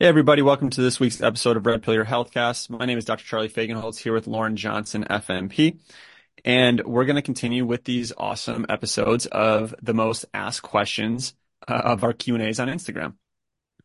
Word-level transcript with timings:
Hey, 0.00 0.06
everybody. 0.06 0.42
Welcome 0.42 0.70
to 0.70 0.80
this 0.80 1.00
week's 1.00 1.20
episode 1.20 1.56
of 1.56 1.66
Red 1.66 1.82
Pill 1.82 1.92
Your 1.92 2.04
Healthcast. 2.04 2.70
My 2.70 2.86
name 2.86 2.98
is 2.98 3.04
Dr. 3.04 3.24
Charlie 3.24 3.48
Fagenholtz 3.48 3.98
here 3.98 4.12
with 4.12 4.28
Lauren 4.28 4.54
Johnson, 4.54 5.04
FNP. 5.10 5.80
And 6.44 6.84
we're 6.84 7.04
going 7.04 7.16
to 7.16 7.22
continue 7.22 7.66
with 7.66 7.82
these 7.82 8.12
awesome 8.16 8.64
episodes 8.68 9.26
of 9.26 9.74
the 9.82 9.94
most 9.94 10.24
asked 10.32 10.62
questions 10.62 11.34
uh, 11.66 11.72
of 11.72 12.04
our 12.04 12.12
Q&As 12.12 12.60
on 12.60 12.68
Instagram. 12.68 13.14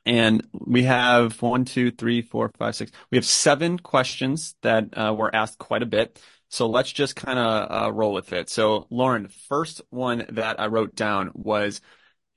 And 0.06 0.48
we 0.54 0.84
have 0.84 1.42
one, 1.42 1.66
two, 1.66 1.90
three, 1.90 2.22
four, 2.22 2.52
five, 2.60 2.76
six. 2.76 2.92
We 3.10 3.18
have 3.18 3.26
seven 3.26 3.80
questions 3.80 4.56
that 4.62 4.96
uh, 4.96 5.16
were 5.18 5.36
asked 5.36 5.58
quite 5.58 5.82
a 5.82 5.88
bit. 5.88 6.22
So 6.48 6.68
let's 6.70 6.92
just 6.92 7.16
kind 7.16 7.40
of 7.40 7.86
uh, 7.86 7.92
roll 7.92 8.14
with 8.14 8.34
it. 8.34 8.52
So 8.52 8.86
Lauren, 8.92 9.30
first 9.30 9.82
one 9.90 10.28
that 10.30 10.60
I 10.60 10.68
wrote 10.68 10.94
down 10.94 11.32
was 11.34 11.82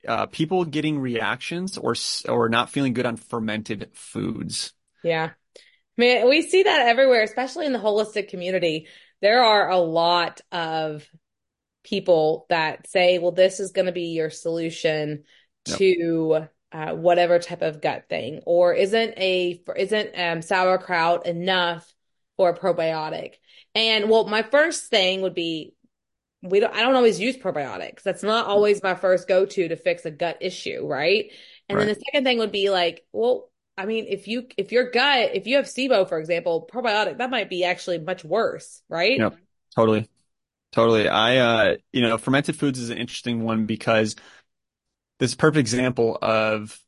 uh, 0.07 0.25
people 0.27 0.65
getting 0.65 0.99
reactions 0.99 1.77
or 1.77 1.95
or 2.27 2.49
not 2.49 2.69
feeling 2.69 2.93
good 2.93 3.05
on 3.05 3.17
fermented 3.17 3.89
foods. 3.93 4.73
Yeah. 5.03 5.31
I 5.55 5.59
mean, 6.01 6.29
we 6.29 6.41
see 6.43 6.63
that 6.63 6.87
everywhere, 6.87 7.23
especially 7.23 7.65
in 7.65 7.73
the 7.73 7.79
holistic 7.79 8.29
community. 8.29 8.87
There 9.21 9.43
are 9.43 9.69
a 9.69 9.79
lot 9.79 10.41
of 10.51 11.07
people 11.83 12.45
that 12.49 12.87
say, 12.87 13.17
well, 13.17 13.31
this 13.31 13.59
is 13.59 13.71
going 13.71 13.87
to 13.87 13.91
be 13.91 14.09
your 14.09 14.29
solution 14.29 15.23
yep. 15.65 15.77
to 15.77 16.47
uh, 16.71 16.93
whatever 16.93 17.39
type 17.39 17.61
of 17.61 17.81
gut 17.81 18.05
thing, 18.09 18.41
or 18.45 18.73
isn't 18.73 19.17
a 19.17 19.61
isn't 19.75 20.19
um, 20.19 20.41
sauerkraut 20.41 21.25
enough 21.25 21.91
for 22.35 22.49
a 22.49 22.57
probiotic? 22.57 23.35
And 23.73 24.09
well, 24.09 24.27
my 24.27 24.43
first 24.43 24.89
thing 24.89 25.21
would 25.21 25.33
be 25.33 25.73
we 26.41 26.59
don't 26.59 26.73
I 26.73 26.81
don't 26.81 26.95
always 26.95 27.19
use 27.19 27.37
probiotics. 27.37 28.03
That's 28.03 28.23
not 28.23 28.47
always 28.47 28.83
my 28.83 28.95
first 28.95 29.27
go 29.27 29.45
to 29.45 29.67
to 29.67 29.75
fix 29.75 30.05
a 30.05 30.11
gut 30.11 30.37
issue, 30.41 30.85
right? 30.85 31.31
And 31.67 31.77
right. 31.77 31.85
then 31.85 31.95
the 31.95 32.01
second 32.05 32.23
thing 32.23 32.39
would 32.39 32.51
be 32.51 32.69
like, 32.69 33.05
well, 33.11 33.49
I 33.77 33.85
mean, 33.85 34.05
if 34.07 34.27
you 34.27 34.47
if 34.57 34.71
your 34.71 34.89
gut, 34.91 35.31
if 35.33 35.47
you 35.47 35.57
have 35.57 35.65
SIBO, 35.65 36.07
for 36.07 36.19
example, 36.19 36.67
probiotic, 36.71 37.17
that 37.17 37.29
might 37.29 37.49
be 37.49 37.63
actually 37.63 37.99
much 37.99 38.23
worse, 38.23 38.81
right? 38.89 39.17
Yep. 39.17 39.35
Totally. 39.75 40.09
Totally. 40.71 41.07
I 41.07 41.37
uh 41.37 41.75
you 41.91 42.01
know, 42.01 42.17
fermented 42.17 42.55
foods 42.55 42.79
is 42.79 42.89
an 42.89 42.97
interesting 42.97 43.43
one 43.43 43.65
because 43.65 44.15
this 45.19 45.35
perfect 45.35 45.59
example 45.59 46.17
of 46.21 46.79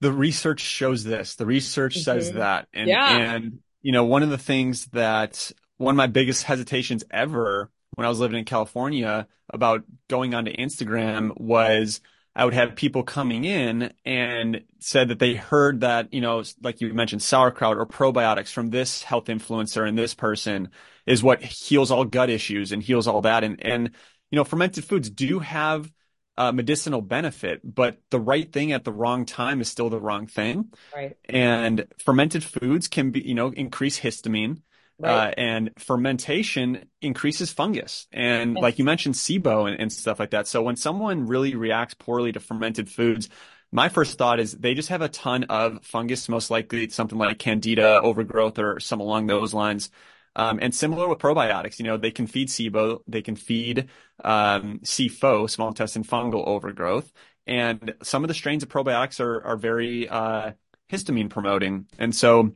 the 0.00 0.12
research 0.12 0.60
shows 0.60 1.04
this. 1.04 1.36
The 1.36 1.46
research 1.46 1.94
mm-hmm. 1.94 2.02
says 2.02 2.32
that. 2.32 2.68
And 2.72 2.88
yeah. 2.88 3.16
and 3.16 3.60
you 3.80 3.92
know, 3.92 4.04
one 4.04 4.22
of 4.22 4.30
the 4.30 4.38
things 4.38 4.86
that 4.86 5.50
one 5.76 5.94
of 5.94 5.96
my 5.96 6.06
biggest 6.06 6.44
hesitations 6.44 7.04
ever 7.10 7.70
when 7.94 8.06
I 8.06 8.08
was 8.08 8.20
living 8.20 8.38
in 8.38 8.44
California 8.44 9.26
about 9.50 9.84
going 10.08 10.34
onto 10.34 10.52
Instagram 10.52 11.38
was 11.38 12.00
I 12.34 12.44
would 12.44 12.54
have 12.54 12.76
people 12.76 13.02
coming 13.02 13.44
in 13.44 13.92
and 14.06 14.62
said 14.78 15.08
that 15.08 15.18
they 15.18 15.34
heard 15.34 15.80
that, 15.80 16.14
you 16.14 16.22
know, 16.22 16.42
like 16.62 16.80
you 16.80 16.92
mentioned, 16.94 17.22
sauerkraut 17.22 17.76
or 17.76 17.86
probiotics 17.86 18.50
from 18.50 18.70
this 18.70 19.02
health 19.02 19.26
influencer 19.26 19.86
and 19.86 19.98
this 19.98 20.14
person 20.14 20.70
is 21.04 21.22
what 21.22 21.42
heals 21.42 21.90
all 21.90 22.04
gut 22.04 22.30
issues 22.30 22.72
and 22.72 22.82
heals 22.82 23.06
all 23.06 23.20
that. 23.22 23.44
And, 23.44 23.62
and, 23.64 23.90
you 24.30 24.36
know, 24.36 24.44
fermented 24.44 24.84
foods 24.84 25.10
do 25.10 25.40
have 25.40 25.92
uh, 26.38 26.52
medicinal 26.52 27.02
benefit, 27.02 27.60
but 27.62 27.98
the 28.10 28.20
right 28.20 28.50
thing 28.50 28.72
at 28.72 28.84
the 28.84 28.92
wrong 28.92 29.26
time 29.26 29.60
is 29.60 29.68
still 29.68 29.90
the 29.90 30.00
wrong 30.00 30.26
thing. 30.26 30.70
Right. 30.94 31.16
And 31.26 31.86
fermented 31.98 32.42
foods 32.42 32.88
can 32.88 33.10
be, 33.10 33.20
you 33.20 33.34
know, 33.34 33.52
increase 33.52 34.00
histamine. 34.00 34.62
Right. 35.02 35.30
Uh, 35.30 35.34
and 35.36 35.70
fermentation 35.78 36.84
increases 37.00 37.52
fungus. 37.52 38.06
And 38.12 38.54
yes. 38.54 38.62
like 38.62 38.78
you 38.78 38.84
mentioned, 38.84 39.16
SIBO 39.16 39.68
and, 39.68 39.80
and 39.80 39.92
stuff 39.92 40.20
like 40.20 40.30
that. 40.30 40.46
So 40.46 40.62
when 40.62 40.76
someone 40.76 41.26
really 41.26 41.56
reacts 41.56 41.94
poorly 41.94 42.30
to 42.32 42.40
fermented 42.40 42.88
foods, 42.88 43.28
my 43.72 43.88
first 43.88 44.16
thought 44.16 44.38
is 44.38 44.52
they 44.52 44.74
just 44.74 44.90
have 44.90 45.02
a 45.02 45.08
ton 45.08 45.44
of 45.44 45.84
fungus, 45.84 46.28
most 46.28 46.50
likely 46.50 46.88
something 46.90 47.18
like 47.18 47.38
candida 47.38 48.00
overgrowth 48.00 48.60
or 48.60 48.78
some 48.78 49.00
along 49.00 49.26
those 49.26 49.52
lines. 49.52 49.90
Um, 50.36 50.60
and 50.62 50.74
similar 50.74 51.08
with 51.08 51.18
probiotics, 51.18 51.78
you 51.78 51.84
know, 51.84 51.96
they 51.96 52.10
can 52.10 52.26
feed 52.26 52.48
SIBO, 52.48 53.00
they 53.08 53.22
can 53.22 53.34
feed 53.36 53.88
um, 54.24 54.80
SIFO, 54.84 55.50
small 55.50 55.68
intestine 55.68 56.04
fungal 56.04 56.46
overgrowth. 56.46 57.12
And 57.46 57.94
some 58.02 58.22
of 58.24 58.28
the 58.28 58.34
strains 58.34 58.62
of 58.62 58.68
probiotics 58.68 59.20
are, 59.20 59.42
are 59.44 59.56
very 59.56 60.08
uh, 60.08 60.52
histamine 60.90 61.28
promoting. 61.28 61.86
And 61.98 62.14
so 62.14 62.52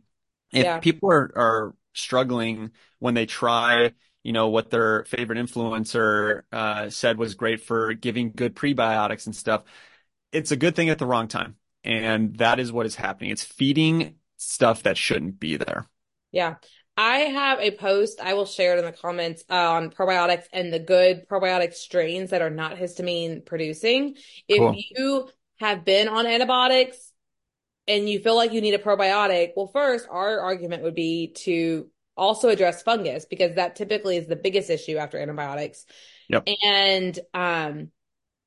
if 0.53 0.65
yeah. 0.65 0.79
people 0.79 1.11
are, 1.11 1.33
are 1.35 1.75
struggling 1.97 2.71
when 2.99 3.15
they 3.15 3.27
try 3.27 3.93
you 4.23 4.33
know 4.33 4.49
what 4.49 4.71
their 4.71 5.05
favorite 5.05 5.39
influencer 5.39 6.43
uh, 6.51 6.91
said 6.91 7.17
was 7.17 7.35
great 7.35 7.61
for 7.61 7.95
giving 7.95 8.33
good 8.33 8.57
prebiotics 8.57 9.27
and 9.27 9.37
stuff. 9.37 9.63
It's 10.33 10.51
a 10.51 10.57
good 10.57 10.75
thing 10.75 10.89
at 10.89 10.99
the 10.99 11.07
wrong 11.07 11.29
time 11.29 11.57
and 11.87 12.37
that 12.39 12.59
is 12.59 12.73
what 12.73 12.85
is 12.85 12.97
happening. 12.97 13.31
It's 13.31 13.45
feeding 13.45 14.17
stuff 14.37 14.83
that 14.83 14.99
shouldn't 14.99 15.39
be 15.39 15.57
there. 15.57 15.87
Yeah. 16.33 16.57
I 16.99 17.19
have 17.19 17.61
a 17.61 17.73
post 17.73 18.21
i 18.23 18.33
will 18.33 18.47
share 18.47 18.75
it 18.75 18.79
in 18.79 18.87
the 18.87 18.93
comments 18.93 19.45
on 19.51 19.91
probiotics 19.91 20.47
and 20.53 20.73
the 20.73 20.79
good 20.79 21.29
probiotic 21.29 21.75
strains 21.75 22.31
that 22.31 22.43
are 22.43 22.51
not 22.51 22.77
histamine 22.77 23.45
producing. 23.45 24.17
If 24.49 24.59
cool. 24.59 24.75
you 24.77 25.29
have 25.61 25.85
been 25.85 26.09
on 26.09 26.27
antibiotics 26.27 27.06
and 27.89 28.09
you 28.09 28.19
feel 28.19 28.35
like 28.35 28.53
you 28.53 28.61
need 28.61 28.75
a 28.75 28.79
probiotic, 28.79 29.53
well, 29.57 29.69
first, 29.69 30.09
our 30.11 30.41
argument 30.41 30.83
would 30.83 30.95
be 30.95 31.33
to 31.45 31.89
also 32.17 32.49
address 32.49 32.83
fungus 32.83 33.27
because 33.27 33.57
that 33.57 33.77
typically 33.77 34.17
is 34.17 34.27
the 34.27 34.37
biggest 34.37 34.71
issue 34.71 34.97
after 34.97 35.19
antibiotics. 35.19 35.85
Yep. 36.29 36.49
And 36.65 37.19
um 37.35 37.91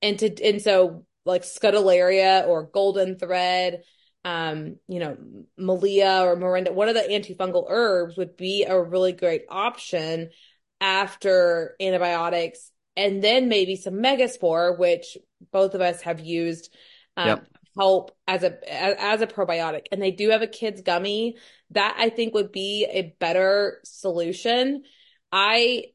and 0.02 0.20
to 0.20 0.44
and 0.44 0.62
so 0.62 1.06
like 1.26 1.44
scutellaria 1.44 2.48
or 2.48 2.64
golden 2.64 3.18
thread, 3.18 3.84
um, 4.26 4.78
you 4.88 5.00
know, 5.00 5.18
Melia 5.58 6.24
or 6.24 6.36
Morinda, 6.36 6.74
one 6.74 6.90
of 6.90 6.96
the 6.96 7.02
antifungal 7.02 7.66
herbs 7.70 8.18
would 8.18 8.36
be 8.36 8.64
a 8.64 8.82
really 8.82 9.12
great 9.12 9.44
option 9.50 10.32
after 10.82 11.76
antibiotics. 11.80 12.72
And 12.98 13.24
then 13.24 13.48
maybe 13.48 13.76
some 13.76 13.96
megaspore, 13.96 14.78
which 14.78 15.18
both 15.52 15.76
of 15.76 15.82
us 15.82 16.02
have 16.02 16.20
used. 16.20 16.74
Um, 17.16 17.28
yep 17.28 17.48
help 17.78 18.12
as 18.28 18.44
a 18.44 19.02
as 19.02 19.22
a 19.22 19.28
probiotic 19.28 19.88
and 19.92 20.02
they 20.02 20.12
do 20.12 20.30
have 20.30 20.42
a 20.42 20.48
kids 20.48 20.82
gummy 20.82 21.38
that 21.72 21.96
i 22.00 22.10
think 22.10 22.34
would 22.34 22.52
be 22.52 22.88
a 22.90 23.14
better 23.20 23.80
solution. 23.84 24.84
I 25.32 25.86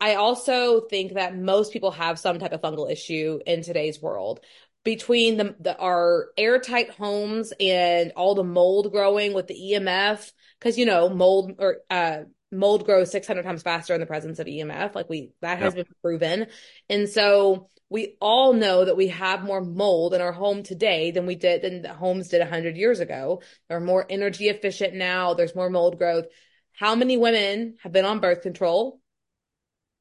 i 0.00 0.14
also 0.14 0.80
think 0.82 1.14
that 1.14 1.36
most 1.36 1.72
people 1.72 1.90
have 1.90 2.18
some 2.18 2.38
type 2.38 2.52
of 2.52 2.60
fungal 2.60 2.90
issue 2.90 3.40
in 3.46 3.62
today's 3.62 4.00
world. 4.00 4.40
Between 4.84 5.36
the, 5.36 5.56
the 5.58 5.76
our 5.78 6.28
airtight 6.36 6.90
homes 6.90 7.52
and 7.58 8.12
all 8.12 8.36
the 8.36 8.44
mold 8.44 8.92
growing 8.92 9.34
with 9.34 9.48
the 9.48 9.72
emf 9.72 10.30
because 10.58 10.78
you 10.78 10.86
know 10.86 11.08
mold 11.08 11.52
or 11.58 11.78
uh 11.90 12.20
mold 12.52 12.84
grows 12.84 13.10
600 13.10 13.42
times 13.42 13.62
faster 13.62 13.92
in 13.94 14.00
the 14.00 14.06
presence 14.06 14.38
of 14.38 14.46
emf 14.46 14.94
like 14.94 15.08
we 15.08 15.32
that 15.40 15.58
has 15.58 15.74
yep. 15.74 15.86
been 15.86 15.94
proven 16.02 16.46
and 16.88 17.08
so 17.08 17.68
we 17.88 18.16
all 18.20 18.52
know 18.52 18.84
that 18.84 18.96
we 18.96 19.08
have 19.08 19.44
more 19.44 19.60
mold 19.60 20.12
in 20.12 20.20
our 20.20 20.32
home 20.32 20.62
today 20.62 21.12
than 21.12 21.26
we 21.26 21.36
did 21.36 21.62
than 21.62 21.82
the 21.82 21.94
homes 21.94 22.28
did 22.28 22.40
100 22.40 22.76
years 22.76 23.00
ago. 23.00 23.42
They're 23.68 23.80
more 23.80 24.04
energy 24.08 24.48
efficient 24.48 24.94
now. 24.94 25.34
There's 25.34 25.54
more 25.54 25.70
mold 25.70 25.98
growth. 25.98 26.26
How 26.72 26.94
many 26.94 27.16
women 27.16 27.76
have 27.82 27.92
been 27.92 28.04
on 28.04 28.20
birth 28.20 28.42
control? 28.42 29.00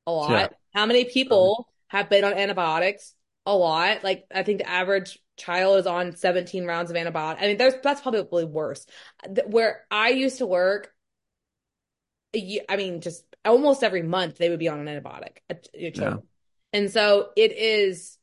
A 0.07 0.11
lot. 0.11 0.31
Yeah. 0.31 0.47
How 0.73 0.85
many 0.87 1.05
people 1.05 1.67
uh-huh. 1.67 1.97
have 1.99 2.09
been 2.09 2.23
on 2.23 2.33
antibiotics? 2.33 3.13
A 3.45 3.55
lot. 3.55 4.03
Like 4.03 4.25
I 4.33 4.41
think 4.41 4.59
the 4.59 4.69
average 4.69 5.19
child 5.37 5.79
is 5.79 5.85
on 5.87 6.15
17 6.15 6.65
rounds 6.65 6.89
of 6.89 6.97
antibiotics. 6.97 7.43
I 7.43 7.47
mean, 7.47 7.57
there's 7.57 7.75
that's 7.83 8.01
probably 8.01 8.45
worse. 8.45 8.85
Where 9.45 9.85
I 9.91 10.09
used 10.09 10.39
to 10.39 10.47
work, 10.47 10.91
I 12.69 12.77
mean, 12.77 13.01
just 13.01 13.23
almost 13.43 13.83
every 13.83 14.03
month 14.03 14.37
they 14.37 14.49
would 14.49 14.59
be 14.59 14.67
on 14.67 14.85
an 14.85 14.87
antibiotic. 14.87 15.37
Yeah. 15.79 16.17
And 16.73 16.91
so 16.91 17.29
it 17.37 17.53
is 17.53 18.17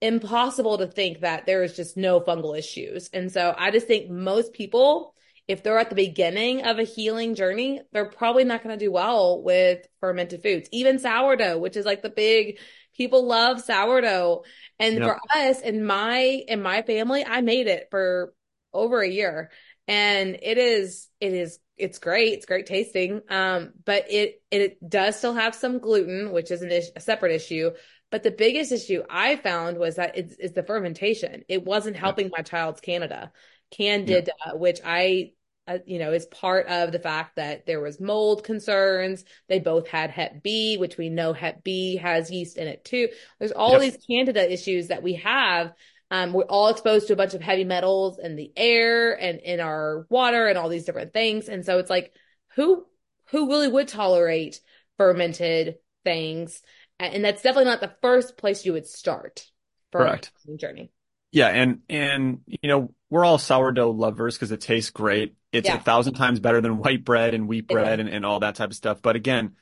impossible 0.00 0.78
to 0.78 0.86
think 0.86 1.20
that 1.20 1.46
there 1.46 1.62
is 1.62 1.76
just 1.76 1.96
no 1.96 2.20
fungal 2.20 2.58
issues. 2.58 3.08
And 3.12 3.30
so 3.30 3.54
I 3.56 3.70
just 3.70 3.86
think 3.86 4.10
most 4.10 4.52
people, 4.52 5.14
if 5.46 5.62
they're 5.62 5.78
at 5.78 5.90
the 5.90 5.96
beginning 5.96 6.64
of 6.64 6.78
a 6.78 6.84
healing 6.84 7.34
journey, 7.34 7.80
they're 7.92 8.10
probably 8.10 8.44
not 8.44 8.62
going 8.62 8.78
to 8.78 8.84
do 8.84 8.90
well 8.90 9.42
with 9.42 9.86
fermented 10.00 10.42
foods, 10.42 10.68
even 10.72 10.98
sourdough, 10.98 11.58
which 11.58 11.76
is 11.76 11.86
like 11.86 12.02
the 12.02 12.10
big, 12.10 12.58
people 12.96 13.26
love 13.26 13.60
sourdough. 13.60 14.44
And 14.78 14.96
yep. 14.96 15.04
for 15.04 15.20
us 15.36 15.60
in 15.60 15.84
my, 15.86 16.18
in 16.18 16.60
my 16.60 16.82
family, 16.82 17.24
I 17.24 17.40
made 17.40 17.66
it 17.66 17.88
for 17.90 18.34
over 18.72 19.00
a 19.00 19.08
year 19.08 19.50
and 19.86 20.36
it 20.42 20.58
is, 20.58 21.08
it 21.20 21.32
is 21.32 21.58
it's 21.76 21.98
great. 21.98 22.34
It's 22.34 22.46
great 22.46 22.66
tasting. 22.66 23.22
Um, 23.28 23.72
but 23.84 24.10
it, 24.10 24.42
it 24.50 24.88
does 24.88 25.16
still 25.16 25.34
have 25.34 25.54
some 25.54 25.78
gluten, 25.78 26.32
which 26.32 26.50
is 26.50 26.62
an 26.62 26.70
is- 26.70 26.92
a 26.94 27.00
separate 27.00 27.32
issue. 27.32 27.70
But 28.10 28.22
the 28.22 28.30
biggest 28.30 28.70
issue 28.70 29.02
I 29.10 29.36
found 29.36 29.78
was 29.78 29.96
that 29.96 30.16
it's, 30.16 30.36
it's 30.38 30.54
the 30.54 30.62
fermentation. 30.62 31.42
It 31.48 31.64
wasn't 31.64 31.96
helping 31.96 32.30
my 32.36 32.42
child's 32.42 32.80
Candida, 32.80 33.32
Candida, 33.72 34.32
yeah. 34.46 34.52
which 34.52 34.78
I, 34.84 35.32
uh, 35.66 35.78
you 35.84 35.98
know, 35.98 36.12
is 36.12 36.26
part 36.26 36.68
of 36.68 36.92
the 36.92 37.00
fact 37.00 37.36
that 37.36 37.66
there 37.66 37.80
was 37.80 38.00
mold 38.00 38.44
concerns. 38.44 39.24
They 39.48 39.58
both 39.58 39.88
had 39.88 40.10
Hep 40.10 40.44
B, 40.44 40.76
which 40.76 40.96
we 40.96 41.08
know 41.08 41.32
Hep 41.32 41.64
B 41.64 41.96
has 41.96 42.30
yeast 42.30 42.56
in 42.56 42.68
it 42.68 42.84
too. 42.84 43.08
There's 43.40 43.50
all 43.50 43.72
yep. 43.72 43.80
these 43.80 44.06
Candida 44.08 44.52
issues 44.52 44.88
that 44.88 45.02
we 45.02 45.14
have 45.14 45.72
Um, 46.10 46.32
we're 46.32 46.44
all 46.44 46.68
exposed 46.68 47.06
to 47.08 47.12
a 47.12 47.16
bunch 47.16 47.34
of 47.34 47.40
heavy 47.40 47.64
metals 47.64 48.18
in 48.22 48.36
the 48.36 48.52
air 48.56 49.12
and 49.18 49.40
in 49.40 49.60
our 49.60 50.06
water 50.08 50.46
and 50.46 50.58
all 50.58 50.68
these 50.68 50.84
different 50.84 51.12
things. 51.12 51.48
And 51.48 51.64
so 51.64 51.78
it's 51.78 51.90
like, 51.90 52.12
who 52.56 52.84
who 53.30 53.48
really 53.48 53.68
would 53.68 53.88
tolerate 53.88 54.60
fermented 54.96 55.76
things? 56.04 56.62
And 57.00 57.24
that's 57.24 57.42
definitely 57.42 57.70
not 57.70 57.80
the 57.80 57.94
first 58.02 58.36
place 58.36 58.64
you 58.64 58.74
would 58.74 58.86
start 58.86 59.46
for 59.90 60.00
Correct. 60.00 60.30
a 60.48 60.56
journey. 60.56 60.90
Yeah, 61.32 61.48
and 61.48 61.80
and 61.88 62.40
you 62.46 62.68
know 62.68 62.94
we're 63.10 63.24
all 63.24 63.38
sourdough 63.38 63.90
lovers 63.90 64.36
because 64.36 64.52
it 64.52 64.60
tastes 64.60 64.90
great. 64.90 65.34
It's 65.52 65.68
Yeah. 65.68 65.76
a 65.76 65.80
thousand 65.80 66.14
times 66.14 66.38
better 66.38 66.60
than 66.60 66.78
white 66.78 67.04
bread 67.04 67.34
and 67.34 67.48
wheat 67.48 67.66
bread 67.66 67.98
and, 67.98 68.08
and 68.08 68.24
all 68.24 68.40
that 68.40 68.54
type 68.54 68.70
of 68.70 68.76
stuff. 68.76 69.02
But 69.02 69.16
again, 69.16 69.56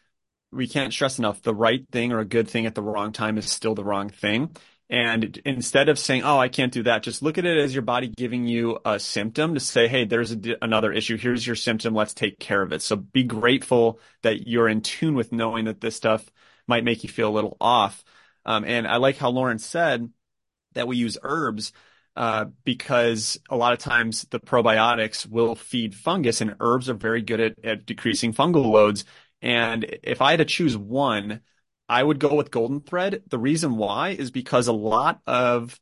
we 0.51 0.69
can't 0.69 0.93
stress 0.93 1.19
enough 1.19 1.41
the 1.43 1.55
right 1.55 1.87
thing 1.91 2.13
or 2.13 2.21
a 2.21 2.27
good 2.27 2.49
thing 2.49 2.67
at 2.67 2.75
the 2.75 2.83
wrong 2.83 3.13
time 3.13 3.39
is 3.39 3.51
still 3.51 3.75
the 3.75 3.85
wrong 3.85 4.11
thing. 4.11 4.55
And 4.93 5.41
instead 5.47 5.89
of 5.89 5.99
saying, 5.99 6.23
"Oh, 6.23 6.39
I 6.39 6.49
can't 6.49 6.73
do 6.73 6.83
that," 6.83 7.03
just 7.03 7.23
look 7.23 7.39
at 7.39 7.47
it 7.47 7.57
as 7.57 7.75
your 7.75 7.81
body 7.83 8.09
giving 8.09 8.47
you 8.47 8.79
a 8.85 9.01
symptom 9.01 9.55
to 9.55 9.61
say, 9.61 9.89
"Hey, 9.89 10.05
there's 10.05 10.37
another 10.61 10.93
issue. 10.93 11.17
Here's 11.17 11.47
your 11.47 11.57
symptom. 11.57 11.95
Let's 11.95 12.13
take 12.13 12.39
care 12.39 12.61
of 12.61 12.73
it." 12.75 12.83
So 12.83 12.97
be 12.97 13.25
grateful 13.25 13.99
that 14.23 14.47
you're 14.47 14.69
in 14.69 14.83
tune 14.83 15.15
with 15.15 15.33
knowing 15.33 15.65
that 15.65 15.81
this 15.81 15.97
stuff 15.97 16.31
might 16.69 16.85
make 16.85 17.03
you 17.03 17.09
feel 17.09 17.31
a 17.31 17.33
little 17.33 17.57
off. 17.59 18.05
Um, 18.45 18.65
and 18.65 18.87
I 18.87 18.99
like 18.99 19.17
how 19.17 19.31
Lauren 19.31 19.59
said 19.59 20.11
that 20.75 20.87
we 20.89 20.97
use 20.99 21.17
herbs 21.23 21.73
uh, 22.17 22.47
because 22.65 23.41
a 23.49 23.57
lot 23.57 23.73
of 23.73 23.79
times 23.79 24.27
the 24.31 24.41
probiotics 24.41 25.27
will 25.27 25.55
feed 25.55 25.95
fungus, 25.95 26.43
and 26.43 26.57
herbs 26.61 26.91
are 26.91 26.95
very 26.95 27.23
good 27.23 27.41
at, 27.41 27.65
at 27.65 27.87
decreasing 27.87 28.35
fungal 28.35 28.67
loads. 28.67 29.07
And 29.41 29.85
if 30.03 30.21
I 30.21 30.33
had 30.33 30.39
to 30.39 30.45
choose 30.45 30.77
one, 30.77 31.41
I 31.93 32.03
would 32.03 32.19
go 32.19 32.35
with 32.35 32.51
golden 32.51 32.81
thread. 32.81 33.23
The 33.29 33.39
reason 33.39 33.77
why 33.77 34.11
is 34.11 34.31
because 34.31 34.67
a 34.67 34.73
lot 34.73 35.21
of 35.27 35.79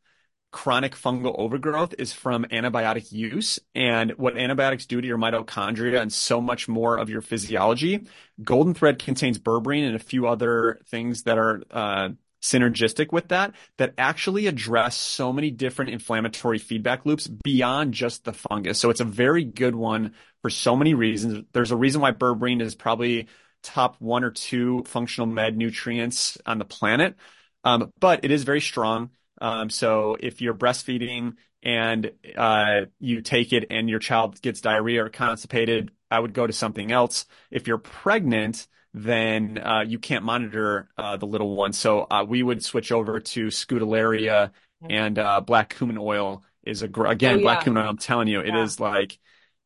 chronic 0.51 0.97
fungal 0.97 1.37
overgrowth 1.39 1.95
is 1.99 2.13
from 2.13 2.47
antibiotic 2.47 3.13
use 3.13 3.61
and 3.77 4.11
what 4.19 4.37
antibiotics 4.37 4.87
do 4.87 5.01
to 5.01 5.07
your 5.07 5.19
mitochondria 5.19 6.01
and 6.01 6.13
so 6.13 6.41
much 6.41 6.67
more 6.67 6.99
of 6.99 7.11
your 7.11 7.21
physiology. 7.21 8.09
Golden 8.43 8.75
thread 8.75 8.99
contains 8.99 9.39
berberine 9.39 9.87
and 9.87 9.95
a 9.95 10.01
few 10.01 10.27
other 10.27 10.81
things 10.89 11.23
that 11.23 11.39
are 11.39 11.63
uh, 11.71 12.09
synergistic 12.43 13.13
with 13.13 13.29
that 13.29 13.55
that 13.77 13.95
actually 13.97 14.49
address 14.49 14.97
so 14.97 15.33
many 15.33 15.53
different 15.53 15.93
inflammatory 15.93 16.59
feedback 16.59 17.07
loops 17.07 17.29
beyond 17.29 17.95
just 17.95 18.25
the 18.25 18.33
fungus. 18.33 18.81
So 18.81 18.91
it's 18.91 19.01
a 19.01 19.05
very 19.05 19.45
good 19.45 19.77
one 19.77 20.15
for 20.43 20.51
so 20.51 20.75
many 20.75 20.93
reasons. 20.93 21.45
There's 21.53 21.71
a 21.71 21.77
reason 21.77 22.01
why 22.01 22.11
berberine 22.11 22.63
is 22.63 22.75
probably 22.75 23.29
top 23.63 23.97
one 24.01 24.25
or 24.25 24.31
two 24.31 24.85
functional 24.87 25.27
med 25.27 25.57
nutrients 25.57 26.39
on 26.47 26.59
the 26.59 26.65
planet. 26.65 27.17
Um, 27.65 27.93
but 28.01 28.25
it 28.25 28.31
is 28.31 28.45
very 28.45 28.61
strong. 28.61 29.11
Um, 29.41 29.71
so 29.71 30.17
if 30.21 30.41
you're 30.41 30.55
breastfeeding 30.55 31.35
and 31.63 32.11
uh, 32.37 32.83
you 32.99 33.21
take 33.23 33.53
it 33.53 33.67
and 33.71 33.89
your 33.89 33.99
child 33.99 34.41
gets 34.43 34.61
diarrhea 34.61 35.05
or 35.05 35.09
constipated, 35.09 35.91
I 36.11 36.19
would 36.19 36.33
go 36.33 36.47
to 36.47 36.53
something 36.53 36.91
else. 36.91 37.27
If 37.51 37.67
you're 37.67 37.79
pregnant, 37.79 38.67
then 38.93 39.59
uh, 39.59 39.85
you 39.87 39.99
can't 39.99 40.25
monitor 40.25 40.89
uh, 40.99 41.17
the 41.17 41.27
little 41.27 41.55
one. 41.57 41.73
So 41.73 42.07
uh, 42.11 42.25
we 42.27 42.43
would 42.43 42.65
switch 42.65 42.91
over 42.93 43.21
to 43.21 43.47
Scutellaria 43.49 44.51
and 44.89 45.19
uh, 45.19 45.41
black 45.41 45.75
cumin 45.77 45.99
oil 45.99 46.43
is 46.65 46.83
a 46.83 46.89
gr- 46.89 47.07
again 47.07 47.37
Oh, 47.37 47.41
black 47.41 47.61
cumin 47.61 47.83
oil. 47.83 47.91
I'm 47.91 47.99
telling 47.99 48.29
you, 48.29 48.41
it 48.41 48.49
Yeah. 48.49 48.57
is 48.57 48.81
like 48.81 49.19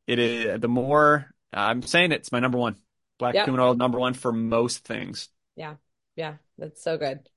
it 0.06 0.18
is 0.18 0.60
the 0.60 0.68
more 0.68 1.30
I'm 1.52 1.82
saying 1.82 2.12
it, 2.12 2.16
it's 2.16 2.32
my 2.32 2.40
number 2.40 2.58
one. 2.58 2.76
Black 3.18 3.34
Yep. 3.34 3.44
cumin 3.44 3.60
oil 3.60 3.74
number 3.74 3.98
one 3.98 4.14
for 4.14 4.32
most 4.32 4.84
things. 4.84 5.28
Yeah. 5.56 5.76
Yeah. 6.16 6.34
That's 6.58 6.82
so 6.82 6.96
good. 6.98 7.28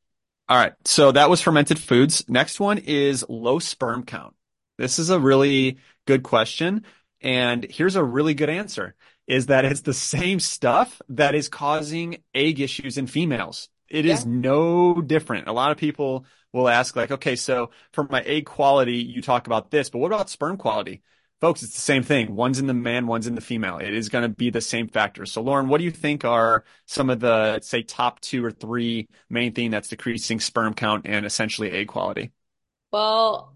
All 0.49 0.57
right. 0.57 0.73
So 0.85 1.11
that 1.11 1.29
was 1.29 1.41
fermented 1.41 1.79
foods. 1.79 2.23
Next 2.27 2.59
one 2.59 2.77
is 2.77 3.25
low 3.27 3.59
sperm 3.59 4.03
count. 4.03 4.35
This 4.77 4.99
is 4.99 5.09
a 5.09 5.19
really 5.19 5.77
good 6.05 6.23
question. 6.23 6.85
And 7.21 7.65
here's 7.69 7.95
a 7.95 8.03
really 8.03 8.33
good 8.33 8.49
answer 8.49 8.95
is 9.25 9.47
that 9.47 9.65
it's 9.65 9.81
the 9.81 9.93
same 9.93 10.39
stuff 10.39 11.01
that 11.09 11.35
is 11.35 11.49
causing 11.49 12.23
egg 12.33 12.61
issues 12.61 12.97
in 12.97 13.07
females. 13.07 13.69
It 13.89 14.05
is 14.05 14.25
no 14.25 15.01
different. 15.01 15.47
A 15.47 15.51
lot 15.53 15.71
of 15.71 15.77
people 15.77 16.25
will 16.53 16.69
ask 16.69 16.95
like, 16.95 17.11
okay, 17.11 17.35
so 17.35 17.71
for 17.91 18.05
my 18.09 18.21
egg 18.21 18.45
quality, 18.45 18.97
you 18.97 19.21
talk 19.21 19.47
about 19.47 19.69
this, 19.71 19.89
but 19.89 19.99
what 19.99 20.11
about 20.11 20.29
sperm 20.29 20.57
quality? 20.57 21.01
Folks, 21.39 21.61
it's 21.61 21.75
the 21.75 21.81
same 21.81 22.01
thing. 22.01 22.35
One's 22.35 22.57
in 22.57 22.65
the 22.65 22.73
man, 22.73 23.05
one's 23.05 23.27
in 23.27 23.35
the 23.35 23.41
female. 23.41 23.77
It 23.77 23.93
is 23.93 24.09
going 24.09 24.23
to 24.23 24.29
be 24.29 24.49
the 24.49 24.61
same 24.61 24.87
factors. 24.87 25.31
So 25.31 25.41
Lauren, 25.41 25.67
what 25.67 25.77
do 25.77 25.83
you 25.83 25.91
think 25.91 26.25
are 26.25 26.65
some 26.87 27.11
of 27.11 27.19
the, 27.19 27.59
say, 27.61 27.83
top 27.83 28.19
two 28.21 28.43
or 28.43 28.49
three 28.51 29.07
main 29.29 29.53
thing 29.53 29.69
that's 29.69 29.89
decreasing 29.89 30.39
sperm 30.39 30.73
count 30.73 31.05
and 31.05 31.27
essentially 31.27 31.69
egg 31.71 31.89
quality? 31.89 32.31
Well, 32.91 33.55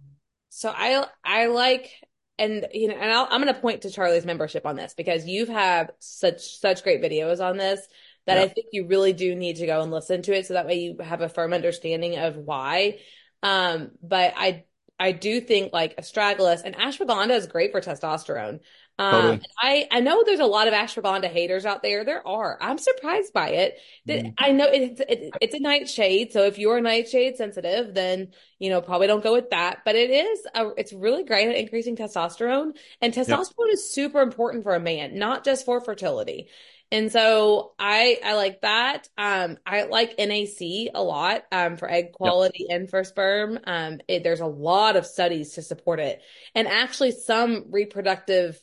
so 0.49 0.73
I 0.75 1.05
I 1.23 1.47
like 1.47 1.89
and 2.37 2.67
you 2.73 2.87
know 2.87 2.95
and 2.95 3.11
I'll, 3.11 3.27
I'm 3.29 3.41
going 3.41 3.53
to 3.53 3.59
point 3.59 3.83
to 3.83 3.91
Charlie's 3.91 4.25
membership 4.25 4.65
on 4.65 4.75
this 4.75 4.93
because 4.93 5.25
you've 5.25 5.49
had 5.49 5.93
such 5.99 6.59
such 6.59 6.83
great 6.83 7.01
videos 7.01 7.43
on 7.43 7.57
this 7.57 7.87
that 8.27 8.37
Yeah. 8.37 8.39
I 8.39 8.47
think 8.47 8.67
you 8.71 8.87
really 8.87 9.13
do 9.13 9.35
need 9.35 9.57
to 9.57 9.65
go 9.65 9.81
and 9.81 9.91
listen 9.91 10.21
to 10.23 10.33
it 10.37 10.45
so 10.45 10.53
that 10.53 10.67
way 10.67 10.75
you 10.79 10.97
have 11.03 11.21
a 11.21 11.29
firm 11.29 11.53
understanding 11.53 12.17
of 12.17 12.35
why. 12.37 12.99
Um, 13.41 13.91
but 14.03 14.33
I 14.37 14.65
I 15.01 15.11
do 15.13 15.41
think 15.41 15.73
like 15.73 15.97
astragalus 15.97 16.61
and 16.63 16.75
ashwagandha 16.77 17.31
is 17.31 17.47
great 17.47 17.71
for 17.71 17.81
testosterone. 17.81 18.59
Um, 18.99 19.39
Totally. 19.39 19.41
I 19.59 19.87
I 19.91 19.99
know 20.01 20.23
there's 20.23 20.39
a 20.39 20.45
lot 20.45 20.67
of 20.67 20.75
ashwagandha 20.75 21.29
haters 21.31 21.65
out 21.65 21.81
there. 21.81 22.05
There 22.05 22.25
are. 22.27 22.57
I'm 22.61 22.77
surprised 22.77 23.33
by 23.33 23.49
it. 23.49 23.79
Mhm. 24.07 24.33
I 24.37 24.51
know 24.51 24.67
it's 24.71 25.01
it, 25.01 25.37
it's 25.41 25.55
a 25.55 25.59
nightshade, 25.59 26.31
so 26.31 26.43
if 26.43 26.59
you're 26.59 26.79
nightshade 26.81 27.35
sensitive, 27.37 27.95
then 27.95 28.31
you 28.59 28.69
know 28.69 28.81
probably 28.81 29.07
don't 29.07 29.23
go 29.23 29.33
with 29.33 29.49
that. 29.49 29.79
But 29.85 29.95
it 29.95 30.11
is 30.11 30.45
a, 30.53 30.69
it's 30.77 30.93
really 30.93 31.23
great 31.23 31.49
at 31.49 31.55
increasing 31.55 31.95
testosterone, 31.95 32.77
and 33.01 33.13
testosterone 33.13 33.71
is 33.71 33.91
super 33.91 34.21
important 34.21 34.63
for 34.63 34.75
a 34.75 34.79
man, 34.79 35.17
not 35.17 35.43
just 35.43 35.65
for 35.65 35.81
fertility. 35.81 36.49
And 36.91 37.11
so 37.11 37.71
I 37.79 38.19
I 38.23 38.33
like 38.33 38.61
that. 38.61 39.07
Um, 39.17 39.57
I 39.65 39.83
like 39.83 40.19
NAC 40.19 40.91
a 40.93 41.01
lot 41.01 41.43
um, 41.51 41.77
for 41.77 41.89
egg 41.89 42.11
quality 42.11 42.67
and 42.69 42.89
for 42.89 43.03
sperm. 43.03 43.59
Um, 43.65 43.99
it, 44.07 44.23
there's 44.23 44.41
a 44.41 44.45
lot 44.45 44.97
of 44.97 45.05
studies 45.05 45.53
to 45.53 45.61
support 45.61 45.99
it, 45.99 46.21
and 46.53 46.67
actually 46.67 47.11
some 47.11 47.65
reproductive 47.69 48.61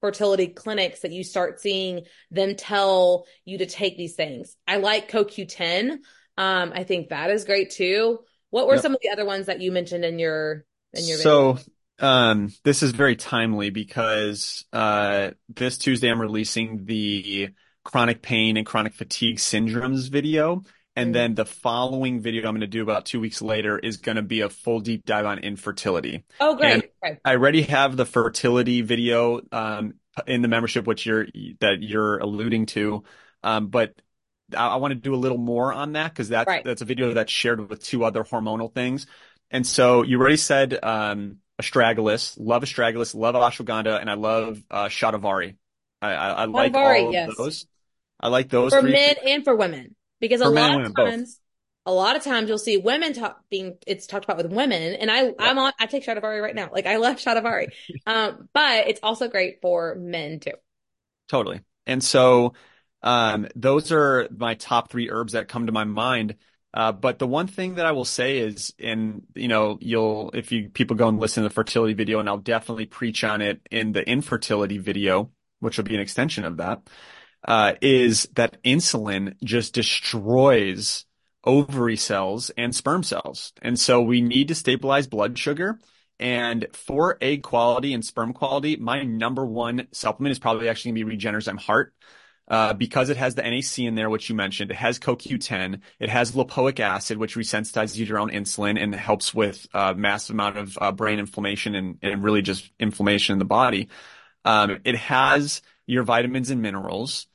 fertility 0.00 0.48
clinics 0.48 1.00
that 1.00 1.12
you 1.12 1.24
start 1.24 1.60
seeing 1.60 2.04
them 2.30 2.54
tell 2.54 3.26
you 3.44 3.58
to 3.58 3.66
take 3.66 3.96
these 3.96 4.14
things. 4.14 4.56
I 4.66 4.76
like 4.76 5.10
CoQ10. 5.10 5.98
Um, 6.36 6.72
I 6.74 6.84
think 6.84 7.08
that 7.08 7.30
is 7.30 7.44
great 7.44 7.70
too. 7.70 8.20
What 8.50 8.66
were 8.66 8.74
Yep. 8.74 8.82
some 8.82 8.94
of 8.94 9.00
the 9.02 9.10
other 9.10 9.24
ones 9.24 9.46
that 9.46 9.60
you 9.60 9.72
mentioned 9.72 10.04
in 10.04 10.18
your 10.18 10.64
in 10.94 11.06
your 11.06 11.18
video? 11.18 11.58
So, 11.58 11.58
um, 12.00 12.52
this 12.64 12.82
is 12.82 12.92
very 12.92 13.16
timely 13.16 13.70
because 13.70 14.64
uh, 14.72 15.30
this 15.48 15.78
Tuesday 15.78 16.08
I'm 16.08 16.20
releasing 16.20 16.84
the 16.84 17.50
chronic 17.88 18.20
pain 18.20 18.58
and 18.58 18.66
chronic 18.66 18.92
fatigue 18.92 19.38
syndromes 19.38 20.10
video. 20.10 20.62
And 20.94 21.10
Mhm. 21.10 21.12
then 21.14 21.34
the 21.36 21.46
following 21.46 22.20
video 22.20 22.46
I'm 22.46 22.54
going 22.54 22.60
to 22.60 22.66
do 22.66 22.82
about 22.82 23.06
two 23.06 23.18
weeks 23.18 23.40
later 23.40 23.78
is 23.78 23.96
going 23.96 24.16
to 24.16 24.22
be 24.22 24.42
a 24.42 24.50
full 24.50 24.80
deep 24.80 25.06
dive 25.06 25.24
on 25.24 25.38
infertility. 25.38 26.24
Oh, 26.38 26.54
great. 26.54 26.92
Okay. 27.02 27.18
I 27.24 27.32
already 27.32 27.62
have 27.62 27.96
the 27.96 28.04
fertility 28.04 28.82
video 28.82 29.40
um, 29.52 29.94
in 30.26 30.42
the 30.42 30.48
membership, 30.48 30.86
which 30.86 31.06
you're 31.06 31.26
that 31.60 31.78
you're 31.80 32.18
alluding 32.18 32.66
to, 32.66 33.04
um, 33.42 33.68
but 33.68 33.94
I, 34.54 34.68
I 34.68 34.76
want 34.76 34.92
to 34.92 34.96
do 34.96 35.14
a 35.14 35.16
little 35.16 35.38
more 35.38 35.72
on 35.72 35.92
that 35.92 36.12
because 36.12 36.28
that's 36.28 36.48
Right. 36.48 36.64
that's 36.64 36.82
a 36.82 36.84
video 36.84 37.14
that's 37.14 37.32
shared 37.32 37.70
with 37.70 37.82
two 37.82 38.04
other 38.04 38.22
hormonal 38.22 38.74
things. 38.74 39.06
And 39.50 39.66
so 39.66 40.02
you 40.02 40.18
already 40.20 40.36
said 40.36 40.78
um, 40.82 41.38
astragalus, 41.62 42.36
love 42.38 42.64
astragalus, 42.64 43.14
love 43.14 43.34
ashwagandha, 43.34 43.98
and 43.98 44.10
I 44.10 44.14
love 44.14 44.62
uh, 44.70 44.88
shatavari. 44.88 45.56
I, 46.02 46.12
I, 46.12 46.28
I 46.30 46.44
like 46.44 46.74
all 46.74 47.08
of 47.08 47.12
yes. 47.14 47.34
those. 47.36 47.66
I 48.20 48.28
like 48.28 48.48
those 48.48 48.72
For 48.72 48.82
men 48.82 49.16
and 49.24 49.44
for 49.44 49.54
women. 49.54 49.94
Because 50.20 50.40
a 50.40 50.44
For 50.44 50.50
men 50.50 50.62
lot 50.62 50.70
of 50.70 50.76
women, 50.76 50.92
both. 50.92 51.10
times 51.10 51.40
a 51.86 51.92
lot 51.92 52.16
of 52.16 52.22
times 52.22 52.48
you'll 52.48 52.58
see 52.58 52.76
women 52.76 53.14
talk 53.14 53.40
being 53.50 53.78
it's 53.86 54.06
talked 54.06 54.24
about 54.24 54.36
with 54.36 54.52
women 54.52 54.94
and 54.94 55.10
I 55.10 55.32
I'm 55.38 55.58
on 55.58 55.72
I 55.80 55.86
take 55.86 56.04
Shatavari 56.04 56.42
right 56.42 56.54
now. 56.54 56.68
Like 56.70 56.86
I 56.86 56.96
love 56.96 57.16
Shatavari. 57.16 57.68
Um, 58.06 58.48
but 58.52 58.88
it's 58.88 59.00
also 59.02 59.28
great 59.28 59.60
for 59.60 59.94
men 59.94 60.40
too. 60.40 60.52
Totally. 61.28 61.60
And 61.86 62.02
so, 62.02 62.54
um, 63.02 63.48
those 63.54 63.92
are 63.92 64.28
my 64.34 64.54
top 64.54 64.90
three 64.90 65.10
herbs 65.10 65.32
that 65.34 65.48
come 65.48 65.66
to 65.66 65.72
my 65.72 65.84
mind. 65.84 66.36
Uh, 66.74 66.92
but 66.92 67.18
the 67.18 67.26
one 67.26 67.46
thing 67.46 67.76
that 67.76 67.86
I 67.86 67.92
will 67.92 68.04
say 68.04 68.38
is, 68.38 68.74
and 68.78 69.22
you 69.34 69.48
know, 69.48 69.78
you'll, 69.80 70.30
if 70.34 70.52
you 70.52 70.68
people 70.68 70.96
go 70.96 71.08
and 71.08 71.18
listen 71.18 71.42
to 71.42 71.48
the 71.48 71.54
fertility 71.54 71.94
video, 71.94 72.20
and 72.20 72.28
I'll 72.28 72.36
definitely 72.38 72.86
preach 72.86 73.24
on 73.24 73.40
it 73.40 73.60
in 73.70 73.92
the 73.92 74.06
infertility 74.06 74.78
video, 74.78 75.30
which 75.60 75.78
will 75.78 75.84
be 75.84 75.94
an 75.94 76.00
extension 76.00 76.44
of 76.44 76.58
that, 76.58 76.82
uh, 77.48 77.72
is 77.80 78.28
that 78.34 78.62
insulin 78.62 79.34
just 79.42 79.72
destroys 79.72 81.06
ovary 81.44 81.96
cells 81.96 82.50
and 82.58 82.76
sperm 82.76 83.02
cells. 83.02 83.54
And 83.62 83.80
so 83.80 84.02
we 84.02 84.20
need 84.20 84.48
to 84.48 84.54
stabilize 84.54 85.06
blood 85.06 85.38
sugar. 85.38 85.78
And 86.20 86.66
for 86.74 87.16
egg 87.22 87.42
quality 87.42 87.94
and 87.94 88.04
sperm 88.04 88.34
quality, 88.34 88.76
my 88.76 89.02
number 89.02 89.46
one 89.46 89.88
supplement 89.92 90.32
is 90.32 90.38
probably 90.38 90.68
actually 90.68 90.92
gonna 90.92 91.06
be 91.06 91.16
Regenerzyme 91.16 91.58
Heart. 91.58 91.94
uh, 92.50 92.72
because 92.72 93.10
it 93.10 93.18
has 93.18 93.34
the 93.34 93.42
NAC 93.42 93.80
in 93.80 93.94
there, 93.94 94.08
which 94.08 94.30
you 94.30 94.34
mentioned. 94.34 94.70
It 94.70 94.78
has 94.78 94.98
CoQ10. 94.98 95.80
It 96.00 96.08
has 96.08 96.32
lipoic 96.32 96.80
acid, 96.80 97.18
which 97.18 97.36
resensitizes 97.36 97.96
you 97.96 98.06
to 98.06 98.08
your 98.08 98.18
own 98.18 98.30
insulin 98.30 98.82
and 98.82 98.94
helps 98.94 99.34
with 99.34 99.66
a 99.74 99.88
uh, 99.88 99.94
massive 99.94 100.32
amount 100.32 100.56
of 100.56 100.78
uh, 100.80 100.92
brain 100.92 101.18
inflammation 101.18 101.74
and, 101.74 101.98
and 102.00 102.24
really 102.24 102.40
just 102.40 102.70
inflammation 102.80 103.34
in 103.34 103.38
the 103.38 103.44
body. 103.44 103.88
Um, 104.46 104.78
it 104.84 104.96
has 104.96 105.60
your 105.86 106.04
vitamins 106.04 106.48
and 106.48 106.62
minerals. 106.62 107.26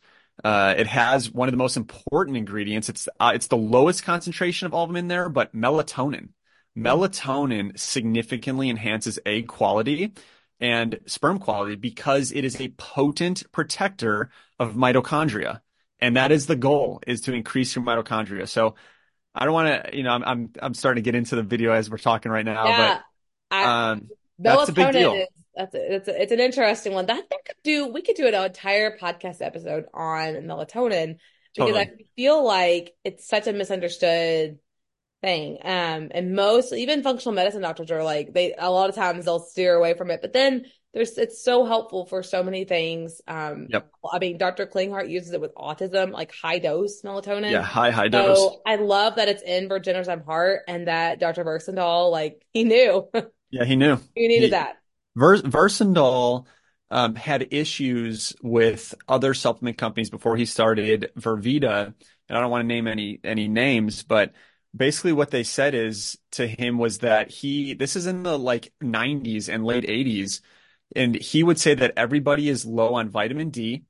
Uh, 0.43 0.73
it 0.77 0.87
has 0.87 1.31
one 1.31 1.47
of 1.47 1.51
the 1.51 1.57
most 1.57 1.77
important 1.77 2.37
ingredients. 2.37 2.89
It's 2.89 3.09
uh, 3.19 3.31
it's 3.35 3.47
the 3.47 3.57
lowest 3.57 4.03
concentration 4.03 4.65
of 4.65 4.73
all 4.73 4.83
of 4.83 4.89
them 4.89 4.95
in 4.95 5.07
there, 5.07 5.29
but 5.29 5.53
melatonin. 5.55 6.29
Melatonin 6.77 7.77
significantly 7.77 8.69
enhances 8.69 9.19
egg 9.25 9.47
quality 9.47 10.13
and 10.59 10.99
sperm 11.05 11.39
quality 11.39 11.75
because 11.75 12.31
it 12.31 12.45
is 12.45 12.59
a 12.59 12.69
potent 12.77 13.43
protector 13.51 14.31
of 14.59 14.73
mitochondria. 14.73 15.61
And 15.99 16.17
that 16.17 16.31
is 16.31 16.47
the 16.47 16.55
goal 16.55 17.01
is 17.05 17.21
to 17.21 17.33
increase 17.33 17.75
your 17.75 17.85
mitochondria. 17.85 18.47
So 18.47 18.75
I 19.35 19.45
don't 19.45 19.53
want 19.53 19.85
to, 19.85 19.95
you 19.95 20.03
know, 20.03 20.11
I'm, 20.11 20.23
I'm, 20.23 20.49
I'm 20.61 20.73
starting 20.73 21.03
to 21.03 21.05
get 21.05 21.15
into 21.15 21.35
the 21.35 21.43
video 21.43 21.73
as 21.73 21.89
we're 21.89 21.97
talking 21.97 22.31
right 22.31 22.45
now, 22.45 22.65
yeah, 22.65 22.99
but, 23.49 23.57
um, 23.57 24.09
that's 24.39 24.69
a 24.69 24.73
big 24.73 24.91
deal. 24.91 25.13
Is, 25.13 25.27
that's 25.55 25.75
a, 25.75 25.95
it's 25.95 26.07
a, 26.07 26.21
it's 26.21 26.31
an 26.31 26.39
interesting 26.39 26.93
one 26.93 27.05
that, 27.05 27.29
that 27.29 27.45
could 27.45 27.55
do, 27.63 27.87
we 27.87 28.01
could 28.01 28.15
do 28.15 28.27
an 28.27 28.33
entire 28.33 28.97
podcast 28.97 29.41
episode 29.41 29.85
on 29.93 30.35
melatonin 30.35 31.17
because 31.55 31.73
totally. 31.73 31.79
I 31.79 31.91
feel 32.15 32.43
like 32.43 32.95
it's 33.03 33.27
such 33.27 33.47
a 33.47 33.53
misunderstood 33.53 34.57
thing. 35.21 35.57
Um, 35.63 36.09
and 36.11 36.35
most, 36.35 36.73
even 36.73 37.03
functional 37.03 37.35
medicine 37.35 37.61
doctors 37.61 37.91
are 37.91 38.03
like, 38.03 38.33
they, 38.33 38.53
a 38.57 38.71
lot 38.71 38.89
of 38.89 38.95
times 38.95 39.25
they'll 39.25 39.39
steer 39.39 39.75
away 39.75 39.93
from 39.93 40.11
it, 40.11 40.21
but 40.21 40.33
then 40.33 40.65
there's, 40.93 41.17
it's 41.17 41.43
so 41.43 41.65
helpful 41.65 42.05
for 42.05 42.21
so 42.21 42.43
many 42.43 42.65
things. 42.65 43.21
Um, 43.27 43.67
yep. 43.69 43.89
I 44.11 44.19
mean, 44.19 44.37
Dr. 44.37 44.67
Klinghardt 44.67 45.09
uses 45.09 45.33
it 45.33 45.41
with 45.41 45.55
autism, 45.55 46.11
like 46.11 46.33
high 46.33 46.59
dose 46.59 47.01
melatonin. 47.01 47.51
Yeah, 47.51 47.61
high, 47.61 47.89
high 47.89 48.09
dose. 48.09 48.37
So 48.37 48.61
I 48.65 48.75
love 48.75 49.15
that 49.15 49.27
it's 49.27 49.41
in 49.41 49.69
Generzyme 49.69 50.25
Heart 50.25 50.61
and 50.67 50.87
that 50.87 51.19
Dr. 51.19 51.43
Versendaal, 51.43 52.11
like, 52.11 52.45
he 52.51 52.63
knew. 52.63 53.09
yeah, 53.49 53.63
he 53.63 53.75
knew. 53.75 53.97
he 54.13 54.27
needed 54.27 54.45
he, 54.45 54.49
that. 54.51 54.75
Vers- 55.15 55.41
Versendaal, 55.43 56.45
um, 56.91 57.15
had 57.15 57.47
issues 57.51 58.33
with 58.41 58.93
other 59.07 59.33
supplement 59.33 59.77
companies 59.77 60.09
before 60.09 60.37
he 60.37 60.45
started 60.45 61.11
Vervita. 61.17 61.93
And 62.29 62.37
I 62.37 62.41
don't 62.41 62.51
want 62.51 62.61
to 62.63 62.67
name 62.67 62.87
any, 62.87 63.19
any 63.23 63.47
names, 63.47 64.03
but 64.03 64.33
basically 64.75 65.13
what 65.13 65.31
they 65.31 65.43
said 65.43 65.73
is 65.75 66.17
to 66.31 66.47
him 66.47 66.77
was 66.77 66.99
that 66.99 67.29
he 67.29 67.73
this 67.73 67.95
is 67.95 68.07
in 68.07 68.23
the 68.23 68.37
like 68.37 68.73
90s 68.81 69.49
and 69.49 69.63
late 69.65 69.83
80s 69.85 70.41
and 70.95 71.15
he 71.15 71.43
would 71.43 71.59
say 71.59 71.75
that 71.75 71.93
everybody 71.97 72.49
is 72.49 72.65
low 72.65 72.95
on 72.95 73.09
vitamin 73.09 73.49
D 73.49 73.83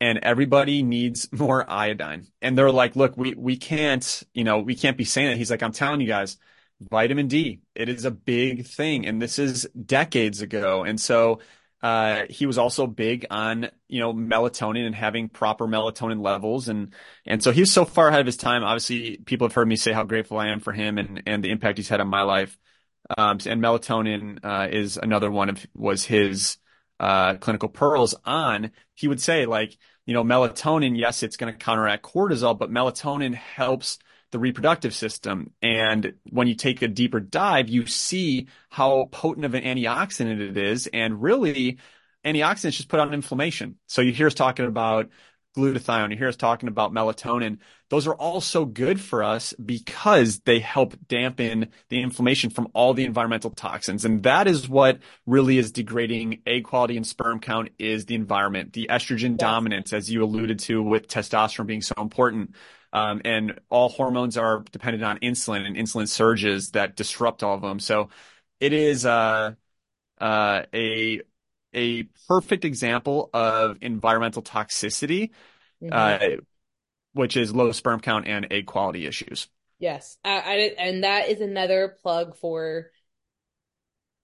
and 0.00 0.18
everybody 0.18 0.82
needs 0.82 1.28
more 1.32 1.68
iodine 1.68 2.28
and 2.40 2.56
they're 2.56 2.70
like 2.70 2.96
look 2.96 3.16
we 3.16 3.34
we 3.34 3.56
can't 3.56 4.22
you 4.32 4.44
know 4.44 4.58
we 4.60 4.74
can't 4.74 4.96
be 4.96 5.04
saying 5.04 5.28
that 5.28 5.36
he's 5.36 5.50
like 5.50 5.62
I'm 5.62 5.72
telling 5.72 6.00
you 6.00 6.06
guys 6.06 6.36
vitamin 6.80 7.26
D 7.26 7.60
it 7.74 7.88
is 7.88 8.04
a 8.04 8.10
big 8.10 8.66
thing 8.66 9.06
and 9.06 9.20
this 9.20 9.38
is 9.38 9.68
decades 9.86 10.40
ago 10.42 10.84
and 10.84 11.00
so 11.00 11.40
uh, 11.80 12.24
he 12.28 12.46
was 12.46 12.58
also 12.58 12.86
big 12.86 13.26
on, 13.30 13.70
you 13.86 14.00
know, 14.00 14.12
melatonin 14.12 14.84
and 14.84 14.94
having 14.94 15.28
proper 15.28 15.66
melatonin 15.66 16.22
levels. 16.22 16.68
And, 16.68 16.92
and 17.24 17.42
so 17.42 17.52
was 17.52 17.72
so 17.72 17.84
far 17.84 18.08
ahead 18.08 18.20
of 18.20 18.26
his 18.26 18.36
time. 18.36 18.64
Obviously, 18.64 19.18
people 19.18 19.46
have 19.46 19.54
heard 19.54 19.68
me 19.68 19.76
say 19.76 19.92
how 19.92 20.02
grateful 20.02 20.38
I 20.38 20.48
am 20.48 20.60
for 20.60 20.72
him 20.72 20.98
and, 20.98 21.22
and 21.26 21.42
the 21.42 21.50
impact 21.50 21.78
he's 21.78 21.88
had 21.88 22.00
on 22.00 22.08
my 22.08 22.22
life. 22.22 22.58
Um, 23.16 23.38
and 23.46 23.62
melatonin, 23.62 24.40
uh, 24.42 24.68
is 24.70 24.96
another 24.96 25.30
one 25.30 25.48
of, 25.48 25.64
was 25.74 26.04
his, 26.04 26.58
uh, 26.98 27.34
clinical 27.34 27.68
pearls 27.68 28.14
on. 28.24 28.72
He 28.94 29.06
would 29.06 29.20
say 29.20 29.46
like, 29.46 29.78
you 30.04 30.14
know, 30.14 30.24
melatonin, 30.24 30.98
yes, 30.98 31.22
it's 31.22 31.36
going 31.36 31.52
to 31.52 31.58
counteract 31.58 32.02
cortisol, 32.02 32.58
but 32.58 32.72
melatonin 32.72 33.34
helps 33.34 33.98
the 34.30 34.38
reproductive 34.38 34.94
system. 34.94 35.52
And 35.62 36.14
when 36.30 36.48
you 36.48 36.54
take 36.54 36.82
a 36.82 36.88
deeper 36.88 37.20
dive, 37.20 37.68
you 37.68 37.86
see 37.86 38.48
how 38.70 39.08
potent 39.10 39.46
of 39.46 39.54
an 39.54 39.64
antioxidant 39.64 40.40
it 40.40 40.56
is. 40.56 40.88
And 40.92 41.22
really, 41.22 41.78
antioxidants 42.24 42.76
just 42.76 42.88
put 42.88 43.00
on 43.00 43.14
inflammation. 43.14 43.76
So 43.86 44.02
you 44.02 44.12
hear 44.12 44.26
us 44.26 44.34
talking 44.34 44.66
about 44.66 45.08
glutathione, 45.56 46.10
you 46.10 46.16
hear 46.16 46.28
us 46.28 46.36
talking 46.36 46.68
about 46.68 46.92
melatonin. 46.92 47.58
Those 47.90 48.06
are 48.06 48.14
all 48.14 48.40
so 48.40 48.64
good 48.64 49.00
for 49.00 49.24
us 49.24 49.54
because 49.54 50.40
they 50.40 50.60
help 50.60 50.94
dampen 51.08 51.68
the 51.88 52.02
inflammation 52.02 52.50
from 52.50 52.68
all 52.74 52.94
the 52.94 53.04
environmental 53.04 53.50
toxins. 53.50 54.04
And 54.04 54.22
that 54.22 54.46
is 54.46 54.68
what 54.68 54.98
really 55.26 55.58
is 55.58 55.72
degrading 55.72 56.42
egg 56.46 56.64
quality 56.64 56.96
and 56.96 57.06
sperm 57.06 57.40
count 57.40 57.70
is 57.78 58.04
the 58.04 58.14
environment, 58.14 58.72
the 58.72 58.88
estrogen 58.90 59.36
dominance, 59.36 59.92
as 59.92 60.10
you 60.10 60.22
alluded 60.22 60.58
to 60.60 60.82
with 60.82 61.08
testosterone 61.08 61.66
being 61.66 61.82
so 61.82 61.94
important. 61.98 62.54
Um, 62.92 63.20
and 63.24 63.60
all 63.68 63.88
hormones 63.88 64.36
are 64.36 64.64
dependent 64.72 65.04
on 65.04 65.18
insulin 65.18 65.66
and 65.66 65.76
insulin 65.76 66.08
surges 66.08 66.70
that 66.70 66.96
disrupt 66.96 67.42
all 67.42 67.54
of 67.54 67.62
them. 67.62 67.80
So 67.80 68.08
it 68.60 68.72
is 68.72 69.04
uh, 69.04 69.54
uh, 70.20 70.62
a 70.72 71.20
a 71.74 72.04
perfect 72.26 72.64
example 72.64 73.28
of 73.34 73.76
environmental 73.82 74.42
toxicity, 74.42 75.30
mm-hmm. 75.82 75.88
uh, 75.92 76.40
which 77.12 77.36
is 77.36 77.54
low 77.54 77.72
sperm 77.72 78.00
count 78.00 78.26
and 78.26 78.46
egg 78.50 78.66
quality 78.66 79.06
issues. 79.06 79.48
Yes, 79.78 80.18
I, 80.24 80.38
I, 80.38 80.54
and 80.78 81.04
that 81.04 81.28
is 81.28 81.40
another 81.40 81.96
plug 82.02 82.36
for 82.36 82.90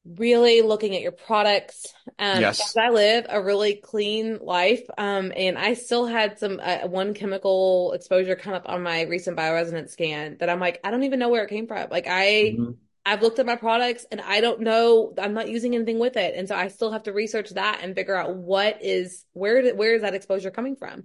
really 0.05 0.61
looking 0.61 0.95
at 0.95 1.01
your 1.01 1.13
products. 1.13 1.87
Um, 2.19 2.41
yes. 2.41 2.77
I 2.77 2.91
live 2.91 3.27
a 3.29 3.43
really 3.43 3.75
clean 3.75 4.39
life. 4.43 4.83
Um, 4.99 5.33
and 5.35 5.57
I 5.57 5.75
still 5.75 6.07
had 6.07 6.39
some, 6.39 6.61
uh, 6.63 6.87
one 6.87 7.15
chemical 7.15 7.93
exposure 7.93 8.37
come 8.37 8.53
up 8.53 8.69
on 8.69 8.83
my 8.83 9.03
recent 9.03 9.37
bioresonance 9.37 9.91
scan 9.91 10.37
that 10.41 10.51
I'm 10.51 10.61
like, 10.61 10.81
I 10.85 10.91
don't 10.91 11.05
even 11.05 11.19
know 11.19 11.31
where 11.31 11.45
it 11.45 11.49
came 11.49 11.67
from. 11.67 11.89
Like 11.91 12.07
I, 12.07 12.55
mm-hmm. 12.55 12.73
I've 13.07 13.23
looked 13.23 13.39
at 13.39 13.47
my 13.47 13.57
products 13.57 14.05
and 14.11 14.21
I 14.21 14.41
don't 14.41 14.61
know, 14.61 15.15
I'm 15.19 15.35
not 15.35 15.49
using 15.49 15.75
anything 15.75 15.99
with 15.99 16.17
it. 16.17 16.35
And 16.37 16.49
so 16.49 16.55
I 16.55 16.69
still 16.69 16.93
have 16.93 17.05
to 17.05 17.13
research 17.13 17.51
that 17.51 17.81
and 17.83 17.95
figure 17.95 18.15
out 18.15 18.35
what 18.35 18.83
is, 18.83 19.25
where, 19.33 19.75
where 19.75 19.95
is 19.95 20.03
that 20.03 20.15
exposure 20.15 20.51
coming 20.51 20.77
from? 20.77 21.05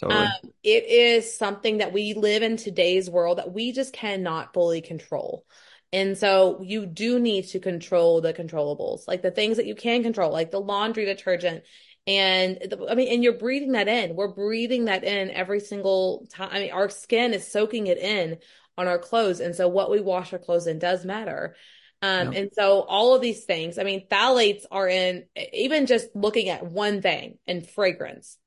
Totally. 0.00 0.26
Um, 0.26 0.52
it 0.62 0.84
is 0.86 1.36
something 1.36 1.78
that 1.78 1.92
we 1.92 2.14
live 2.14 2.42
in 2.42 2.56
today's 2.56 3.10
world 3.10 3.38
that 3.38 3.52
we 3.52 3.72
just 3.72 3.92
cannot 3.92 4.54
fully 4.54 4.80
control. 4.80 5.44
And 5.92 6.18
so 6.18 6.60
you 6.62 6.84
do 6.86 7.18
need 7.18 7.48
to 7.48 7.60
control 7.60 8.20
the 8.20 8.34
controllables, 8.34 9.08
like 9.08 9.22
the 9.22 9.30
things 9.30 9.56
that 9.56 9.66
you 9.66 9.74
can 9.74 10.02
control, 10.02 10.30
like 10.30 10.50
the 10.50 10.60
laundry 10.60 11.06
detergent. 11.06 11.64
And 12.06 12.56
the, 12.56 12.86
I 12.90 12.94
mean, 12.94 13.12
and 13.12 13.22
you're 13.22 13.38
breathing 13.38 13.72
that 13.72 13.88
in. 13.88 14.14
We're 14.14 14.32
breathing 14.32 14.86
that 14.86 15.04
in 15.04 15.30
every 15.30 15.60
single 15.60 16.26
time. 16.30 16.50
I 16.52 16.60
mean, 16.60 16.72
our 16.72 16.90
skin 16.90 17.32
is 17.32 17.50
soaking 17.50 17.86
it 17.86 17.98
in 17.98 18.38
on 18.76 18.86
our 18.86 18.98
clothes. 18.98 19.40
And 19.40 19.54
so 19.54 19.68
what 19.68 19.90
we 19.90 20.00
wash 20.00 20.32
our 20.32 20.38
clothes 20.38 20.66
in 20.66 20.78
does 20.78 21.04
matter. 21.04 21.56
Um, 22.00 22.32
and 22.32 22.50
so 22.52 22.82
all 22.82 23.14
of 23.14 23.22
these 23.22 23.44
things, 23.44 23.76
I 23.76 23.82
mean, 23.82 24.06
phthalates 24.08 24.62
are 24.70 24.88
in 24.88 25.24
even 25.52 25.86
just 25.86 26.08
looking 26.14 26.48
at 26.48 26.64
one 26.64 27.02
thing 27.02 27.38
in 27.46 27.62
fragrance. 27.62 28.38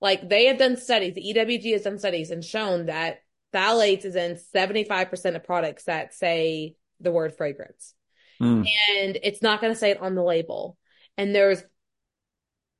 Like 0.00 0.26
they 0.26 0.46
have 0.46 0.58
done 0.58 0.76
studies, 0.76 1.14
the 1.14 1.34
EWG 1.34 1.72
has 1.72 1.82
done 1.82 1.98
studies 1.98 2.30
and 2.30 2.42
shown 2.42 2.86
that 2.86 3.18
phthalates 3.52 4.04
is 4.04 4.16
in 4.16 4.38
75% 4.54 5.36
of 5.36 5.44
products 5.44 5.84
that 5.84 6.14
say 6.14 6.76
the 7.00 7.10
word 7.10 7.36
fragrance. 7.36 7.94
Mm. 8.40 8.66
And 8.98 9.18
it's 9.22 9.42
not 9.42 9.60
going 9.60 9.72
to 9.72 9.78
say 9.78 9.90
it 9.90 10.00
on 10.00 10.14
the 10.14 10.22
label. 10.22 10.76
And 11.16 11.34
there's 11.34 11.62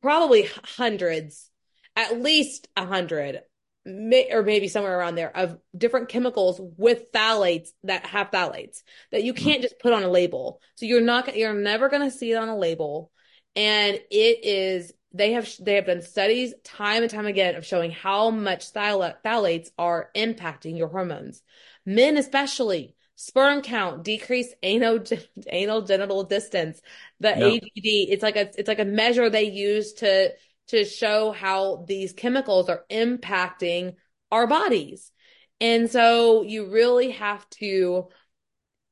probably 0.03 0.49
hundreds, 0.65 1.51
at 1.97 2.21
least 2.21 2.69
a 2.77 2.85
hundred, 2.85 3.41
or 3.87 4.43
maybe 4.43 4.69
somewhere 4.69 4.99
around 4.99 5.15
there 5.15 5.35
of 5.37 5.59
different 5.77 6.09
chemicals 6.09 6.61
with 6.77 7.13
phthalates 7.13 7.69
that 7.85 8.07
have 8.07 8.31
phthalates 8.31 8.83
that 9.13 9.25
you 9.25 9.35
can't 9.35 9.63
just 9.63 9.79
put 9.79 9.93
on 9.93 10.03
a 10.03 10.09
label. 10.09 10.61
So 10.77 10.87
you're 10.87 11.01
not, 11.01 11.37
you're 11.37 11.55
never 11.55 11.89
going 11.89 12.03
to 12.03 12.17
see 12.17 12.33
it 12.33 12.37
on 12.37 12.49
a 12.49 12.57
label. 12.57 13.11
And 13.55 14.01
it 14.11 14.45
is, 14.45 14.93
they 15.13 15.33
have, 15.33 15.49
they 15.61 15.75
have 15.75 15.87
done 15.87 16.03
studies 16.03 16.55
time 16.65 17.03
and 17.03 17.11
time 17.11 17.27
again 17.27 17.55
of 17.55 17.65
showing 17.65 17.93
how 17.93 18.31
much 18.31 18.73
phthalates 18.73 19.69
are 19.79 20.11
impacting 20.17 20.77
your 20.77 20.89
hormones. 20.89 21.43
Men, 21.87 22.17
especially, 22.17 22.94
sperm 23.17 23.63
count, 23.63 24.05
decreased 24.05 24.55
anal 24.63 25.01
anal 25.49 25.83
genital 25.83 26.25
distance, 26.25 26.81
the 27.21 27.29
yep. 27.29 27.39
AGD. 27.39 28.07
It's 28.11 28.23
like 28.23 28.37
a 28.37 28.51
it's 28.59 28.69
like 28.69 28.79
a 28.79 28.85
measure 28.85 29.31
they 29.31 29.45
use 29.45 29.95
to 29.95 30.33
to 30.69 30.85
show 30.85 31.33
how 31.33 31.85
these 31.87 32.13
chemicals 32.13 32.69
are 32.69 32.85
impacting 32.91 33.95
our 34.31 34.47
bodies. 34.47 35.11
And 35.61 35.91
so 35.91 36.43
you 36.43 36.71
really 36.71 37.13
have 37.13 37.49
to 37.51 38.09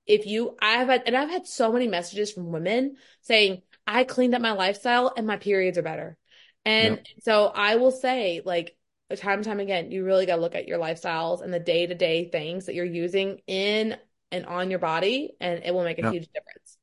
if 0.07 0.27
you 0.27 0.57
I've 0.61 0.89
had 0.89 1.03
and 1.07 1.17
I've 1.17 1.31
had 1.31 1.47
so 1.47 1.73
many 1.73 1.89
messages 1.89 2.33
from 2.33 2.53
women 2.53 2.97
saying 3.23 3.63
I 3.87 4.05
cleaned 4.05 4.35
up 4.35 4.43
my 4.43 4.53
lifestyle 4.53 5.13
and 5.17 5.27
my 5.27 5.37
periods 5.37 5.79
are 5.79 5.83
better. 5.83 6.17
And 6.65 7.05
so 7.23 7.47
I 7.47 7.77
will 7.77 7.91
say 7.91 8.41
like 8.45 8.77
time 9.17 9.39
and 9.39 9.45
time 9.45 9.61
again, 9.61 9.91
you 9.91 10.05
really 10.05 10.27
got 10.27 10.37
to 10.37 10.41
look 10.43 10.55
at 10.55 10.69
your 10.69 10.79
lifestyles 10.79 11.43
and 11.43 11.53
the 11.53 11.59
day 11.61 11.87
to 11.87 11.95
day 11.95 12.29
things 12.31 12.67
that 12.67 12.75
you're 12.75 12.85
using 12.85 13.41
in 13.47 13.97
and 14.33 14.47
on 14.47 14.71
your 14.71 14.81
body 14.81 15.35
and 15.41 15.63
it 15.65 15.73
will 15.73 15.85
make 15.85 15.99
a 15.99 16.03
yeah. 16.03 16.11
huge 16.11 16.29
difference. 16.33 16.79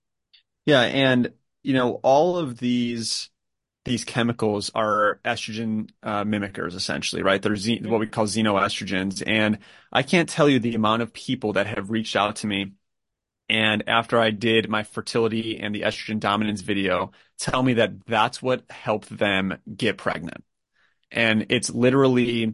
Yeah. 0.66 0.82
And, 0.82 1.34
you 1.64 1.74
know, 1.74 1.94
all 2.04 2.38
of 2.38 2.60
these, 2.60 3.30
these 3.86 4.06
chemicals 4.06 4.72
are 4.76 5.20
estrogen 5.26 5.90
uh, 6.04 6.24
mimickers, 6.24 6.76
essentially, 6.76 7.24
right? 7.24 7.42
They're 7.42 7.56
ze- 7.56 7.82
what 7.84 8.00
we 8.00 8.08
call 8.08 8.28
xenoestrogens. 8.28 9.24
And 9.26 9.60
I 9.92 10.04
can't 10.04 10.30
tell 10.30 10.48
you 10.48 10.60
the 10.60 10.76
amount 10.76 11.02
of 11.02 11.12
people 11.12 11.54
that 11.54 11.68
have 11.68 11.90
reached 11.90 12.16
out 12.16 12.38
to 12.38 12.48
me. 12.48 12.74
And 13.50 13.90
after 13.90 14.20
I 14.20 14.30
did 14.30 14.70
my 14.70 14.84
fertility 14.84 15.60
and 15.60 15.74
the 15.74 15.82
estrogen 15.82 16.20
dominance 16.20 16.62
video, 16.62 17.12
tell 17.40 17.64
me 17.64 17.74
that 17.76 18.06
that's 18.06 18.44
what 18.44 18.70
helped 18.70 19.10
them 19.18 19.58
get 19.76 19.98
pregnant. 19.98 20.44
And 21.12 21.48
it's 21.50 21.72
literally 21.72 22.54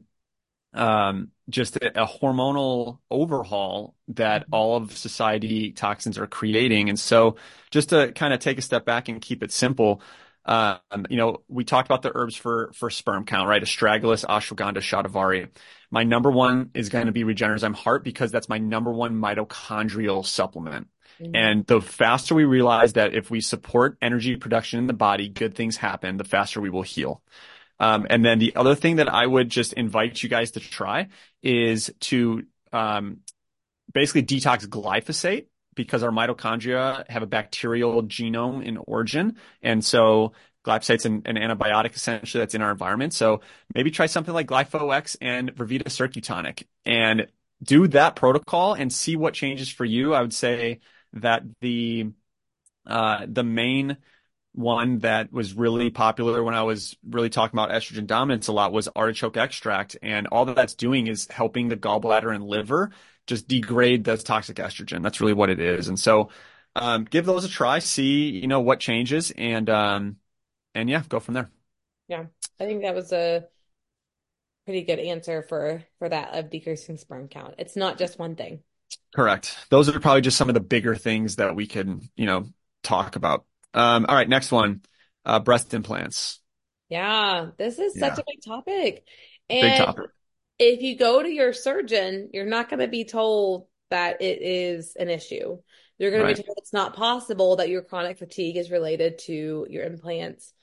um, 0.75 1.31
just 1.49 1.77
a, 1.77 2.03
a, 2.03 2.05
hormonal 2.05 2.99
overhaul 3.09 3.95
that 4.09 4.43
mm-hmm. 4.43 4.53
all 4.53 4.77
of 4.77 4.95
society 4.95 5.71
toxins 5.71 6.17
are 6.17 6.27
creating. 6.27 6.89
And 6.89 6.99
so 6.99 7.37
just 7.71 7.89
to 7.89 8.11
kind 8.11 8.33
of 8.33 8.39
take 8.39 8.57
a 8.57 8.61
step 8.61 8.85
back 8.85 9.07
and 9.07 9.21
keep 9.21 9.43
it 9.43 9.51
simple, 9.51 10.01
um, 10.45 10.79
you 11.09 11.17
know, 11.17 11.41
we 11.47 11.63
talked 11.63 11.87
about 11.87 12.01
the 12.01 12.11
herbs 12.13 12.35
for, 12.35 12.71
for 12.73 12.89
sperm 12.89 13.25
count, 13.25 13.49
right? 13.49 13.61
Astragalus, 13.61 14.25
ashwagandha, 14.25 14.77
shatavari. 14.77 15.49
My 15.89 16.03
number 16.03 16.29
one 16.29 16.71
is 16.73 16.89
going 16.89 17.07
to 17.07 17.11
be 17.11 17.23
Regenerzyme 17.23 17.73
Heart 17.73 18.03
because 18.03 18.31
that's 18.31 18.49
my 18.49 18.57
number 18.57 18.91
one 18.91 19.15
mitochondrial 19.15 20.25
supplement. 20.25 20.87
Mm-hmm. 21.19 21.35
And 21.35 21.65
the 21.65 21.81
faster 21.81 22.35
we 22.35 22.43
realize 22.43 22.93
that 22.93 23.15
if 23.15 23.31
we 23.31 23.41
support 23.41 23.97
energy 24.01 24.35
production 24.35 24.79
in 24.79 24.87
the 24.87 24.93
body, 24.93 25.29
good 25.29 25.55
things 25.55 25.77
happen, 25.77 26.17
the 26.17 26.23
faster 26.23 26.61
we 26.61 26.69
will 26.69 26.81
heal. 26.81 27.21
Um, 27.79 28.07
and 28.09 28.23
then 28.23 28.39
the 28.39 28.55
other 28.55 28.75
thing 28.75 28.97
that 28.97 29.09
I 29.09 29.25
would 29.25 29.49
just 29.49 29.73
invite 29.73 30.21
you 30.23 30.29
guys 30.29 30.51
to 30.51 30.59
try 30.59 31.09
is 31.43 31.93
to 32.01 32.43
um, 32.71 33.19
basically 33.93 34.23
detox 34.23 34.65
glyphosate 34.67 35.47
because 35.75 36.03
our 36.03 36.11
mitochondria 36.11 37.09
have 37.09 37.21
a 37.21 37.27
bacterial 37.27 38.03
genome 38.03 38.63
in 38.63 38.77
origin. 38.77 39.35
And 39.61 39.83
so 39.83 40.33
glyphosate's 40.65 41.05
an, 41.05 41.23
an 41.25 41.35
antibiotic 41.35 41.95
essentially 41.95 42.41
that's 42.41 42.55
in 42.55 42.61
our 42.61 42.71
environment. 42.71 43.13
So 43.13 43.41
maybe 43.73 43.91
try 43.91 44.05
something 44.05 44.33
like 44.33 44.47
GlyphoX 44.47 45.17
and 45.21 45.53
Vervita 45.53 45.83
Circutonic 45.83 46.63
and 46.85 47.27
do 47.61 47.87
that 47.89 48.15
protocol 48.15 48.73
and 48.73 48.91
see 48.91 49.15
what 49.15 49.33
changes 49.33 49.69
for 49.69 49.85
you. 49.85 50.13
I 50.13 50.21
would 50.21 50.33
say 50.33 50.79
that 51.13 51.43
the 51.61 52.11
uh, 52.85 53.25
the 53.27 53.43
main 53.43 53.97
one 54.55 54.99
that 54.99 55.33
was 55.33 55.53
really 55.53 55.89
popular 55.89 56.43
when 56.43 56.55
I 56.55 56.63
was 56.63 56.95
really 57.07 57.29
talking 57.29 57.59
about 57.59 57.71
estrogen 57.71 58.07
dominance 58.07 58.47
a 58.47 58.53
lot 58.53 58.71
was 58.71 58.87
artichoke 58.95 59.37
extract. 59.37 59.97
And 60.01 60.27
all 60.27 60.45
that 60.45 60.55
that's 60.55 60.75
doing 60.75 61.07
is 61.07 61.27
helping 61.29 61.67
the 61.67 61.77
gallbladder 61.77 62.33
and 62.33 62.43
liver 62.43 62.91
just 63.27 63.47
degrade 63.47 64.05
the 64.05 64.17
toxic 64.17 64.57
estrogen. 64.57 65.03
That's 65.03 65.19
really 65.19 65.33
what 65.33 65.49
it 65.49 65.59
is. 65.59 65.89
And 65.89 65.99
so, 65.99 66.29
um, 66.75 67.03
give 67.03 67.25
those 67.25 67.43
a 67.45 67.49
try, 67.49 67.79
see, 67.79 68.29
you 68.29 68.47
know, 68.47 68.61
what 68.61 68.79
changes 68.79 69.31
and, 69.31 69.69
um, 69.69 70.17
and 70.73 70.89
yeah, 70.89 71.03
go 71.07 71.19
from 71.19 71.33
there. 71.33 71.49
Yeah. 72.07 72.25
I 72.59 72.65
think 72.65 72.83
that 72.83 72.95
was 72.95 73.11
a 73.11 73.45
pretty 74.65 74.83
good 74.83 74.99
answer 74.99 75.41
for, 75.41 75.83
for 75.99 76.07
that 76.09 76.33
of 76.33 76.49
decreasing 76.49 76.97
sperm 76.97 77.27
count. 77.27 77.55
It's 77.57 77.75
not 77.75 77.97
just 77.97 78.19
one 78.19 78.35
thing. 78.35 78.59
Correct. 79.13 79.57
Those 79.69 79.89
are 79.89 79.99
probably 79.99 80.21
just 80.21 80.37
some 80.37 80.49
of 80.49 80.53
the 80.53 80.61
bigger 80.61 80.95
things 80.95 81.37
that 81.37 81.55
we 81.55 81.67
can, 81.67 82.09
you 82.15 82.25
know, 82.25 82.45
talk 82.83 83.15
about. 83.15 83.45
Um, 83.75 84.05
all 84.07 84.15
right, 84.15 84.29
next 84.29 84.51
one, 84.51 84.81
uh, 85.25 85.39
breast 85.39 85.73
implants. 85.73 86.39
Yeah, 86.89 87.47
this 87.57 87.77
is 87.77 87.99
such 87.99 88.17
yeah. 88.17 88.21
a 88.21 88.23
big 88.25 88.41
topic. 88.45 89.05
And 89.49 89.61
big 89.61 89.77
topic. 89.77 90.05
If 90.57 90.81
you 90.81 90.97
go 90.97 91.21
to 91.21 91.29
your 91.29 91.51
surgeon, 91.51 92.29
you're 92.33 92.45
not 92.45 92.69
going 92.69 92.79
to 92.79 92.87
be 92.87 93.03
told 93.03 93.67
that 93.89 94.21
it 94.21 94.41
is 94.41 94.95
an 94.95 95.09
issue. 95.09 95.57
You're 95.97 96.11
going 96.11 96.23
right. 96.23 96.35
to 96.35 96.41
be 96.41 96.45
told 96.45 96.57
it's 96.57 96.73
not 96.73 96.95
possible 96.95 97.57
that 97.57 97.69
your 97.69 97.81
chronic 97.81 98.17
fatigue 98.17 98.55
is 98.55 98.71
related 98.71 99.19
to 99.25 99.67
your 99.69 99.83
implants. 99.83 100.53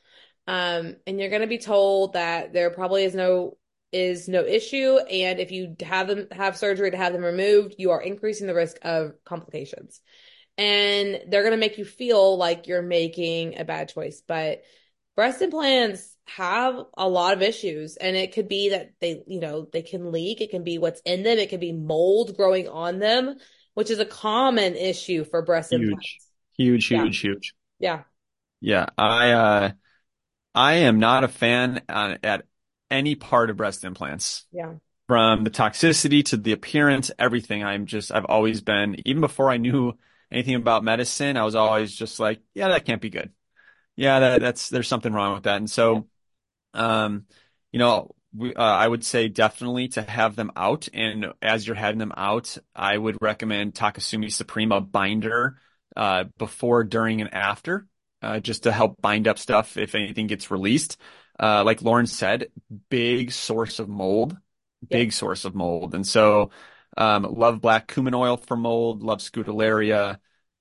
Um, 0.47 0.97
and 1.07 1.21
you're 1.21 1.29
going 1.29 1.43
to 1.43 1.49
be 1.49 1.59
told 1.59 2.15
that 2.15 2.53
there 2.53 2.71
probably 2.71 3.05
is 3.05 3.15
no 3.15 3.59
is 3.93 4.27
no 4.27 4.43
issue 4.43 4.97
and 5.11 5.39
if 5.39 5.51
you 5.53 5.77
have 5.83 6.09
them 6.09 6.27
have 6.33 6.57
surgery 6.57 6.91
to 6.91 6.97
have 6.97 7.13
them 7.13 7.23
removed 7.23 7.75
you 7.77 7.91
are 7.91 8.01
increasing 8.01 8.47
the 8.47 8.55
risk 8.55 8.79
of 8.81 9.13
complications 9.23 10.01
and 10.59 11.21
they're 11.29 11.43
going 11.43 11.53
to 11.53 11.57
make 11.57 11.79
you 11.79 11.85
feel 11.85 12.37
like 12.37 12.67
you're 12.67 12.83
making 12.83 13.59
a 13.59 13.65
bad 13.65 13.89
choice. 13.89 14.23
But 14.27 14.63
breast 15.17 15.43
implants 15.43 16.17
have 16.27 16.79
a 16.97 17.09
lot 17.09 17.35
of 17.35 17.43
issues 17.43 17.97
and 17.97 18.17
it 18.17 18.33
could 18.33 18.49
be 18.49 18.71
that 18.71 18.93
they, 19.01 19.23
you 19.27 19.41
know, 19.41 19.69
they 19.73 19.83
can 19.83 20.13
leak. 20.13 20.41
It 20.41 20.51
can 20.51 20.65
be 20.65 20.79
what's 20.79 21.01
in 21.05 21.23
them. 21.23 21.39
It 21.39 21.51
can 21.51 21.61
be 21.61 21.73
mold 21.73 22.37
growing 22.37 22.69
on 22.69 22.99
them, 22.99 23.37
which 23.75 23.91
is 23.91 23.99
a 23.99 24.05
common 24.05 24.75
issue 24.77 25.25
for 25.25 25.43
breast 25.43 25.71
huge, 25.71 25.83
implants. 25.83 26.29
Huge, 26.57 26.87
huge, 26.87 27.25
yeah. 27.25 27.31
huge. 27.31 27.55
Yeah. 27.79 28.03
Yeah. 28.61 28.87
I, 28.97 29.31
uh, 29.33 29.71
I 30.55 30.75
am 30.75 30.99
not 30.99 31.25
a 31.25 31.29
fan 31.29 31.83
uh, 31.89 32.17
at 32.23 32.45
any 32.91 33.15
part 33.15 33.51
of 33.51 33.57
breast 33.57 33.85
implants. 33.85 34.47
Yeah. 34.53 34.75
From 35.09 35.45
the 35.45 35.51
toxicity 35.51 36.25
to 36.27 36.37
the 36.37 36.53
appearance, 36.53 37.11
everything. 37.19 37.65
I'm 37.65 37.87
just, 37.87 38.13
I've 38.13 38.25
always 38.27 38.61
been, 38.61 38.97
even 39.05 39.21
before 39.21 39.51
I 39.51 39.57
knew 39.57 39.95
anything 40.33 40.55
about 40.55 40.83
medicine, 40.83 41.37
I 41.37 41.45
was 41.45 41.55
always 41.55 41.95
just 41.95 42.19
like, 42.19 42.41
yeah, 42.55 42.69
that 42.69 42.85
can't 42.85 43.03
be 43.03 43.11
good. 43.11 43.31
Yeah, 43.95 44.21
that, 44.21 44.41
that's 44.41 44.69
there's 44.71 44.89
something 44.89 45.13
wrong 45.13 45.35
with 45.35 45.45
that. 45.45 45.59
And 45.59 45.71
so, 45.71 46.09
um, 46.75 47.27
you 47.71 47.79
know, 47.79 48.15
we, 48.35 48.55
uh, 48.55 48.63
I 48.63 48.89
would 48.89 49.05
say 49.05 49.29
definitely 49.29 49.89
to 49.89 50.03
have 50.03 50.35
them 50.35 50.51
out. 50.57 50.89
And 50.95 51.27
as 51.43 51.67
you're 51.67 51.77
having 51.77 51.99
them 51.99 52.13
out, 52.17 52.57
I 52.75 52.97
would 52.97 53.19
recommend 53.21 53.75
Takesumi 53.75 54.33
Suprema 54.33 54.81
binder 54.81 55.59
uh, 55.95 56.25
before, 56.39 56.85
during, 56.85 57.21
and 57.21 57.35
after, 57.35 57.87
uh, 58.23 58.41
just 58.41 58.63
to 58.63 58.73
help 58.73 59.01
bind 59.03 59.29
up 59.29 59.39
stuff 59.39 59.77
if 59.77 59.95
anything 59.95 60.27
gets 60.27 60.51
released. 60.51 60.97
Uh, 61.39 61.63
like 61.65 61.83
Lauren 61.83 62.07
said, 62.07 62.49
big 62.89 63.33
source 63.33 63.79
of 63.79 63.89
mold, 63.89 64.37
big 64.89 65.09
yeah. 65.09 65.13
source 65.13 65.45
of 65.45 65.55
mold. 65.55 65.95
And 65.95 66.07
so 66.07 66.51
um, 66.97 67.23
love 67.25 67.61
black 67.61 67.89
cumin 67.89 68.15
oil 68.15 68.37
for 68.37 68.57
mold, 68.57 69.03
love 69.03 69.19
scutellaria, 69.21 70.19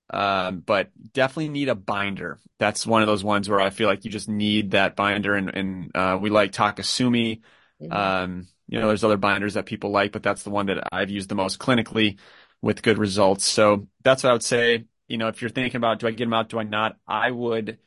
um, 0.09 0.59
but 0.59 0.89
definitely 1.13 1.49
need 1.49 1.69
a 1.69 1.75
binder. 1.75 2.39
That's 2.59 2.85
one 2.85 3.01
of 3.01 3.07
those 3.07 3.23
ones 3.23 3.49
where 3.49 3.59
I 3.59 3.69
feel 3.69 3.87
like 3.87 4.05
you 4.05 4.11
just 4.11 4.29
need 4.29 4.71
that 4.71 4.95
binder, 4.95 5.35
and, 5.35 5.49
and 5.49 5.91
uh, 5.95 6.17
we 6.21 6.29
like 6.29 6.51
Takesumi. 6.51 7.41
Mm-hmm. 7.81 7.91
Um, 7.91 8.47
you 8.67 8.79
know, 8.79 8.87
there's 8.87 9.03
other 9.03 9.17
binders 9.17 9.55
that 9.55 9.65
people 9.65 9.91
like, 9.91 10.11
but 10.11 10.23
that's 10.23 10.43
the 10.43 10.49
one 10.49 10.67
that 10.67 10.87
I've 10.91 11.09
used 11.09 11.29
the 11.29 11.35
most 11.35 11.59
clinically 11.59 12.17
with 12.61 12.81
good 12.81 12.97
results. 12.97 13.45
So 13.45 13.87
that's 14.03 14.23
what 14.23 14.29
I 14.29 14.33
would 14.33 14.43
say. 14.43 14.85
You 15.07 15.17
know, 15.17 15.27
if 15.27 15.41
you're 15.41 15.49
thinking 15.49 15.77
about 15.77 15.99
do 15.99 16.07
I 16.07 16.11
get 16.11 16.25
them 16.25 16.33
out, 16.33 16.49
do 16.49 16.59
I 16.59 16.63
not? 16.63 16.97
I 17.05 17.31
would 17.31 17.79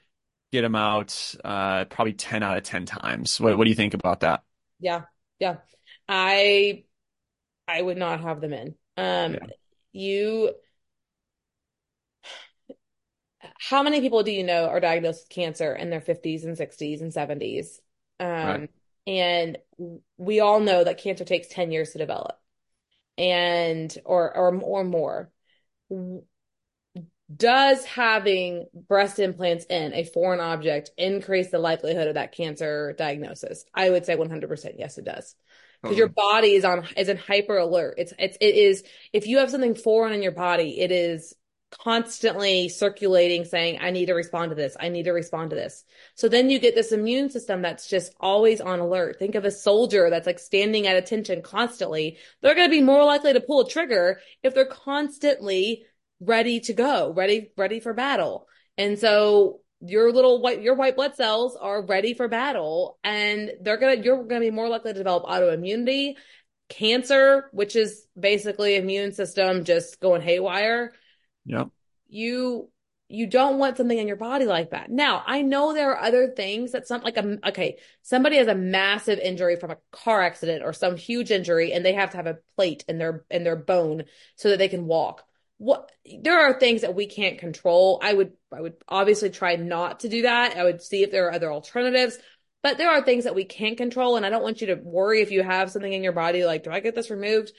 get 0.53 0.63
them 0.63 0.75
out 0.75 1.35
uh, 1.43 1.85
probably 1.87 2.13
10 2.13 2.43
out 2.43 2.57
of 2.57 2.65
10 2.65 2.87
times. 2.87 3.41
What, 3.41 3.57
what 3.57 3.65
do 3.65 3.71
you 3.71 3.77
think 3.77 3.95
about 3.95 4.21
that? 4.21 4.43
Yeah. 4.79 5.03
Yeah. 5.39 5.57
I 6.09 6.85
I 7.67 7.81
would 7.81 7.97
not 7.97 8.21
have 8.21 8.41
them 8.41 8.53
in. 8.53 8.75
Um, 8.97 9.35
yeah. 9.35 9.47
you, 9.93 10.55
how 13.59 13.83
many 13.83 14.01
people 14.01 14.23
do 14.23 14.33
you 14.33 14.45
know 14.45 14.67
are 14.67 14.81
diagnosed 14.81 15.25
with 15.25 15.35
cancer 15.35 15.75
in 15.75 15.91
their 15.91 16.01
50s 16.01 16.45
and 16.45 16.57
60s 16.57 17.01
and 17.01 17.13
70s? 17.13 17.81
Um, 18.21 18.29
right. 18.29 18.71
and 19.07 19.59
we 20.17 20.41
all 20.41 20.61
know 20.61 20.85
that 20.85 20.99
cancer 20.99 21.25
takes 21.25 21.49
10 21.49 21.71
years 21.71 21.91
to 21.91 21.99
develop 21.99 22.39
and, 23.19 23.97
or, 24.05 24.37
or, 24.37 24.55
or 24.61 24.85
more. 24.85 25.31
Does 27.35 27.85
having 27.87 28.67
breast 28.75 29.19
implants 29.19 29.65
in 29.65 29.95
a 29.95 30.05
foreign 30.05 30.41
object 30.41 30.91
increase 30.99 31.51
the 31.51 31.59
likelihood 31.59 32.07
of 32.07 32.15
that 32.15 32.33
cancer 32.33 32.95
diagnosis? 32.97 33.65
I 33.75 33.91
would 33.91 34.05
say 34.05 34.15
100% 34.15 34.75
yes, 34.79 34.99
it 34.99 35.05
does 35.05 35.35
because 35.85 35.99
your 35.99 36.09
body 36.09 36.55
is 36.55 36.65
on 36.65 36.87
is 36.97 37.09
in 37.09 37.17
hyper 37.17 37.59
alert. 37.59 37.95
It's 37.99 38.13
it's 38.19 38.37
it 38.41 38.55
is 38.55 38.83
if 39.13 39.27
you 39.27 39.39
have 39.39 39.51
something 39.51 39.75
foreign 39.75 40.13
in 40.13 40.23
your 40.23 40.33
body, 40.33 40.81
it 40.81 40.91
is 40.91 41.35
constantly 41.83 42.69
circulating 42.69 43.45
saying 43.45 43.79
I 43.81 43.91
need 43.91 44.07
to 44.07 44.15
respond 44.15 44.51
to 44.51 44.55
this. 44.55 44.77
I 44.79 44.89
need 44.89 45.05
to 45.05 45.13
respond 45.13 45.51
to 45.51 45.57
this. 45.57 45.85
So 46.15 46.29
then 46.29 46.51
you 46.51 46.59
get 46.59 46.75
this 46.75 46.93
immune 46.93 47.31
system 47.31 47.63
that's 47.63 47.89
just 47.89 48.15
always 48.21 48.61
on 48.61 48.81
alert. 48.81 49.19
Think 49.19 49.35
of 49.35 49.45
a 49.45 49.51
soldier 49.51 50.09
that's 50.11 50.27
like 50.27 50.39
standing 50.39 50.87
at 50.87 50.97
attention 50.97 51.43
constantly. 51.43 52.19
They're 52.41 52.55
going 52.55 52.69
to 52.69 52.77
be 52.77 52.83
more 52.83 53.05
likely 53.05 53.33
to 53.33 53.41
pull 53.41 53.63
a 53.63 53.69
trigger 53.69 54.21
if 54.43 54.55
they're 54.55 54.67
constantly 54.67 55.85
ready 56.21 56.61
to 56.61 56.73
go, 56.73 57.13
ready 57.13 57.51
ready 57.57 57.81
for 57.81 57.93
battle. 57.93 58.49
And 58.79 58.99
so 58.99 59.61
your 59.87 60.13
little 60.13 60.41
white 60.41 60.63
your 60.63 60.75
white 60.75 60.97
blood 60.97 61.15
cells 61.15 61.57
are 61.57 61.85
ready 61.85 62.15
for 62.15 62.27
battle 62.29 62.99
and 63.05 63.53
they're 63.61 63.77
gonna 63.77 63.97
you're 63.97 64.25
gonna 64.25 64.41
be 64.41 64.51
more 64.51 64.69
likely 64.69 64.93
to 64.93 64.99
develop 64.99 65.25
autoimmunity. 65.25 66.15
Cancer 66.69 67.51
which 67.53 67.77
is 67.77 68.07
basically 68.19 68.77
immune 68.77 69.13
system 69.13 69.65
just 69.65 70.01
going 70.01 70.23
haywire. 70.23 70.93
Yep. 71.45 71.69
You 72.09 72.71
you 73.09 73.27
don't 73.27 73.59
want 73.59 73.77
something 73.77 73.99
in 73.99 74.09
your 74.09 74.17
body 74.17 74.47
like 74.47 74.71
that. 74.71 74.91
Now 74.91 75.23
i 75.27 75.43
know 75.43 75.75
there 75.75 75.93
are 75.93 76.03
other 76.03 76.29
things 76.29 76.73
that 76.73 76.89
some 76.89 77.03
like 77.03 77.19
a 77.19 77.39
okay 77.49 77.77
somebody 78.01 78.37
has 78.39 78.49
a 78.49 78.55
massive 78.55 79.19
injury 79.19 79.57
from 79.57 79.71
a 79.71 79.79
car 79.93 80.23
accident 80.23 80.63
or 80.65 80.73
some 80.73 80.97
huge 80.97 81.31
injury 81.31 81.73
and 81.73 81.85
they 81.85 81.93
have 81.93 82.11
to 82.11 82.17
have 82.17 82.27
a 82.27 82.39
plate 82.57 82.85
in 82.89 82.97
their 82.97 83.25
in 83.31 83.45
their 83.45 83.57
bone 83.57 84.05
so 84.37 84.49
that 84.49 84.59
they 84.59 84.69
can 84.69 84.87
walk 84.87 85.25
what 85.65 85.91
there 86.21 86.39
are 86.39 86.61
things 86.61 86.83
that 86.83 86.95
we 86.95 87.07
can't 87.07 87.39
control. 87.39 87.99
I 88.03 88.13
would 88.13 88.33
I 88.53 88.61
would 88.61 88.75
obviously 88.87 89.31
try 89.31 89.57
not 89.57 90.01
to 90.01 90.11
do 90.11 90.23
that. 90.23 90.59
I 90.59 90.65
would 90.65 90.83
see 90.83 91.03
if 91.03 91.11
there 91.11 91.27
are 91.27 91.33
other 91.33 91.51
alternatives. 91.51 92.19
But 92.63 92.77
there 92.77 92.91
are 92.91 93.03
things 93.03 93.25
that 93.25 93.35
we 93.35 93.45
can't 93.45 93.77
control, 93.77 94.17
and 94.17 94.25
I 94.25 94.31
don't 94.31 94.43
want 94.43 94.61
you 94.61 94.69
to 94.69 94.75
worry 94.77 95.21
if 95.21 95.31
you 95.31 95.43
have 95.43 95.71
something 95.71 95.93
in 95.93 96.03
your 96.03 96.13
body 96.13 96.45
like, 96.45 96.65
do 96.65 96.71
I 96.71 96.81
get 96.81 96.95
this 96.95 97.11
removed? 97.11 97.53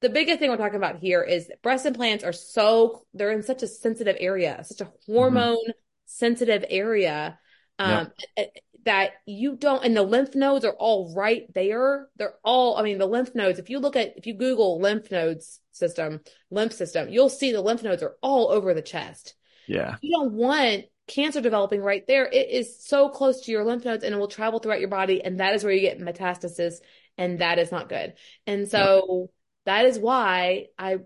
The 0.00 0.08
biggest 0.08 0.38
thing 0.38 0.50
we're 0.50 0.56
talking 0.56 0.76
about 0.76 0.98
here 0.98 1.22
is 1.22 1.50
breast 1.62 1.84
implants 1.84 2.24
are 2.24 2.32
so 2.32 3.04
they're 3.12 3.32
in 3.32 3.42
such 3.42 3.62
a 3.62 3.66
sensitive 3.66 4.16
area, 4.18 4.62
such 4.64 4.80
a 4.80 4.92
hormone 5.06 5.56
mm-hmm. 5.56 5.70
sensitive 6.06 6.64
area. 6.68 7.38
Um, 7.78 8.10
yep. 8.36 8.48
That 8.84 9.10
you 9.26 9.56
don't, 9.56 9.84
and 9.84 9.96
the 9.96 10.02
lymph 10.02 10.34
nodes 10.34 10.64
are 10.64 10.74
all 10.78 11.14
right 11.14 11.52
there. 11.54 12.08
They're 12.16 12.34
all, 12.44 12.76
I 12.76 12.82
mean, 12.82 12.98
the 12.98 13.06
lymph 13.06 13.34
nodes, 13.34 13.58
if 13.58 13.70
you 13.70 13.78
look 13.78 13.96
at, 13.96 14.16
if 14.16 14.26
you 14.26 14.34
Google 14.34 14.80
lymph 14.80 15.10
nodes 15.10 15.60
system, 15.72 16.20
lymph 16.50 16.72
system, 16.72 17.08
you'll 17.08 17.28
see 17.28 17.52
the 17.52 17.60
lymph 17.60 17.82
nodes 17.82 18.02
are 18.02 18.16
all 18.22 18.48
over 18.48 18.74
the 18.74 18.82
chest. 18.82 19.34
Yeah. 19.66 19.96
You 20.00 20.16
don't 20.16 20.32
want 20.32 20.84
cancer 21.06 21.40
developing 21.40 21.80
right 21.80 22.06
there. 22.06 22.26
It 22.26 22.50
is 22.50 22.84
so 22.84 23.08
close 23.08 23.42
to 23.42 23.52
your 23.52 23.64
lymph 23.64 23.84
nodes 23.84 24.04
and 24.04 24.14
it 24.14 24.18
will 24.18 24.28
travel 24.28 24.60
throughout 24.60 24.80
your 24.80 24.88
body. 24.88 25.22
And 25.22 25.40
that 25.40 25.54
is 25.54 25.64
where 25.64 25.72
you 25.72 25.80
get 25.80 26.00
metastasis. 26.00 26.74
And 27.18 27.40
that 27.40 27.58
is 27.58 27.70
not 27.70 27.88
good. 27.88 28.14
And 28.46 28.68
so 28.68 29.30
that 29.66 29.86
is 29.86 29.98
why 29.98 30.66
I 30.78 30.98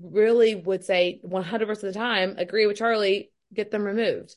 really 0.00 0.54
would 0.54 0.84
say 0.84 1.20
100% 1.24 1.70
of 1.70 1.80
the 1.80 1.92
time, 1.92 2.34
agree 2.38 2.66
with 2.66 2.76
Charlie, 2.76 3.30
get 3.54 3.70
them 3.70 3.84
removed. 3.84 4.34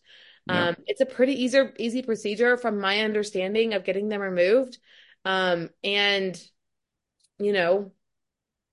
Yeah. 0.48 0.70
Um, 0.70 0.76
it's 0.86 1.02
a 1.02 1.06
pretty 1.06 1.44
easy, 1.44 1.60
easy 1.80 2.02
procedure 2.02 2.58
from 2.58 2.80
my 2.80 3.02
understanding 3.02 3.74
of 3.74 3.84
getting 3.84 4.10
them 4.10 4.22
removed. 4.22 4.78
Um, 5.24 5.70
and 5.84 6.40
you 7.40 7.54
know, 7.54 7.92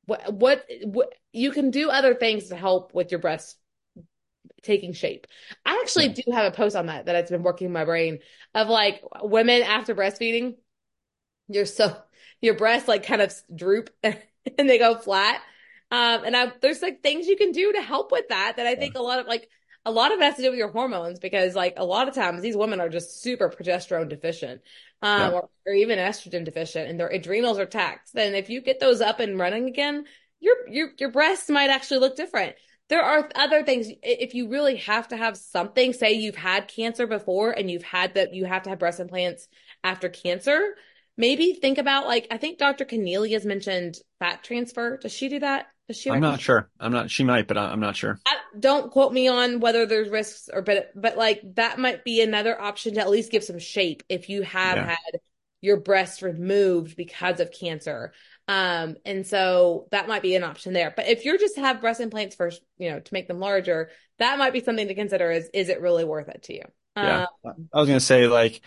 what, 0.05 0.33
what, 0.33 0.65
what, 0.85 1.15
you 1.33 1.51
can 1.51 1.71
do 1.71 1.91
other 1.91 2.15
things 2.15 2.49
to 2.49 2.57
help 2.57 2.95
with 2.95 3.11
your 3.11 3.21
breast 3.21 3.57
taking 4.63 4.93
shape. 4.93 5.27
I 5.65 5.81
actually 5.83 6.09
yeah. 6.09 6.23
do 6.27 6.33
have 6.33 6.53
a 6.53 6.57
post 6.57 6.77
on 6.77 6.87
that 6.87 7.07
that 7.07 7.17
has 7.17 7.31
been 7.31 7.43
working 7.43 7.73
my 7.73 7.85
brain 7.85 8.19
of 8.55 8.69
like 8.69 9.03
women 9.23 9.63
after 9.63 9.95
breastfeeding, 9.95 10.57
you're 11.49 11.67
so, 11.67 11.97
your 12.41 12.55
breasts 12.55 12.89
like 12.89 13.05
kind 13.05 13.23
of 13.23 13.35
droop 13.55 13.91
and 14.03 14.19
they 14.57 14.79
go 14.79 14.97
flat. 14.97 15.41
Um, 15.91 16.25
and 16.25 16.37
I, 16.37 16.53
there's 16.61 16.83
like 16.83 17.03
things 17.03 17.27
you 17.27 17.37
can 17.37 17.53
do 17.53 17.73
to 17.73 17.83
help 17.83 18.13
with 18.13 18.29
that, 18.29 18.55
that 18.57 18.67
I 18.67 18.77
think 18.77 18.95
yeah. 18.95 19.01
a 19.01 19.03
lot 19.03 19.19
of 19.19 19.27
like, 19.27 19.49
a 19.85 19.90
lot 19.90 20.12
of 20.12 20.21
it 20.21 20.25
has 20.25 20.37
to 20.37 20.42
do 20.42 20.51
with 20.51 20.59
your 20.59 20.71
hormones 20.71 21.18
because 21.18 21.55
like 21.55 21.75
a 21.77 21.85
lot 21.85 22.09
of 22.09 22.14
times 22.14 22.40
these 22.40 22.57
women 22.57 22.81
are 22.81 22.88
just 22.88 23.21
super 23.23 23.49
progesterone 23.49 24.09
deficient 24.09 24.61
um, 25.03 25.21
yeah. 25.21 25.31
or, 25.31 25.49
or, 25.66 25.73
even 25.73 25.99
estrogen 25.99 26.45
deficient 26.45 26.88
and 26.88 26.99
their 26.99 27.09
adrenals 27.09 27.59
are 27.59 27.66
taxed 27.66 28.14
then 28.14 28.35
if 28.35 28.49
you 28.49 28.61
get 28.61 28.81
those 28.81 29.01
up 29.01 29.21
and 29.21 29.38
running 29.38 29.68
again 29.68 30.05
your 30.40 30.55
your 30.68 30.90
your 30.99 31.11
breasts 31.11 31.51
might 31.51 31.71
actually 31.71 31.99
look 31.99 32.16
different 32.16 32.55
there 32.88 33.03
are 33.03 33.29
other 33.35 33.64
things 33.64 33.88
if 34.03 34.35
you 34.35 34.49
really 34.49 34.77
have 34.77 35.09
to 35.09 35.16
have 35.16 35.37
something 35.37 35.92
say 35.92 36.12
you've 36.12 36.37
had 36.37 36.68
cancer 36.68 37.07
before 37.07 37.51
and 37.51 37.71
you've 37.71 37.83
had 37.83 38.14
that 38.14 38.35
you 38.35 38.45
have 38.45 38.62
to 38.62 38.71
have 38.71 38.79
breast 38.79 39.01
implants 39.01 39.49
after 39.83 40.09
cancer 40.09 40.75
maybe 41.16 41.55
think 41.55 41.79
about 41.79 42.07
like 42.07 42.27
i 42.31 42.37
think 42.37 42.59
dr 42.59 42.85
has 43.31 43.44
mentioned 43.44 43.96
fat 44.18 44.42
transfer 44.42 44.96
does 44.96 45.12
she 45.12 45.29
do 45.29 45.40
that 45.40 45.66
does 45.88 45.96
she 45.96 46.11
i'm 46.11 46.20
not 46.20 46.40
sure 46.40 46.68
i'm 46.81 46.92
not 46.92 47.11
she 47.11 47.25
might 47.25 47.46
but 47.46 47.57
i'm 47.57 47.81
not 47.81 47.96
sure 47.96 48.18
I, 48.27 48.37
don't 48.59 48.90
quote 48.90 49.12
me 49.12 49.29
on 49.29 49.61
whether 49.61 49.87
there's 49.87 50.09
risks 50.09 50.48
or 50.53 50.62
but 50.62 50.90
but 50.94 51.16
like 51.16 51.40
that 51.55 51.79
might 51.79 52.05
be 52.05 52.20
another 52.20 52.61
option 52.61 52.94
to 52.94 53.01
at 53.01 53.11
least 53.11 53.31
give 53.31 53.44
some 53.44 53.59
shape 53.59 54.03
if 54.09 54.29
you 54.29 54.42
have 54.42 54.77
yeah. 54.77 54.87
had 54.88 55.20
your 55.61 55.79
breast 55.79 56.22
removed 56.22 56.96
because 56.96 57.40
of 57.40 57.53
cancer 57.53 58.12
um, 58.48 58.96
and 59.05 59.27
so 59.27 59.87
that 59.92 60.09
might 60.09 60.22
be 60.22 60.35
an 60.35 60.44
option 60.44 60.72
there. 60.72 60.92
But 60.94 61.07
if 61.07 61.25
you're 61.25 61.38
just 61.38 61.57
have 61.57 61.81
breast 61.81 62.01
implants 62.01 62.35
first, 62.35 62.61
you 62.77 62.90
know, 62.90 63.01
to 63.01 63.14
make 63.14 63.29
them 63.29 63.38
larger, 63.38 63.90
that 64.18 64.38
might 64.38 64.53
be 64.53 64.61
something 64.61 64.88
to 64.88 64.94
consider 64.94 65.31
is 65.31 65.48
is 65.55 65.68
it 65.68 65.81
really 65.81 66.05
worth 66.05 66.29
it 66.29 66.42
to 66.44 66.55
you? 66.55 66.62
Yeah. 66.96 67.27
Um, 67.44 67.68
I 67.72 67.79
was 67.79 67.88
gonna 67.88 68.01
say 68.01 68.27
like 68.27 68.61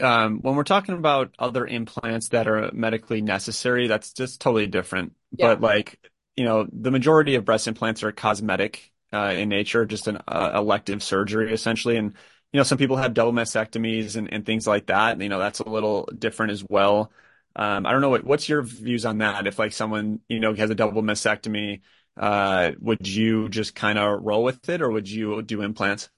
um, 0.00 0.40
when 0.40 0.54
we're 0.54 0.64
talking 0.64 0.94
about 0.94 1.34
other 1.38 1.66
implants 1.66 2.28
that 2.30 2.48
are 2.48 2.70
medically 2.72 3.22
necessary, 3.22 3.86
that's 3.86 4.12
just 4.12 4.40
totally 4.40 4.66
different. 4.66 5.12
Yeah. 5.36 5.54
But 5.54 5.60
like, 5.60 5.98
you 6.36 6.44
know, 6.44 6.66
the 6.72 6.90
majority 6.90 7.34
of 7.34 7.44
breast 7.44 7.68
implants 7.68 8.02
are 8.02 8.12
cosmetic 8.12 8.92
uh, 9.12 9.34
in 9.36 9.48
nature, 9.48 9.86
just 9.86 10.06
an 10.06 10.18
uh, 10.28 10.52
elective 10.54 11.02
surgery 11.02 11.52
essentially. 11.52 11.96
And, 11.96 12.14
you 12.52 12.58
know, 12.58 12.64
some 12.64 12.78
people 12.78 12.96
have 12.96 13.14
double 13.14 13.32
mastectomies 13.32 14.16
and, 14.16 14.32
and 14.32 14.44
things 14.44 14.66
like 14.66 14.86
that. 14.86 15.12
And, 15.12 15.22
you 15.22 15.28
know, 15.28 15.38
that's 15.38 15.60
a 15.60 15.68
little 15.68 16.08
different 16.18 16.52
as 16.52 16.64
well. 16.68 17.12
Um, 17.56 17.86
I 17.86 17.92
don't 17.92 18.00
know 18.00 18.10
what 18.10 18.24
what's 18.24 18.48
your 18.48 18.62
views 18.62 19.04
on 19.04 19.18
that. 19.18 19.48
If 19.48 19.58
like 19.58 19.72
someone 19.72 20.20
you 20.28 20.38
know 20.38 20.54
has 20.54 20.70
a 20.70 20.76
double 20.76 21.02
mastectomy, 21.02 21.80
uh, 22.16 22.72
would 22.78 23.06
you 23.06 23.48
just 23.48 23.74
kind 23.74 23.98
of 23.98 24.20
roll 24.22 24.44
with 24.44 24.68
it, 24.68 24.80
or 24.80 24.90
would 24.90 25.10
you 25.10 25.42
do 25.42 25.62
implants? 25.62 26.08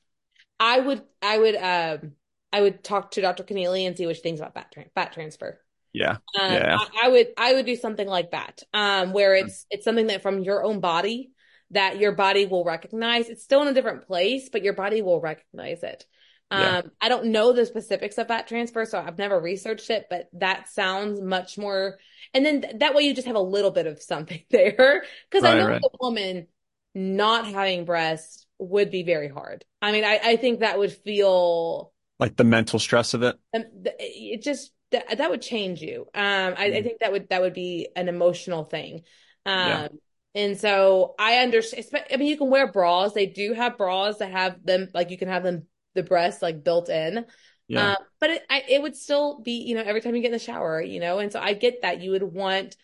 I 0.59 0.81
would. 0.81 1.03
I 1.23 1.39
would. 1.39 1.57
Um, 1.57 2.13
I 2.53 2.61
would 2.61 2.83
talk 2.83 3.13
to 3.13 3.21
Dr. 3.21 3.45
Connealy 3.45 3.87
and 3.87 3.97
see 3.97 4.07
what 4.07 4.17
she 4.17 4.23
thinks 4.23 4.41
about 4.41 4.55
fat, 4.55 4.73
tra- 4.73 4.85
fat 4.95 5.13
transfer. 5.13 5.61
Yeah. 5.93 6.19
Um, 6.41 6.53
yeah. 6.53 6.79
I, 6.79 7.07
I, 7.07 7.09
would. 7.09 7.29
I 7.37 7.55
would 7.55 7.67
do 7.67 7.77
something 7.77 8.07
like 8.07 8.31
that, 8.31 8.63
um, 8.73 9.13
where 9.13 9.35
it's 9.35 9.67
it's 9.71 9.85
something 9.85 10.07
that 10.09 10.23
from 10.23 10.41
your 10.41 10.63
own 10.65 10.81
body 10.81 11.31
that 11.73 11.99
your 11.99 12.13
body 12.13 12.47
will 12.47 12.65
recognize. 12.65 13.29
It's 13.29 13.43
still 13.43 13.63
in 13.63 13.69
a 13.69 13.75
different 13.75 14.07
place, 14.07 14.49
but 14.51 14.63
your 14.63 14.73
body 14.73 15.03
will 15.03 15.21
recognize 15.21 15.83
it. 15.83 16.05
Yeah. 16.51 16.79
Um, 16.79 16.91
I 17.01 17.09
don't 17.09 17.27
know 17.27 17.53
the 17.53 17.65
specifics 17.65 18.19
of 18.19 18.29
that 18.29 18.49
transfer, 18.49 18.85
so 18.85 18.99
I've 18.99 19.19
never 19.19 19.39
researched 19.39 19.89
it, 19.91 20.07
but 20.11 20.29
that 20.33 20.69
sounds 20.69 21.21
much 21.21 21.57
more. 21.57 21.99
And 22.35 22.45
then 22.45 22.63
th- 22.63 22.79
that 22.79 22.95
way 22.95 23.03
you 23.03 23.15
just 23.15 23.29
have 23.29 23.37
a 23.37 23.41
little 23.41 23.71
bit 23.71 23.87
of 23.87 24.03
something 24.03 24.43
there. 24.51 25.05
Cause 25.31 25.43
right, 25.43 25.55
I 25.55 25.59
know 25.59 25.69
right. 25.69 25.81
the 25.81 25.91
woman 26.01 26.49
not 26.93 27.47
having 27.47 27.85
breasts 27.85 28.47
would 28.59 28.91
be 28.91 29.05
very 29.05 29.29
hard. 29.29 29.65
I 29.81 29.93
mean, 29.93 30.05
I, 30.05 30.19
I 30.23 30.37
think 30.37 30.61
that 30.61 30.77
would 30.77 30.93
feel 30.93 31.93
like 32.21 32.37
the 32.37 32.45
mental 32.45 32.79
stress 32.79 33.15
of 33.15 33.23
it. 33.23 33.37
Um, 33.55 33.65
it 33.99 34.43
just, 34.43 34.73
that, 34.93 35.19
that 35.19 35.31
would 35.31 35.43
change 35.43 35.81
you. 35.81 36.03
Um, 36.15 36.55
I, 36.57 36.71
mm. 36.71 36.77
I, 36.77 36.83
think 36.83 37.01
that 37.01 37.13
would, 37.13 37.29
that 37.31 37.41
would 37.41 37.55
be 37.55 37.89
an 37.97 38.09
emotional 38.09 38.65
thing. 38.65 39.03
Um, 39.47 39.69
yeah. 39.69 39.89
And 40.35 40.61
so 40.61 41.15
I 41.19 41.39
understand. 41.39 41.87
I 42.13 42.17
mean, 42.17 42.29
you 42.29 42.37
can 42.37 42.51
wear 42.51 42.71
bras. 42.71 43.13
They 43.13 43.27
do 43.27 43.53
have 43.53 43.77
bras 43.77 44.19
that 44.19 44.31
have 44.31 44.65
them, 44.65 44.89
like 44.95 45.11
you 45.11 45.19
can 45.19 45.29
have 45.29 45.43
them 45.43 45.67
the 45.95 46.03
breast 46.05 46.41
like 46.43 46.63
built 46.63 46.89
in. 46.89 47.25
Yeah. 47.67 47.93
Uh, 47.93 47.97
but 48.21 48.31
it, 48.31 48.43
I, 48.51 48.65
it 48.69 48.83
would 48.83 48.97
still 48.97 49.41
be, 49.41 49.63
you 49.63 49.75
know, 49.75 49.83
every 49.83 50.01
time 50.01 50.15
you 50.15 50.23
get 50.23 50.29
in 50.29 50.33
the 50.33 50.39
shower, 50.39 50.81
you 50.81 51.01
know, 51.01 51.19
and 51.19 51.33
so 51.33 51.41
I 51.41 51.55
get 51.55 51.83
that 51.83 52.01
you 52.01 52.13
would 52.13 52.23
want, 52.23 52.77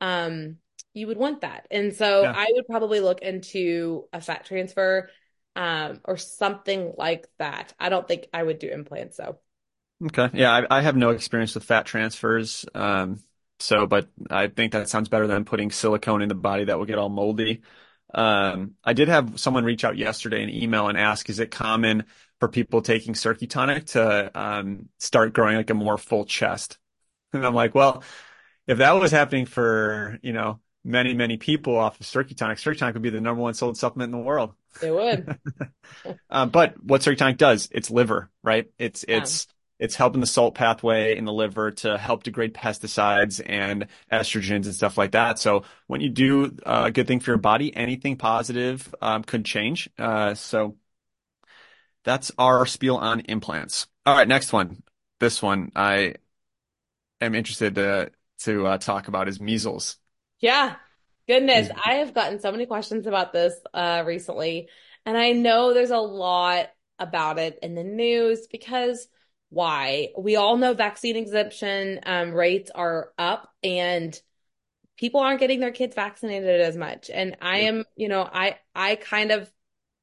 um, 0.00 0.58
you 0.94 1.06
would 1.06 1.16
want 1.16 1.40
that. 1.40 1.66
And 1.70 1.94
so 1.94 2.22
yeah. 2.22 2.34
I 2.36 2.48
would 2.52 2.66
probably 2.66 3.00
look 3.00 3.22
into 3.22 4.04
a 4.12 4.20
fat 4.20 4.44
transfer, 4.44 5.10
um, 5.56 6.00
or 6.04 6.16
something 6.16 6.94
like 6.96 7.28
that. 7.38 7.74
I 7.78 7.88
don't 7.88 8.06
think 8.06 8.26
I 8.32 8.42
would 8.42 8.58
do 8.58 8.68
implants 8.68 9.16
though. 9.16 9.38
Okay. 10.06 10.30
Yeah. 10.32 10.52
I, 10.52 10.78
I 10.78 10.80
have 10.80 10.96
no 10.96 11.10
experience 11.10 11.54
with 11.54 11.64
fat 11.64 11.86
transfers. 11.86 12.64
Um, 12.74 13.20
so, 13.60 13.86
but 13.86 14.08
I 14.30 14.48
think 14.48 14.72
that 14.72 14.88
sounds 14.88 15.08
better 15.08 15.26
than 15.26 15.44
putting 15.44 15.70
silicone 15.70 16.22
in 16.22 16.28
the 16.28 16.34
body 16.34 16.64
that 16.64 16.78
will 16.78 16.86
get 16.86 16.98
all 16.98 17.08
moldy. 17.08 17.62
Um, 18.12 18.72
I 18.82 18.92
did 18.92 19.08
have 19.08 19.38
someone 19.38 19.64
reach 19.64 19.84
out 19.84 19.96
yesterday 19.96 20.42
an 20.42 20.50
email 20.50 20.88
and 20.88 20.98
ask, 20.98 21.30
is 21.30 21.38
it 21.38 21.50
common 21.50 22.04
for 22.40 22.48
people 22.48 22.82
taking 22.82 23.14
Cirq 23.14 23.48
Tonic 23.48 23.86
to 23.86 24.30
um, 24.34 24.88
start 24.98 25.32
growing 25.32 25.56
like 25.56 25.70
a 25.70 25.74
more 25.74 25.96
full 25.96 26.24
chest. 26.24 26.76
And 27.32 27.46
I'm 27.46 27.54
like, 27.54 27.72
well, 27.74 28.02
if 28.66 28.78
that 28.78 28.92
was 28.92 29.12
happening 29.12 29.46
for, 29.46 30.18
you 30.22 30.32
know, 30.32 30.58
many, 30.84 31.14
many 31.14 31.36
people 31.36 31.78
off 31.78 32.00
of 32.00 32.06
Cirq 32.06 32.36
Tonic, 32.36 32.58
Circuitonic 32.58 32.94
would 32.94 33.02
be 33.02 33.10
the 33.10 33.20
number 33.20 33.42
one 33.42 33.54
sold 33.54 33.76
supplement 33.76 34.12
in 34.12 34.18
the 34.18 34.24
world. 34.24 34.52
It 34.82 34.92
would. 34.92 35.38
um, 36.30 36.50
but 36.50 36.82
what 36.82 37.02
Cirq 37.02 37.18
Tonic 37.18 37.38
does, 37.38 37.68
it's 37.72 37.90
liver, 37.90 38.30
right? 38.42 38.70
It's, 38.78 39.04
yeah. 39.06 39.18
it's, 39.18 39.46
it's 39.78 39.96
helping 39.96 40.20
the 40.20 40.26
salt 40.26 40.54
pathway 40.54 41.16
in 41.16 41.24
the 41.24 41.32
liver 41.32 41.72
to 41.72 41.98
help 41.98 42.22
degrade 42.22 42.54
pesticides 42.54 43.40
and 43.44 43.88
estrogens 44.12 44.66
and 44.66 44.74
stuff 44.74 44.96
like 44.96 45.12
that. 45.12 45.40
So 45.40 45.64
when 45.88 46.00
you 46.00 46.08
do 46.08 46.56
a 46.64 46.92
good 46.92 47.08
thing 47.08 47.18
for 47.18 47.32
your 47.32 47.38
body, 47.38 47.74
anything 47.74 48.16
positive 48.16 48.94
um, 49.02 49.24
could 49.24 49.44
change. 49.44 49.90
Uh, 49.98 50.34
so 50.34 50.76
that's 52.04 52.30
our 52.38 52.64
spiel 52.66 52.96
on 52.96 53.20
implants. 53.20 53.88
All 54.06 54.16
right, 54.16 54.28
next 54.28 54.52
one. 54.52 54.82
This 55.18 55.42
one 55.42 55.72
I 55.74 56.14
am 57.20 57.34
interested 57.34 57.76
to 57.76 58.10
to 58.40 58.66
uh, 58.66 58.78
talk 58.78 59.08
about 59.08 59.28
is 59.28 59.40
measles. 59.40 59.96
Yeah, 60.42 60.76
goodness, 61.28 61.70
I 61.86 61.94
have 61.94 62.12
gotten 62.12 62.40
so 62.40 62.52
many 62.52 62.66
questions 62.66 63.06
about 63.06 63.32
this 63.32 63.54
uh, 63.72 64.02
recently, 64.04 64.68
and 65.06 65.16
I 65.16 65.32
know 65.32 65.72
there's 65.72 65.90
a 65.90 65.98
lot 65.98 66.68
about 66.98 67.38
it 67.38 67.58
in 67.62 67.74
the 67.74 67.84
news 67.84 68.46
because 68.50 69.08
why? 69.48 70.08
We 70.18 70.36
all 70.36 70.56
know 70.56 70.74
vaccine 70.74 71.16
exemption 71.16 72.00
um, 72.04 72.32
rates 72.32 72.70
are 72.74 73.12
up, 73.16 73.50
and 73.62 74.20
people 74.96 75.20
aren't 75.20 75.40
getting 75.40 75.60
their 75.60 75.72
kids 75.72 75.94
vaccinated 75.94 76.60
as 76.60 76.76
much. 76.76 77.08
And 77.08 77.36
I 77.40 77.58
am, 77.60 77.84
you 77.96 78.08
know, 78.08 78.22
I 78.22 78.58
I 78.74 78.96
kind 78.96 79.30
of, 79.30 79.50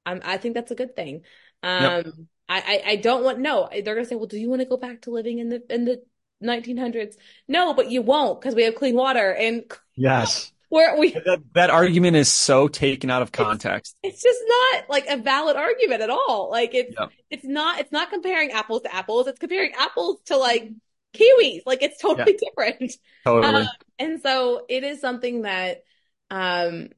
I'm, 0.06 0.22
I 0.24 0.38
think 0.38 0.56
that's 0.56 0.72
a 0.72 0.76
good 0.76 0.96
thing. 0.96 1.24
Um, 1.64 1.84
yep. 1.84 2.06
I, 2.48 2.60
I, 2.62 2.92
I 2.92 2.96
don't 2.96 3.24
want, 3.24 3.40
no, 3.40 3.70
they're 3.72 3.82
going 3.84 4.04
to 4.04 4.06
say, 4.06 4.16
well, 4.16 4.26
do 4.26 4.40
you 4.40 4.50
want 4.50 4.62
to 4.62 4.68
go 4.68 4.78
back 4.78 5.02
to 5.02 5.12
living 5.12 5.40
in 5.40 5.50
the, 5.50 5.62
in 5.70 5.86
the 5.86 6.02
1900s? 6.44 7.16
No, 7.48 7.74
but 7.74 7.90
you 7.90 8.02
won't 8.02 8.40
because 8.40 8.56
we 8.56 8.64
have 8.64 8.76
clean 8.76 8.96
water 8.96 9.34
and 9.34 9.64
yes, 9.96 10.52
where 10.70 10.98
we 10.98 11.12
that, 11.12 11.42
that 11.54 11.70
argument 11.70 12.16
is 12.16 12.30
so 12.30 12.68
taken 12.68 13.10
out 13.10 13.22
of 13.22 13.32
context. 13.32 13.98
It's, 14.04 14.16
it's, 14.16 14.24
just 14.24 14.40
not 14.48 14.90
like 14.90 15.08
a 15.08 15.18
valid 15.18 15.56
argument 15.56 16.02
at 16.02 16.10
all. 16.10 16.50
Like 16.52 16.74
it's 16.74 16.96
yep. 16.98 17.10
it's 17.30 17.46
not 17.46 17.80
it's 17.80 17.92
not 17.92 18.10
comparing 18.10 18.52
apples 18.52 18.84
to 18.84 18.96
apples. 18.96 19.28
It's 19.28 19.40
comparing 19.40 19.74
apples 19.78 20.20
to 20.26 20.38
like 20.38 20.72
kiwis. 21.16 21.62
Like 21.66 21.82
it's 21.82 22.00
totally 22.00 22.38
yeah. 22.42 22.50
different. 22.50 22.94
Totally. 23.26 23.62
Um, 23.62 23.68
and 23.98 24.22
so 24.22 24.66
it 24.70 24.84
is 24.84 25.02
something 25.02 25.42
that 25.42 25.84
um 26.30 26.90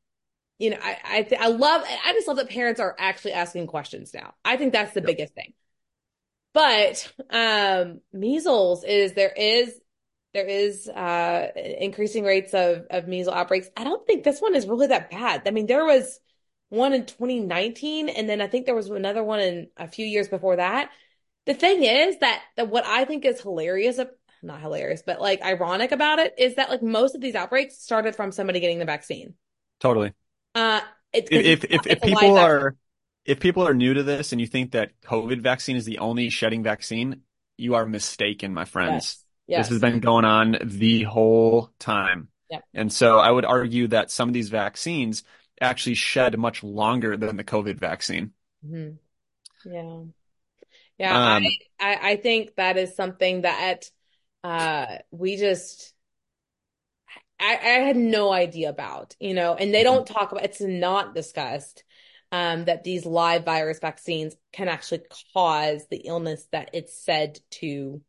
you 0.59 0.69
know, 0.69 0.77
I 0.81 0.97
I, 1.03 1.21
th- 1.23 1.41
I 1.41 1.47
love 1.47 1.83
I 1.83 2.13
just 2.13 2.27
love 2.27 2.37
that 2.37 2.49
parents 2.49 2.79
are 2.79 2.95
actually 2.99 3.33
asking 3.33 3.67
questions 3.67 4.13
now. 4.13 4.35
I 4.45 4.57
think 4.57 4.73
that's 4.73 4.93
the 4.93 4.99
yep. 4.99 5.07
biggest 5.07 5.33
thing. 5.33 5.53
But 6.53 7.11
um 7.29 8.01
measles 8.11 8.83
is 8.83 9.13
there 9.13 9.31
is 9.35 9.73
there 10.33 10.47
is 10.47 10.87
uh 10.87 11.47
increasing 11.55 12.23
rates 12.23 12.53
of 12.53 12.85
of 12.89 13.07
measles 13.07 13.35
outbreaks. 13.35 13.69
I 13.75 13.83
don't 13.83 14.05
think 14.05 14.23
this 14.23 14.41
one 14.41 14.55
is 14.55 14.67
really 14.67 14.87
that 14.87 15.11
bad. 15.11 15.43
I 15.45 15.51
mean, 15.51 15.67
there 15.67 15.85
was 15.85 16.19
one 16.69 16.93
in 16.93 17.05
2019 17.05 18.09
and 18.09 18.29
then 18.29 18.41
I 18.41 18.47
think 18.47 18.65
there 18.65 18.75
was 18.75 18.89
another 18.89 19.23
one 19.23 19.39
in 19.39 19.67
a 19.77 19.87
few 19.87 20.05
years 20.05 20.27
before 20.27 20.57
that. 20.57 20.89
The 21.45 21.53
thing 21.53 21.83
is 21.83 22.19
that 22.19 22.41
that 22.57 22.69
what 22.69 22.85
I 22.85 23.05
think 23.05 23.25
is 23.25 23.41
hilarious 23.41 23.99
not 24.43 24.61
hilarious, 24.61 25.03
but 25.05 25.21
like 25.21 25.41
ironic 25.43 25.91
about 25.91 26.19
it 26.19 26.33
is 26.37 26.55
that 26.55 26.69
like 26.69 26.81
most 26.81 27.15
of 27.15 27.21
these 27.21 27.35
outbreaks 27.35 27.77
started 27.77 28.15
from 28.15 28.31
somebody 28.31 28.59
getting 28.59 28.79
the 28.79 28.85
vaccine. 28.85 29.35
Totally. 29.79 30.13
Uh, 30.55 30.81
if 31.13 31.31
if 31.31 31.63
if, 31.65 31.87
if 31.87 32.01
people 32.01 32.37
are 32.37 32.75
if 33.25 33.39
people 33.39 33.67
are 33.67 33.73
new 33.73 33.93
to 33.93 34.03
this 34.03 34.31
and 34.31 34.41
you 34.41 34.47
think 34.47 34.71
that 34.71 34.99
COVID 35.01 35.41
vaccine 35.41 35.77
is 35.77 35.85
the 35.85 35.99
only 35.99 36.29
shedding 36.29 36.63
vaccine, 36.63 37.21
you 37.57 37.75
are 37.75 37.85
mistaken, 37.85 38.53
my 38.53 38.65
friends. 38.65 38.91
Yes. 38.91 39.25
Yes. 39.47 39.65
This 39.65 39.73
has 39.73 39.81
been 39.81 39.99
going 39.99 40.25
on 40.25 40.57
the 40.63 41.03
whole 41.03 41.71
time. 41.77 42.29
Yep. 42.49 42.63
And 42.73 42.93
so 42.93 43.17
I 43.19 43.29
would 43.29 43.45
argue 43.45 43.87
that 43.87 44.11
some 44.11 44.29
of 44.29 44.33
these 44.33 44.49
vaccines 44.49 45.23
actually 45.59 45.95
shed 45.95 46.37
much 46.37 46.63
longer 46.63 47.17
than 47.17 47.37
the 47.37 47.43
COVID 47.43 47.77
vaccine. 47.77 48.31
Mm-hmm. 48.65 49.71
Yeah. 49.71 50.03
Yeah. 50.97 51.35
Um, 51.35 51.43
I, 51.79 51.93
I, 51.93 52.11
I 52.11 52.15
think 52.15 52.55
that 52.55 52.77
is 52.77 52.95
something 52.95 53.41
that 53.41 53.89
uh, 54.43 54.85
we 55.11 55.37
just 55.37 55.93
I, 57.39 57.55
I 57.55 57.85
had 57.85 57.97
no 57.97 58.31
idea 58.31 58.69
about, 58.69 59.15
you 59.19 59.33
know, 59.33 59.55
and 59.55 59.73
they 59.73 59.83
don't 59.83 60.05
talk 60.05 60.31
about 60.31 60.45
it's 60.45 60.61
not 60.61 61.15
discussed 61.15 61.83
um, 62.31 62.65
that 62.65 62.83
these 62.83 63.05
live 63.05 63.43
virus 63.43 63.79
vaccines 63.79 64.35
can 64.53 64.67
actually 64.67 65.01
cause 65.33 65.85
the 65.89 65.97
illness 65.97 66.47
that 66.51 66.69
it's 66.73 66.97
said 67.03 67.39
to 67.51 68.01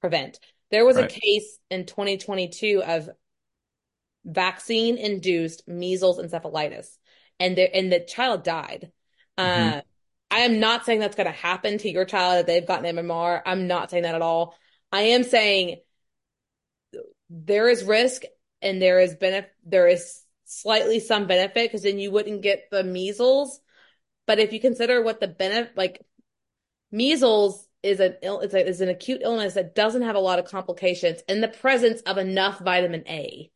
prevent. 0.00 0.38
There 0.70 0.84
was 0.84 0.96
right. 0.96 1.10
a 1.10 1.20
case 1.20 1.58
in 1.70 1.86
2022 1.86 2.82
of 2.86 3.10
vaccine 4.24 4.98
induced 4.98 5.66
measles 5.66 6.18
encephalitis 6.18 6.88
and 7.40 7.56
the, 7.56 7.74
and 7.74 7.92
the 7.92 8.00
child 8.00 8.44
died. 8.44 8.90
Mm-hmm. 9.38 9.78
Uh, 9.78 9.80
I 10.30 10.40
am 10.40 10.60
not 10.60 10.84
saying 10.84 11.00
that's 11.00 11.16
going 11.16 11.26
to 11.26 11.32
happen 11.32 11.78
to 11.78 11.90
your 11.90 12.04
child 12.04 12.38
that 12.38 12.46
they've 12.46 12.66
gotten 12.66 12.96
MMR. 12.96 13.40
I'm 13.44 13.66
not 13.66 13.90
saying 13.90 14.02
that 14.02 14.14
at 14.14 14.22
all. 14.22 14.54
I 14.92 15.00
am 15.02 15.24
saying 15.24 15.76
there 17.30 17.68
is 17.68 17.84
risk 17.84 18.22
and 18.60 18.80
there 18.80 19.00
is 19.00 19.14
benefit. 19.14 19.50
There 19.64 19.86
is 19.86 20.22
slightly 20.48 20.98
some 20.98 21.26
benefit 21.26 21.68
because 21.68 21.82
then 21.82 21.98
you 21.98 22.10
wouldn't 22.10 22.42
get 22.42 22.68
the 22.70 22.82
measles. 22.82 23.60
But 24.26 24.38
if 24.38 24.52
you 24.52 24.60
consider 24.60 25.02
what 25.02 25.20
the 25.20 25.28
benefit, 25.28 25.76
like 25.76 26.04
measles 26.90 27.66
is 27.82 28.00
an 28.00 28.16
ill, 28.22 28.40
it's, 28.40 28.54
a, 28.54 28.66
is 28.66 28.80
an 28.80 28.88
acute 28.88 29.20
illness 29.22 29.54
that 29.54 29.74
doesn't 29.74 30.02
have 30.02 30.16
a 30.16 30.20
lot 30.20 30.38
of 30.38 30.46
complications 30.46 31.20
in 31.28 31.40
the 31.40 31.48
presence 31.48 32.00
of 32.02 32.18
enough 32.18 32.58
vitamin 32.58 33.04
A. 33.06 33.50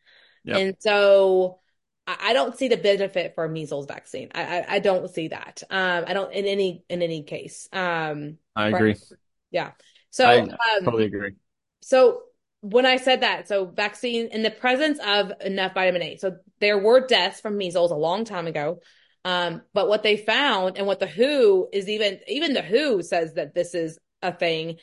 Yep. 0.45 0.57
And 0.57 0.77
so 0.79 1.61
I 2.07 2.33
don't 2.33 2.57
see 2.57 2.69
the 2.69 2.77
benefit 2.77 3.35
for 3.35 3.45
a 3.45 3.49
measles 3.49 3.87
vaccine. 3.87 4.31
I, 4.35 4.43
I, 4.43 4.65
I 4.69 4.79
don't 4.81 5.09
see 5.09 5.29
that. 5.29 5.63
Um, 5.71 6.05
I 6.07 6.15
don't 6.15 6.33
in 6.33 6.47
any 6.47 6.85
in 6.89 7.01
any 7.01 7.23
case. 7.23 7.69
Um, 7.73 8.39
I 8.57 8.69
agree. 8.69 8.97
Yeah. 9.51 9.71
So 10.11 10.27
I 10.27 10.41
um, 10.41 10.51
totally 10.85 11.05
agree. 11.05 11.35
So 11.81 12.23
when 12.63 12.87
I 12.87 12.97
said 12.97 13.23
that, 13.23 13.49
so 13.49 13.67
vaccine 13.67 14.29
in 14.29 14.43
the 14.43 14.51
presence 14.51 15.01
of 15.05 15.33
enough 15.41 15.75
vitamin 15.75 16.03
A. 16.03 16.17
So 16.17 16.37
there 16.61 16.79
were 16.79 17.07
deaths 17.07 17.41
from 17.41 17.59
measles 17.59 17.91
a 17.91 17.97
long 17.97 18.25
time 18.25 18.47
ago. 18.47 18.79
Um, 19.25 19.63
but 19.75 19.89
what 19.89 20.05
they 20.05 20.17
found 20.17 20.79
and 20.79 20.87
what 20.87 21.01
the 21.01 21.09
WHO 21.09 21.69
is 21.73 21.89
even, 21.89 22.21
even 22.29 22.55
the 22.55 22.63
WHO 22.63 23.03
says 23.03 23.35
that 23.35 23.55
this 23.55 23.75
is 23.75 23.99
a 24.23 24.33
thing 24.33 24.77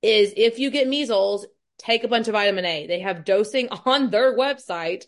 is 0.00 0.32
if 0.36 0.58
you 0.58 0.70
get 0.70 0.88
measles, 0.88 1.46
take 1.78 2.04
a 2.04 2.08
bunch 2.08 2.26
of 2.26 2.32
vitamin 2.32 2.64
A. 2.64 2.86
They 2.86 3.00
have 3.00 3.26
dosing 3.26 3.68
on 3.84 4.10
their 4.10 4.36
website, 4.36 5.04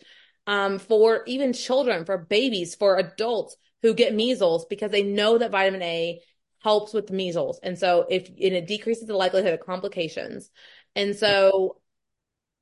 um, 0.47 0.79
for 0.79 1.25
even 1.27 1.53
children, 1.55 2.05
for 2.05 2.19
babies, 2.19 2.75
for 2.75 2.99
adults 2.99 3.57
who 3.83 3.95
get 3.95 4.15
measles 4.15 4.67
because 4.67 4.91
they 4.91 5.03
know 5.03 5.39
that 5.39 5.51
vitamin 5.51 5.83
A 5.83 6.21
helps 6.63 6.93
with 6.93 7.11
measles. 7.11 7.59
And 7.63 7.79
so 7.79 8.07
if, 8.09 8.29
and 8.29 8.55
it 8.55 8.67
decreases 8.67 9.07
the 9.07 9.17
likelihood 9.17 9.55
of 9.55 9.61
complications. 9.61 10.51
And 10.95 11.17
so 11.17 11.81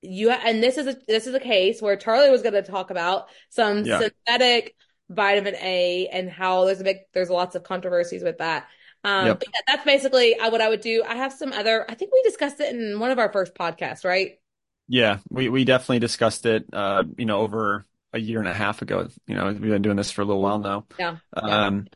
you, 0.06 0.30
and 0.30 0.62
this 0.62 0.78
is 0.78 0.86
a, 0.86 0.96
this 1.06 1.26
is 1.26 1.34
a 1.34 1.40
case 1.40 1.82
where 1.82 1.96
Charlie 1.96 2.30
was 2.30 2.42
going 2.42 2.54
to 2.54 2.62
talk 2.62 2.90
about 2.90 3.26
some 3.50 3.84
yeah. 3.84 4.00
synthetic 4.00 4.74
vitamin 5.08 5.54
A 5.56 6.08
and 6.08 6.30
how 6.30 6.64
there's 6.64 6.80
a 6.80 6.84
big, 6.84 6.96
there's 7.14 7.30
lots 7.30 7.54
of 7.54 7.62
controversies 7.62 8.22
with 8.22 8.38
that. 8.38 8.66
Um, 9.04 9.26
yep. 9.26 9.42
yeah, 9.44 9.60
that's 9.68 9.84
basically 9.84 10.36
uh, 10.36 10.50
what 10.50 10.60
I 10.60 10.68
would 10.68 10.80
do. 10.80 11.04
I 11.06 11.14
have 11.16 11.32
some 11.32 11.52
other, 11.52 11.84
I 11.88 11.94
think 11.94 12.12
we 12.12 12.22
discussed 12.22 12.60
it 12.60 12.74
in 12.74 12.98
one 12.98 13.10
of 13.10 13.18
our 13.18 13.32
first 13.32 13.54
podcasts, 13.54 14.04
right? 14.04 14.38
Yeah, 14.88 15.18
we, 15.30 15.48
we 15.48 15.64
definitely 15.64 16.00
discussed 16.00 16.46
it, 16.46 16.64
uh, 16.72 17.04
you 17.16 17.24
know, 17.24 17.40
over 17.40 17.84
a 18.12 18.18
year 18.18 18.40
and 18.40 18.48
a 18.48 18.54
half 18.54 18.82
ago. 18.82 19.08
You 19.26 19.34
know, 19.34 19.46
we've 19.46 19.60
been 19.60 19.82
doing 19.82 19.96
this 19.96 20.10
for 20.10 20.22
a 20.22 20.24
little 20.24 20.42
while 20.42 20.58
now. 20.58 20.86
Yeah. 20.98 21.18
Um, 21.34 21.86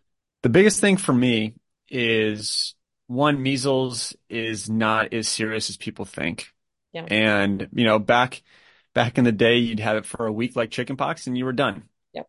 the 0.42 0.48
biggest 0.48 0.80
thing 0.80 0.96
for 0.96 1.12
me 1.12 1.54
is 1.88 2.74
one, 3.08 3.42
measles 3.42 4.14
is 4.28 4.70
not 4.70 5.12
as 5.12 5.26
serious 5.26 5.68
as 5.68 5.76
people 5.76 6.04
think. 6.04 6.52
Yeah. 6.92 7.04
And, 7.08 7.68
you 7.72 7.84
know, 7.84 7.98
back, 7.98 8.42
back 8.94 9.18
in 9.18 9.24
the 9.24 9.32
day, 9.32 9.58
you'd 9.58 9.80
have 9.80 9.96
it 9.96 10.06
for 10.06 10.26
a 10.26 10.32
week 10.32 10.56
like 10.56 10.70
chickenpox 10.70 11.26
and 11.26 11.36
you 11.36 11.44
were 11.44 11.52
done. 11.52 11.84
Yep. 12.12 12.28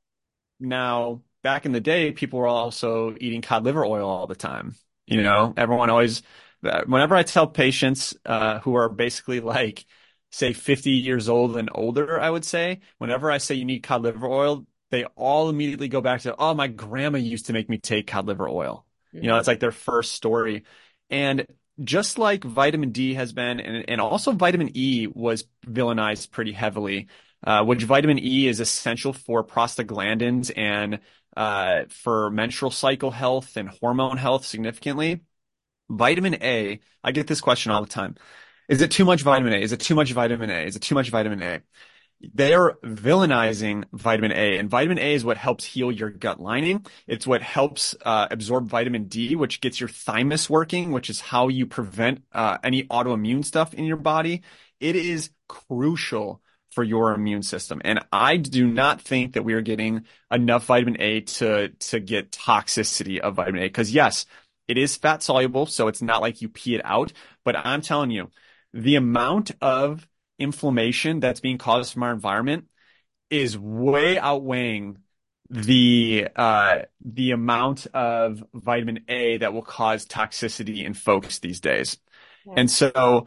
Now, 0.60 1.22
back 1.42 1.66
in 1.66 1.72
the 1.72 1.80
day, 1.80 2.12
people 2.12 2.40
were 2.40 2.48
also 2.48 3.16
eating 3.20 3.42
cod 3.42 3.64
liver 3.64 3.86
oil 3.86 4.08
all 4.08 4.28
the 4.28 4.36
time. 4.36 4.76
You 5.08 5.24
know, 5.24 5.54
everyone 5.58 5.90
always, 5.90 6.22
whenever 6.62 7.16
I 7.16 7.24
tell 7.24 7.48
patients, 7.48 8.16
uh, 8.26 8.60
who 8.60 8.76
are 8.76 8.88
basically 8.88 9.40
like, 9.40 9.86
say 10.30 10.54
50 10.54 10.92
years 10.92 11.28
old 11.28 11.58
and 11.58 11.70
older, 11.74 12.20
I 12.20 12.30
would 12.30 12.46
say, 12.46 12.80
whenever 13.00 13.30
I 13.30 13.40
say 13.40 13.56
you 13.56 13.66
need 13.66 13.82
cod 13.84 14.04
liver 14.04 14.28
oil, 14.28 14.66
they 14.90 15.04
all 15.16 15.50
immediately 15.50 15.88
go 15.88 16.02
back 16.02 16.22
to, 16.22 16.36
oh, 16.38 16.54
my 16.54 16.68
grandma 16.68 17.18
used 17.18 17.48
to 17.48 17.54
make 17.54 17.68
me 17.68 17.78
take 17.78 18.08
cod 18.08 18.28
liver 18.28 18.48
oil. 18.48 18.86
You 19.12 19.24
know, 19.24 19.38
it's 19.38 19.48
like 19.48 19.60
their 19.60 19.72
first 19.72 20.14
story. 20.14 20.64
And 21.10 21.46
just 21.84 22.18
like 22.18 22.44
vitamin 22.44 22.92
D 22.92 23.14
has 23.16 23.34
been, 23.34 23.60
and, 23.60 23.90
and 23.90 24.02
also 24.02 24.32
vitamin 24.32 24.72
E 24.76 25.08
was 25.08 25.46
villainized 25.66 26.32
pretty 26.32 26.52
heavily, 26.52 27.08
uh, 27.46 27.64
which 27.64 27.84
vitamin 27.84 28.20
E 28.20 28.48
is 28.48 28.60
essential 28.60 29.14
for 29.14 29.44
prostaglandins 29.44 30.52
and 30.56 31.00
uh, 31.38 31.84
for 31.90 32.30
menstrual 32.30 32.72
cycle 32.72 33.12
health 33.12 33.58
and 33.58 33.70
hormone 33.70 34.18
health 34.18 34.46
significantly. 34.46 35.22
Vitamin 35.90 36.36
A, 36.42 36.80
I 37.04 37.12
get 37.12 37.28
this 37.28 37.42
question 37.42 37.72
all 37.72 37.82
the 37.84 37.90
time. 37.90 38.16
Is 38.70 38.82
it 38.82 38.92
too 38.92 39.06
much 39.06 39.22
vitamin 39.24 39.54
A? 39.54 39.58
Is 39.58 39.74
it 39.74 39.82
too 39.82 39.96
much 39.96 40.14
vitamin 40.14 40.50
A? 40.50 40.66
Is 40.66 40.76
it 40.76 40.82
too 40.82 40.96
much 40.96 41.10
vitamin 41.10 41.42
A? 41.42 41.62
They're 42.34 42.74
villainizing 42.84 43.86
vitamin 43.94 44.32
A, 44.32 44.58
and 44.58 44.70
vitamin 44.70 45.00
A 45.00 45.14
is 45.14 45.26
what 45.26 45.38
helps 45.38 45.66
heal 45.66 45.92
your 45.92 46.10
gut 46.10 46.40
lining. 46.40 46.86
It's 47.08 47.26
what 47.26 47.42
helps 47.42 47.96
uh, 48.04 48.28
absorb 48.30 48.68
vitamin 48.68 49.06
D, 49.06 49.36
which 49.36 49.62
gets 49.62 49.80
your 49.80 49.90
thymus 49.90 50.50
working, 50.50 50.92
which 50.92 51.10
is 51.10 51.20
how 51.20 51.48
you 51.48 51.66
prevent 51.66 52.24
uh, 52.32 52.58
any 52.64 52.84
autoimmune 52.84 53.44
stuff 53.44 53.74
in 53.74 53.86
your 53.86 53.98
body. 53.98 54.44
It 54.80 54.96
is 54.96 55.32
crucial 55.48 56.42
for 56.72 56.84
your 56.84 57.14
immune 57.14 57.44
system, 57.44 57.82
and 57.84 58.00
I 58.12 58.38
do 58.38 58.66
not 58.66 59.02
think 59.02 59.34
that 59.34 59.44
we 59.44 59.54
are 59.54 59.62
getting 59.62 60.06
enough 60.32 60.66
vitamin 60.66 61.02
A 61.02 61.22
to 61.22 61.70
to 61.70 62.00
get 62.00 62.32
toxicity 62.32 63.20
of 63.20 63.36
vitamin 63.36 63.64
A. 63.64 63.66
Because 63.66 63.92
yes, 63.92 64.26
it 64.68 64.78
is 64.78 64.96
fat 64.96 65.22
soluble, 65.22 65.66
so 65.66 65.88
it's 65.88 66.02
not 66.02 66.22
like 66.22 66.42
you 66.42 66.50
pee 66.50 66.76
it 66.76 66.82
out. 66.86 67.12
But 67.44 67.58
I'm 67.58 67.82
telling 67.82 68.12
you, 68.12 68.30
the 68.74 68.96
amount 68.96 69.52
of 69.62 70.08
inflammation 70.42 71.20
that's 71.20 71.40
being 71.40 71.58
caused 71.58 71.94
from 71.94 72.04
our 72.04 72.12
environment 72.12 72.66
is 73.30 73.58
way 73.58 74.18
outweighing 74.18 74.98
the 75.50 76.28
uh, 76.36 76.80
the 77.04 77.32
amount 77.32 77.88
of 77.94 78.44
vitamin 78.54 79.04
A 79.10 79.38
that 79.38 79.54
will 79.54 79.62
cause 79.62 80.06
toxicity 80.06 80.86
in 80.86 80.94
folks 80.94 81.40
these 81.40 81.60
days. 81.60 81.98
Yeah. 82.46 82.54
And 82.58 82.72
so 82.72 83.26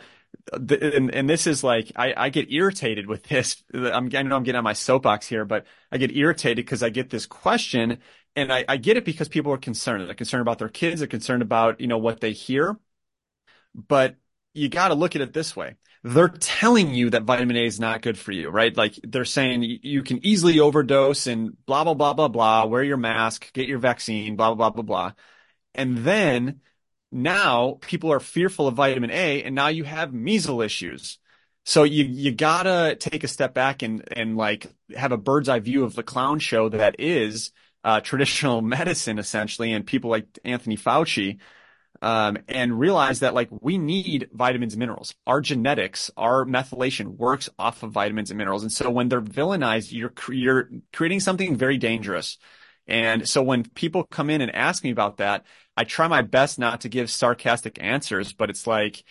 the, 0.53 0.97
and, 0.97 1.15
and 1.15 1.29
this 1.29 1.47
is 1.47 1.63
like 1.63 1.93
I, 1.97 2.15
I 2.17 2.29
get 2.31 2.51
irritated 2.51 3.07
with 3.07 3.25
this. 3.25 3.63
I'm 3.73 4.11
I 4.15 4.23
know 4.23 4.37
I'm 4.37 4.43
getting 4.43 4.59
on 4.59 4.65
my 4.65 4.73
soapbox 4.73 5.27
here, 5.27 5.45
but 5.45 5.67
I 5.93 5.99
get 5.99 6.17
irritated 6.17 6.65
because 6.65 6.83
I 6.83 6.89
get 6.89 7.11
this 7.11 7.27
question 7.27 7.99
and 8.37 8.53
I, 8.53 8.65
I 8.69 8.77
get 8.79 8.97
it 8.97 9.05
because 9.05 9.29
people 9.29 9.53
are 9.53 9.59
concerned. 9.59 10.07
They're 10.07 10.15
concerned 10.15 10.43
about 10.43 10.59
their 10.59 10.69
kids, 10.69 11.01
they're 11.01 11.09
concerned 11.09 11.43
about, 11.43 11.81
you 11.81 11.87
know, 11.87 11.99
what 11.99 12.21
they 12.21 12.33
hear. 12.33 12.79
But 13.75 14.17
you 14.55 14.69
got 14.69 14.89
to 14.89 14.95
look 14.95 15.17
at 15.17 15.23
it 15.23 15.33
this 15.33 15.55
way. 15.57 15.77
They're 16.03 16.29
telling 16.29 16.95
you 16.95 17.11
that 17.11 17.23
vitamin 17.23 17.57
A 17.57 17.65
is 17.67 17.81
not 17.81 18.03
good 18.03 18.19
for 18.19 18.33
you, 18.33 18.51
right? 18.51 18.77
Like 18.77 18.99
they're 19.03 19.25
saying 19.25 19.63
you 19.83 20.03
can 20.03 20.25
easily 20.25 20.61
overdose 20.61 21.27
and 21.27 21.57
blah, 21.67 21.85
blah, 21.85 21.95
blah, 21.95 22.13
blah, 22.13 22.29
blah, 22.29 22.67
wear 22.67 22.83
your 22.83 22.99
mask, 22.99 23.53
get 23.55 23.69
your 23.69 23.79
vaccine, 23.79 24.37
blah, 24.37 24.55
blah, 24.55 24.71
blah, 24.71 24.83
blah, 24.83 24.83
blah. 24.83 25.13
And 25.75 25.99
then 25.99 26.61
now 27.11 27.79
people 27.81 28.13
are 28.13 28.21
fearful 28.21 28.69
of 28.69 28.75
vitamin 28.75 29.11
A 29.11 29.43
and 29.43 29.55
now 29.55 29.69
you 29.69 29.85
have 29.85 30.13
measles 30.13 30.65
issues. 30.65 31.19
So 31.65 31.85
you, 31.85 32.05
you 32.05 32.33
gotta 32.33 32.97
take 32.97 33.25
a 33.25 33.29
step 33.29 33.55
back 33.55 33.83
and, 33.83 34.05
and 34.13 34.37
like 34.37 34.67
have 34.95 35.13
a 35.13 35.17
bird's 35.17 35.49
eye 35.49 35.61
view 35.61 35.85
of 35.85 35.95
the 35.95 36.03
clown 36.03 36.39
show 36.39 36.69
that 36.69 36.97
is, 36.99 37.51
uh, 37.83 38.01
traditional 38.01 38.61
medicine 38.63 39.19
essentially 39.19 39.73
and 39.73 39.87
people 39.87 40.11
like 40.11 40.27
Anthony 40.45 40.77
Fauci 40.77 41.39
um, 42.03 42.39
and 42.49 42.79
realize 42.79 43.21
that 43.21 43.35
like 43.35 43.49
we 43.51 43.79
need 43.79 44.29
vitamins 44.33 44.75
and 44.75 44.81
minerals. 44.81 45.15
Our 45.27 45.41
genetics, 45.41 46.11
our 46.17 46.45
methylation 46.45 47.17
works 47.17 47.49
off 47.59 47.83
of 47.83 47.93
vitamins 47.93 48.31
and 48.31 48.39
minerals. 48.39 48.63
And 48.63 48.73
so 48.73 48.91
when 48.91 49.09
they're 49.09 49.23
villainized, 49.23 49.93
you're, 49.93 50.13
you're 50.29 50.71
creating 50.93 51.21
something 51.21 51.57
very 51.57 51.79
dangerous. 51.79 52.39
And 52.87 53.27
so 53.29 53.43
when 53.43 53.65
people 53.65 54.05
come 54.05 54.29
in 54.29 54.41
and 54.43 54.55
ask 54.55 54.85
me 54.85 54.91
about 54.91 55.17
that, 55.19 55.45
I 55.77 55.85
try 55.85 56.07
my 56.09 56.23
best 56.23 56.59
not 56.59 56.83
to 56.83 56.89
give 56.89 57.11
sarcastic 57.11 57.83
answers, 57.83 58.33
but 58.33 58.51
it's 58.51 58.67
like, 58.67 59.03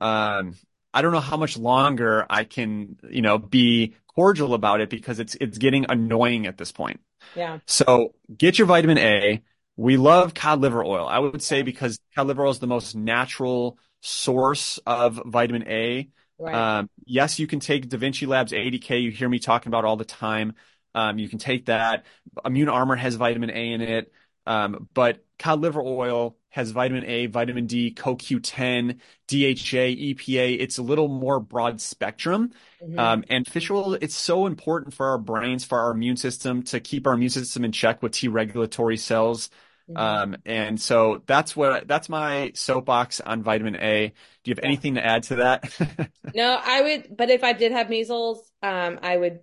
um, 0.00 0.54
I 0.94 1.02
don't 1.02 1.12
know 1.12 1.20
how 1.20 1.36
much 1.36 1.58
longer 1.58 2.24
I 2.30 2.44
can, 2.44 2.96
you 3.10 3.22
know, 3.22 3.38
be 3.38 3.94
cordial 4.14 4.54
about 4.54 4.80
it 4.80 4.88
because 4.88 5.18
it's, 5.18 5.36
it's 5.40 5.58
getting 5.58 5.86
annoying 5.88 6.46
at 6.46 6.56
this 6.56 6.72
point. 6.72 7.00
Yeah. 7.34 7.58
So 7.66 8.14
get 8.34 8.58
your 8.58 8.66
vitamin 8.66 8.98
A 8.98 9.42
we 9.76 9.96
love 9.96 10.34
cod 10.34 10.60
liver 10.60 10.84
oil. 10.84 11.06
I 11.06 11.18
would 11.18 11.42
say 11.42 11.62
because 11.62 12.00
cod 12.14 12.26
liver 12.26 12.44
oil 12.44 12.50
is 12.50 12.58
the 12.58 12.66
most 12.66 12.94
natural 12.94 13.78
source 14.00 14.78
of 14.86 15.20
vitamin 15.26 15.68
A. 15.68 16.08
Right. 16.38 16.54
Um, 16.54 16.90
yes, 17.04 17.38
you 17.38 17.46
can 17.46 17.60
take 17.60 17.88
Da 17.88 17.98
Vinci 17.98 18.26
Labs 18.26 18.52
ADK. 18.52 19.02
You 19.02 19.10
hear 19.10 19.28
me 19.28 19.38
talking 19.38 19.68
about 19.70 19.84
all 19.84 19.96
the 19.96 20.04
time. 20.04 20.54
Um, 20.94 21.18
you 21.18 21.28
can 21.28 21.38
take 21.38 21.66
that. 21.66 22.04
Immune 22.44 22.68
Armor 22.68 22.96
has 22.96 23.14
vitamin 23.16 23.50
A 23.50 23.72
in 23.72 23.80
it. 23.80 24.12
Um, 24.46 24.88
but 24.94 25.24
cod 25.38 25.60
liver 25.60 25.82
oil 25.82 26.36
has 26.50 26.70
vitamin 26.70 27.04
A, 27.04 27.26
vitamin 27.26 27.66
D, 27.66 27.92
CoQ10, 27.92 28.98
DHA, 29.26 30.14
EPA. 30.14 30.56
It's 30.58 30.78
a 30.78 30.82
little 30.82 31.08
more 31.08 31.40
broad 31.40 31.80
spectrum. 31.80 32.52
Mm-hmm. 32.82 32.98
Um, 32.98 33.24
and 33.28 33.46
fish 33.46 33.70
oil, 33.70 33.94
it's 33.94 34.16
so 34.16 34.46
important 34.46 34.94
for 34.94 35.06
our 35.06 35.18
brains, 35.18 35.64
for 35.64 35.78
our 35.78 35.90
immune 35.90 36.16
system 36.16 36.62
to 36.64 36.80
keep 36.80 37.06
our 37.06 37.14
immune 37.14 37.30
system 37.30 37.64
in 37.64 37.72
check 37.72 38.02
with 38.02 38.12
T 38.12 38.28
regulatory 38.28 38.96
cells. 38.96 39.50
Mm-hmm. 39.88 39.96
Um, 39.96 40.36
and 40.44 40.80
so 40.80 41.22
that's 41.26 41.54
what 41.54 41.86
that's 41.86 42.08
my 42.08 42.52
soapbox 42.54 43.20
on 43.20 43.42
vitamin 43.42 43.76
A. 43.76 44.08
Do 44.42 44.50
you 44.50 44.54
have 44.56 44.64
anything 44.64 44.94
to 44.94 45.04
add 45.04 45.24
to 45.24 45.36
that? 45.36 46.10
no, 46.34 46.58
I 46.60 46.82
would, 46.82 47.16
but 47.16 47.30
if 47.30 47.44
I 47.44 47.52
did 47.52 47.72
have 47.72 47.88
measles, 47.88 48.50
um, 48.62 48.98
I 49.02 49.16
would, 49.16 49.40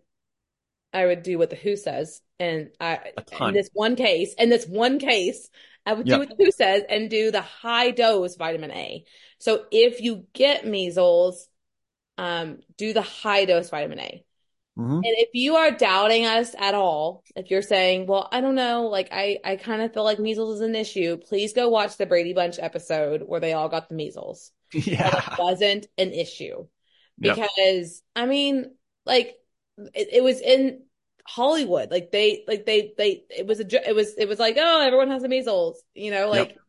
I 0.92 1.06
would 1.06 1.24
do 1.24 1.38
what 1.38 1.50
the 1.50 1.56
WHO 1.56 1.78
says, 1.78 2.22
and 2.40 2.70
I 2.80 3.12
in 3.40 3.54
this 3.54 3.70
one 3.74 3.96
case, 3.96 4.34
in 4.34 4.50
this 4.50 4.66
one 4.66 5.00
case, 5.00 5.50
I 5.86 5.94
would 5.94 6.06
do 6.06 6.20
what 6.20 6.30
the 6.30 6.36
WHO 6.44 6.52
says 6.52 6.84
and 6.90 7.10
do 7.10 7.32
the 7.32 7.42
high 7.42 7.92
dose 7.92 8.36
vitamin 8.36 8.72
A. 8.72 9.06
So 9.40 9.66
if 9.72 10.02
you 10.02 10.26
get 10.34 10.66
measles, 10.66 11.48
um, 12.18 12.60
do 12.78 12.94
the 12.94 13.02
high 13.02 13.46
dose 13.46 13.70
vitamin 13.70 14.00
A. 14.00 14.26
Mm-hmm. 14.78 14.96
And 14.96 15.06
if 15.06 15.30
you 15.34 15.56
are 15.56 15.72
doubting 15.72 16.26
us 16.26 16.56
at 16.58 16.74
all, 16.74 17.24
if 17.36 17.52
you're 17.52 17.62
saying, 17.62 18.08
well, 18.08 18.28
I 18.32 18.42
don't 18.42 18.56
know, 18.56 18.88
like 18.88 19.10
I, 19.12 19.38
I 19.46 19.56
kind 19.56 19.84
of 19.84 19.94
feel 19.94 20.04
like 20.04 20.18
measles 20.18 20.56
is 20.56 20.62
an 20.62 20.76
issue, 20.76 21.18
please 21.18 21.54
go 21.54 21.70
watch 21.70 21.98
the 21.98 22.08
Brady 22.08 22.34
Bunch 22.34 22.58
episode 22.60 23.22
where 23.24 23.40
they 23.40 23.54
all 23.54 23.70
got 23.70 23.90
the 23.90 23.96
measles. 23.96 24.52
Yeah. 24.74 25.16
it 25.16 25.38
wasn't 25.38 25.86
an 26.00 26.12
issue. 26.14 26.66
Because, 27.20 27.48
yep. 28.16 28.24
I 28.24 28.26
mean, 28.26 28.72
like 29.06 29.36
it, 29.78 30.08
it, 30.14 30.24
was 30.24 30.42
in 30.42 30.82
Hollywood. 31.28 31.92
Like 31.92 32.12
they, 32.12 32.44
like 32.48 32.66
they, 32.66 32.94
they, 32.98 33.24
it 33.30 33.46
was 33.46 33.60
a, 33.60 33.88
it 33.88 33.94
was, 33.96 34.16
it 34.18 34.28
was 34.28 34.40
like, 34.40 34.56
oh, 34.58 34.82
everyone 34.82 35.12
has 35.12 35.22
the 35.22 35.30
measles, 35.30 35.84
you 35.94 36.10
know, 36.10 36.28
like 36.28 36.50
yep. 36.50 36.60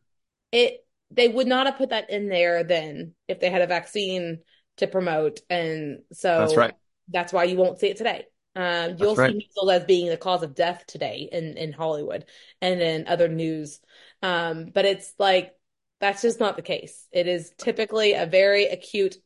it, 0.51 0.85
they 1.09 1.27
would 1.27 1.47
not 1.47 1.65
have 1.65 1.79
put 1.79 1.89
that 1.89 2.11
in 2.11 2.29
there 2.29 2.63
then 2.63 3.15
if 3.27 3.39
they 3.39 3.49
had 3.49 3.63
a 3.63 3.67
vaccine 3.67 4.41
to 4.77 4.85
promote. 4.85 5.39
And 5.49 6.01
so 6.13 6.41
that's 6.41 6.55
right 6.55 6.75
that's 7.09 7.33
why 7.33 7.43
you 7.43 7.57
won't 7.57 7.79
see 7.79 7.87
it 7.87 7.97
today. 7.97 8.25
Um, 8.55 8.95
you'll 8.97 9.15
right. 9.15 9.31
see 9.31 9.37
measles 9.37 9.71
as 9.71 9.83
being 9.85 10.07
the 10.07 10.17
cause 10.17 10.41
of 10.41 10.55
death 10.55 10.85
today 10.87 11.27
in, 11.31 11.57
in 11.57 11.73
Hollywood 11.73 12.25
and 12.61 12.81
in 12.81 13.07
other 13.07 13.27
news. 13.27 13.81
Um, 14.21 14.71
but 14.73 14.85
it's 14.85 15.13
like, 15.19 15.53
that's 15.99 16.21
just 16.21 16.39
not 16.39 16.55
the 16.55 16.61
case. 16.61 17.07
It 17.11 17.27
is 17.27 17.51
typically 17.57 18.13
a 18.13 18.25
very 18.25 18.65
acute 18.65 19.17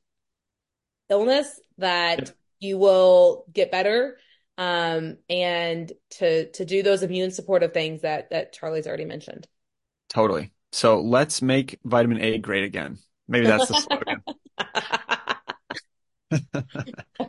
illness 1.09 1.59
that 1.77 2.19
yep. 2.19 2.29
you 2.59 2.77
will 2.77 3.45
get 3.53 3.71
better. 3.71 4.17
Um, 4.57 5.17
and 5.29 5.91
to, 6.17 6.51
to 6.51 6.65
do 6.65 6.83
those 6.83 7.03
immune 7.03 7.31
supportive 7.31 7.73
things 7.73 8.01
that, 8.01 8.31
that 8.31 8.51
Charlie's 8.51 8.87
already 8.87 9.05
mentioned. 9.05 9.47
Totally. 10.09 10.51
So 10.71 11.01
let's 11.01 11.41
make 11.41 11.79
vitamin 11.83 12.19
A 12.21 12.39
great 12.39 12.63
again. 12.63 12.97
Maybe 13.27 13.45
that's 13.45 13.67
the 13.67 13.75
slogan. 13.79 14.23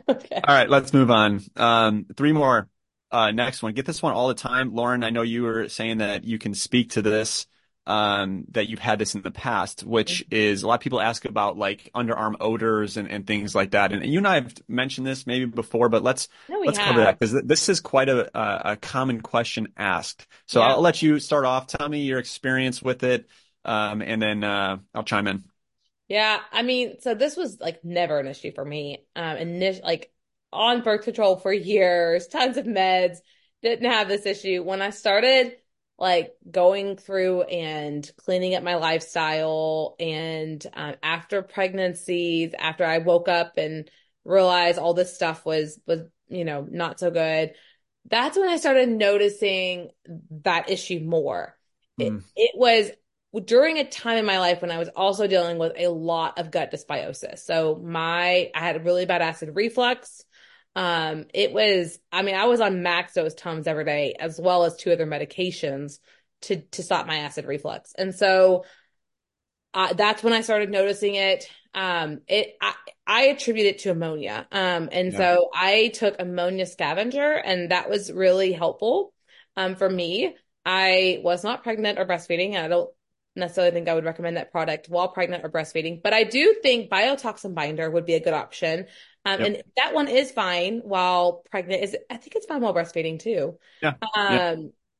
okay. 0.09 0.41
All 0.47 0.55
right, 0.55 0.69
let's 0.69 0.93
move 0.93 1.11
on. 1.11 1.41
Um, 1.55 2.05
three 2.15 2.33
more. 2.33 2.69
Uh, 3.11 3.31
next 3.31 3.61
one. 3.61 3.73
Get 3.73 3.85
this 3.85 4.01
one 4.01 4.13
all 4.13 4.29
the 4.29 4.33
time. 4.33 4.73
Lauren, 4.73 5.03
I 5.03 5.09
know 5.09 5.21
you 5.21 5.43
were 5.43 5.67
saying 5.67 5.97
that 5.97 6.23
you 6.23 6.39
can 6.39 6.53
speak 6.53 6.91
to 6.91 7.01
this, 7.01 7.45
um, 7.85 8.45
that 8.51 8.69
you've 8.69 8.79
had 8.79 8.99
this 8.99 9.15
in 9.15 9.21
the 9.21 9.31
past, 9.31 9.83
which 9.83 10.23
mm-hmm. 10.23 10.35
is 10.35 10.63
a 10.63 10.67
lot 10.67 10.75
of 10.75 10.79
people 10.79 11.01
ask 11.01 11.25
about 11.25 11.57
like 11.57 11.89
underarm 11.93 12.35
odors 12.39 12.95
and, 12.95 13.09
and 13.09 13.27
things 13.27 13.53
like 13.53 13.71
that. 13.71 13.91
And 13.91 14.05
you 14.05 14.19
and 14.19 14.27
I 14.27 14.35
have 14.35 14.53
mentioned 14.69 15.05
this 15.05 15.27
maybe 15.27 15.45
before, 15.45 15.89
but 15.89 16.03
let's, 16.03 16.29
no, 16.47 16.59
let's 16.59 16.77
have. 16.77 16.87
cover 16.87 16.99
that 17.01 17.19
because 17.19 17.41
this 17.43 17.67
is 17.67 17.81
quite 17.81 18.07
a, 18.07 18.37
a, 18.37 18.71
a 18.73 18.75
common 18.77 19.19
question 19.19 19.73
asked. 19.75 20.25
So 20.45 20.61
yeah. 20.61 20.67
I'll 20.67 20.81
let 20.81 21.01
you 21.01 21.19
start 21.19 21.43
off. 21.43 21.67
Tell 21.67 21.89
me 21.89 22.03
your 22.03 22.19
experience 22.19 22.81
with 22.81 23.03
it. 23.03 23.27
Um, 23.65 24.01
and 24.01 24.21
then, 24.21 24.43
uh, 24.43 24.77
I'll 24.95 25.03
chime 25.03 25.27
in. 25.27 25.43
Yeah, 26.11 26.41
I 26.51 26.61
mean, 26.61 26.99
so 26.99 27.15
this 27.15 27.37
was 27.37 27.61
like 27.61 27.85
never 27.85 28.19
an 28.19 28.27
issue 28.27 28.51
for 28.51 28.65
me. 28.65 29.05
Um, 29.15 29.37
and 29.37 29.81
like 29.81 30.11
on 30.51 30.81
birth 30.81 31.05
control 31.05 31.37
for 31.37 31.53
years, 31.53 32.27
tons 32.27 32.57
of 32.57 32.65
meds, 32.65 33.19
didn't 33.61 33.89
have 33.89 34.09
this 34.09 34.25
issue. 34.25 34.61
When 34.61 34.81
I 34.81 34.89
started 34.89 35.55
like 35.97 36.33
going 36.51 36.97
through 36.97 37.43
and 37.43 38.11
cleaning 38.17 38.55
up 38.55 38.61
my 38.61 38.75
lifestyle, 38.75 39.95
and 40.01 40.61
um, 40.73 40.95
after 41.01 41.43
pregnancies, 41.43 42.53
after 42.59 42.83
I 42.83 42.97
woke 42.97 43.29
up 43.29 43.53
and 43.55 43.89
realized 44.25 44.79
all 44.79 44.93
this 44.93 45.15
stuff 45.15 45.45
was 45.45 45.79
was 45.87 46.01
you 46.27 46.43
know 46.43 46.67
not 46.69 46.99
so 46.99 47.09
good, 47.09 47.53
that's 48.09 48.37
when 48.37 48.49
I 48.49 48.57
started 48.57 48.89
noticing 48.89 49.91
that 50.43 50.69
issue 50.69 50.99
more. 50.99 51.57
It, 51.97 52.09
hmm. 52.09 52.17
it 52.35 52.51
was 52.53 52.91
during 53.39 53.77
a 53.77 53.87
time 53.87 54.17
in 54.17 54.25
my 54.25 54.39
life 54.39 54.61
when 54.61 54.71
I 54.71 54.77
was 54.77 54.89
also 54.89 55.25
dealing 55.25 55.57
with 55.57 55.73
a 55.77 55.87
lot 55.87 56.37
of 56.37 56.51
gut 56.51 56.71
dysbiosis. 56.71 57.39
So 57.39 57.79
my, 57.81 58.51
I 58.53 58.59
had 58.59 58.83
really 58.83 59.05
bad 59.05 59.21
acid 59.21 59.55
reflux. 59.55 60.25
Um, 60.75 61.25
it 61.33 61.53
was, 61.53 61.97
I 62.11 62.23
mean, 62.23 62.35
I 62.35 62.45
was 62.45 62.59
on 62.59 62.83
max 62.83 63.13
dose 63.13 63.33
Tums 63.33 63.67
every 63.67 63.85
day, 63.85 64.15
as 64.19 64.39
well 64.39 64.65
as 64.65 64.75
two 64.75 64.91
other 64.91 65.05
medications 65.05 65.99
to, 66.43 66.61
to 66.61 66.83
stop 66.83 67.07
my 67.07 67.19
acid 67.19 67.45
reflux. 67.45 67.93
And 67.97 68.13
so, 68.13 68.65
uh, 69.73 69.93
that's 69.93 70.21
when 70.21 70.33
I 70.33 70.41
started 70.41 70.69
noticing 70.69 71.15
it. 71.15 71.49
Um, 71.73 72.19
it, 72.27 72.55
I, 72.61 72.73
I 73.07 73.21
attribute 73.27 73.67
it 73.67 73.79
to 73.79 73.91
ammonia. 73.91 74.45
Um, 74.51 74.89
and 74.91 75.13
yeah. 75.13 75.17
so 75.17 75.49
I 75.53 75.91
took 75.93 76.17
ammonia 76.19 76.65
scavenger 76.65 77.31
and 77.31 77.71
that 77.71 77.89
was 77.89 78.11
really 78.11 78.51
helpful, 78.51 79.13
um, 79.55 79.75
for 79.75 79.89
me. 79.89 80.35
I 80.65 81.21
was 81.23 81.45
not 81.45 81.63
pregnant 81.63 81.97
or 81.97 82.05
breastfeeding. 82.05 82.55
and 82.55 82.65
I 82.65 82.67
don't 82.67 82.89
necessarily 83.35 83.71
think 83.71 83.87
I 83.87 83.93
would 83.93 84.05
recommend 84.05 84.37
that 84.37 84.51
product 84.51 84.89
while 84.89 85.07
pregnant 85.07 85.45
or 85.45 85.49
breastfeeding, 85.49 86.01
but 86.03 86.13
I 86.13 86.23
do 86.23 86.55
think 86.61 86.89
biotoxin 86.89 87.53
binder 87.55 87.89
would 87.89 88.05
be 88.05 88.15
a 88.15 88.19
good 88.19 88.33
option. 88.33 88.87
Um, 89.23 89.39
yep. 89.39 89.47
and 89.47 89.63
that 89.77 89.93
one 89.93 90.07
is 90.07 90.31
fine 90.31 90.79
while 90.83 91.43
pregnant 91.49 91.83
is, 91.83 91.95
I 92.09 92.17
think 92.17 92.35
it's 92.35 92.45
fine 92.45 92.61
while 92.61 92.73
breastfeeding 92.73 93.19
too. 93.19 93.57
Yeah. 93.81 93.89
Um, 93.89 94.01
yeah. 94.15 94.55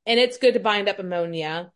and 0.06 0.20
it's 0.20 0.38
good 0.38 0.54
to 0.54 0.60
bind 0.60 0.88
up 0.88 1.00
ammonia. 1.00 1.72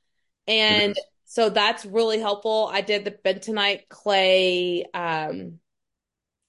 And 0.47 0.95
so 1.25 1.49
that's 1.49 1.85
really 1.85 2.19
helpful. 2.19 2.69
I 2.71 2.81
did 2.81 3.03
the 3.03 3.11
bentonite 3.11 3.89
clay, 3.89 4.85
um, 4.93 5.59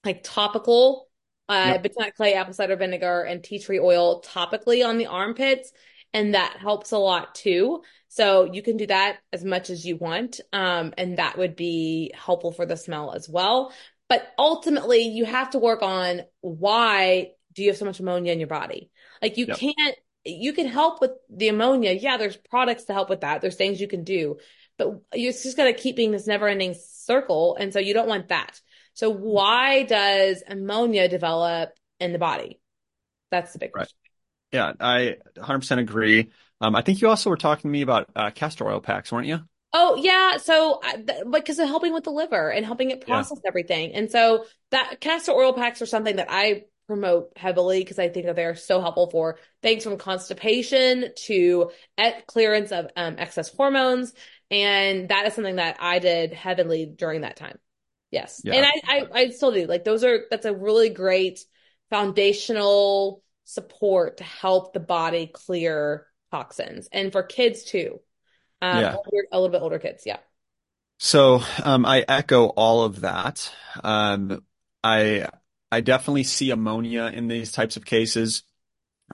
like 0.05 0.23
topical, 0.23 1.09
uh, 1.49 1.79
yep. 1.81 1.83
bentonite 1.83 2.13
clay, 2.13 2.35
apple 2.35 2.53
cider 2.53 2.75
vinegar 2.75 3.23
and 3.23 3.43
tea 3.43 3.59
tree 3.59 3.79
oil 3.79 4.21
topically 4.21 4.87
on 4.87 4.97
the 4.97 5.07
armpits. 5.07 5.71
And 6.17 6.33
that 6.33 6.57
helps 6.57 6.93
a 6.93 6.97
lot 6.97 7.35
too. 7.35 7.83
So 8.07 8.51
you 8.51 8.63
can 8.63 8.75
do 8.75 8.87
that 8.87 9.19
as 9.31 9.43
much 9.43 9.69
as 9.69 9.85
you 9.85 9.97
want. 9.97 10.39
Um, 10.51 10.95
and 10.97 11.19
that 11.19 11.37
would 11.37 11.55
be 11.55 12.11
helpful 12.15 12.51
for 12.51 12.65
the 12.65 12.75
smell 12.75 13.13
as 13.13 13.29
well. 13.29 13.71
But 14.09 14.27
ultimately 14.39 15.01
you 15.01 15.25
have 15.25 15.51
to 15.51 15.59
work 15.59 15.83
on 15.83 16.21
why 16.41 17.33
do 17.53 17.61
you 17.61 17.69
have 17.69 17.77
so 17.77 17.85
much 17.85 17.99
ammonia 17.99 18.33
in 18.33 18.39
your 18.39 18.47
body? 18.47 18.89
Like 19.21 19.37
you 19.37 19.45
yep. 19.45 19.59
can't, 19.59 19.95
you 20.25 20.53
can 20.53 20.65
help 20.65 21.01
with 21.01 21.11
the 21.29 21.49
ammonia. 21.49 21.91
Yeah, 21.91 22.17
there's 22.17 22.35
products 22.35 22.85
to 22.85 22.93
help 22.93 23.11
with 23.11 23.21
that. 23.21 23.41
There's 23.41 23.55
things 23.55 23.79
you 23.79 23.87
can 23.87 24.03
do, 24.03 24.37
but 24.79 24.99
you're 25.13 25.33
just 25.33 25.55
going 25.55 25.71
to 25.71 25.79
keep 25.79 25.95
being 25.95 26.11
this 26.11 26.25
never 26.25 26.47
ending 26.47 26.73
circle. 26.73 27.57
And 27.59 27.71
so 27.71 27.77
you 27.77 27.93
don't 27.93 28.09
want 28.09 28.29
that. 28.29 28.59
So 28.95 29.11
why 29.11 29.83
does 29.83 30.41
ammonia 30.47 31.09
develop 31.09 31.69
in 31.99 32.11
the 32.11 32.17
body? 32.17 32.59
That's 33.29 33.53
the 33.53 33.59
big 33.59 33.75
Right. 33.75 33.81
question. 33.81 34.06
Yeah, 34.51 34.73
I 34.79 35.17
100% 35.35 35.81
agree. 35.81 36.29
Um, 36.61 36.75
I 36.75 36.81
think 36.81 37.01
you 37.01 37.09
also 37.09 37.29
were 37.29 37.37
talking 37.37 37.63
to 37.63 37.67
me 37.71 37.81
about 37.81 38.09
uh, 38.15 38.31
castor 38.31 38.67
oil 38.67 38.79
packs, 38.81 39.11
weren't 39.11 39.27
you? 39.27 39.39
Oh 39.73 39.95
yeah, 39.95 40.37
so 40.37 40.81
th- 40.83 41.23
because 41.29 41.59
of 41.59 41.67
helping 41.67 41.93
with 41.93 42.03
the 42.05 42.11
liver 42.11 42.49
and 42.51 42.65
helping 42.65 42.89
it 42.91 43.01
Yeah. 43.05 43.25
process 43.25 43.39
everything, 43.45 43.93
and 43.93 44.09
so 44.09 44.45
that 44.71 44.99
castor 45.01 45.33
oil 45.33 45.53
packs 45.53 45.81
are 45.81 45.85
something 45.85 46.15
that 46.15 46.27
I 46.31 46.65
promote 46.87 47.33
heavily 47.37 47.79
because 47.81 47.99
I 47.99 48.07
think 48.09 48.25
that 48.27 48.35
they're 48.37 48.55
so 48.55 48.79
helpful 48.81 49.09
for 49.11 49.39
things 49.61 49.83
from 49.83 49.97
constipation 49.97 51.09
to 51.25 51.71
clearance 52.27 52.71
of 52.71 52.87
um, 52.95 53.15
excess 53.19 53.49
hormones, 53.53 54.13
and 54.49 55.09
that 55.09 55.25
is 55.27 55.33
something 55.33 55.57
that 55.57 55.77
I 55.81 55.99
did 55.99 56.33
heavily 56.33 56.85
during 56.85 57.21
that 57.21 57.35
time. 57.35 57.59
Yes, 58.09 58.43
Yeah. 58.43 58.53
and 58.53 58.65
I, 58.65 58.71
I 58.87 59.07
I 59.13 59.29
still 59.31 59.51
do. 59.51 59.67
Like 59.67 59.83
those 59.83 60.03
are 60.05 60.25
that's 60.31 60.45
a 60.45 60.55
really 60.55 60.89
great 60.89 61.43
foundational 61.89 63.21
support 63.47 64.17
to 64.17 64.23
help 64.25 64.73
the 64.73 64.79
body 64.81 65.27
clear 65.27 66.07
toxins, 66.31 66.89
and 66.91 67.11
for 67.11 67.23
kids 67.23 67.63
too. 67.63 68.01
Um, 68.61 68.79
Yeah. 68.79 68.91
older, 68.91 69.27
a 69.31 69.39
little 69.39 69.51
bit 69.51 69.61
older 69.63 69.79
kids, 69.79 70.03
yeah. 70.05 70.19
So, 70.99 71.41
um, 71.63 71.85
I 71.85 72.03
echo 72.07 72.47
all 72.47 72.83
of 72.83 73.01
that. 73.01 73.51
Um, 73.83 74.43
I 74.83 75.27
I 75.71 75.81
definitely 75.81 76.23
see 76.23 76.49
ammonia 76.51 77.05
in 77.13 77.27
these 77.27 77.51
types 77.51 77.77
of 77.77 77.85
cases. 77.85 78.43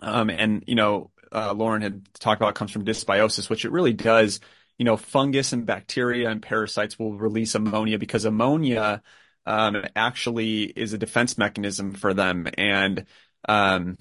Um, 0.02 0.30
and 0.30 0.64
you 0.68 0.76
know, 0.76 1.12
uh, 1.34 1.54
Lauren 1.54 1.82
had 1.84 2.08
talked 2.16 2.42
about 2.42 2.52
it 2.52 2.56
comes 2.56 2.72
from 2.72 2.86
dysbiosis, 2.86 3.50
which 3.50 3.66
it 3.66 3.72
really 3.72 3.94
does. 3.94 4.40
You 4.80 4.86
know, 4.86 4.98
fungus 4.98 5.54
and 5.54 5.66
bacteria 5.66 6.30
and 6.32 6.42
parasites 6.42 7.00
will 7.00 7.16
release 7.18 7.56
ammonia 7.56 8.00
because 8.00 8.26
ammonia 8.26 9.04
um, 9.46 9.86
actually 9.96 10.64
is 10.66 10.94
a 10.94 10.98
defense 11.00 11.38
mechanism 11.38 11.94
for 11.94 12.14
them. 12.14 12.48
And 12.58 13.06
um, 13.48 13.98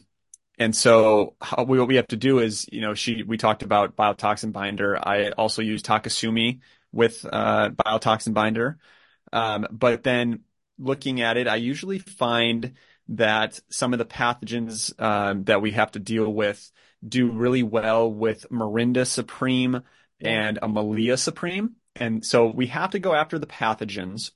and 0.58 0.76
so 0.76 1.34
how, 1.40 1.64
we, 1.64 1.78
what 1.78 1.88
we 1.88 1.96
have 1.96 2.08
to 2.08 2.16
do 2.16 2.38
is, 2.38 2.66
you 2.70 2.80
know, 2.80 2.94
she 2.94 3.22
we 3.22 3.36
talked 3.36 3.62
about 3.62 3.96
biotoxin 3.96 4.52
binder. 4.52 4.96
I 4.96 5.30
also 5.30 5.62
use 5.62 5.82
Takesumi 5.82 6.60
with 6.92 7.24
uh, 7.30 7.70
biotoxin 7.70 8.34
binder. 8.34 8.78
Um, 9.32 9.66
but 9.70 10.02
then 10.02 10.40
looking 10.78 11.20
at 11.20 11.36
it, 11.36 11.48
I 11.48 11.56
usually 11.56 11.98
find 11.98 12.74
that 13.08 13.60
some 13.70 13.92
of 13.92 13.98
the 13.98 14.04
pathogens 14.04 15.00
um, 15.00 15.44
that 15.44 15.62
we 15.62 15.72
have 15.72 15.92
to 15.92 15.98
deal 15.98 16.32
with 16.32 16.70
do 17.06 17.30
really 17.30 17.62
well 17.62 18.10
with 18.12 18.46
Morinda 18.50 19.06
Supreme 19.06 19.82
and 20.20 20.58
Amalia 20.62 21.16
Supreme. 21.16 21.76
And 21.96 22.24
so 22.24 22.46
we 22.46 22.68
have 22.68 22.90
to 22.90 22.98
go 22.98 23.14
after 23.14 23.38
the 23.38 23.46
pathogens, 23.46 24.30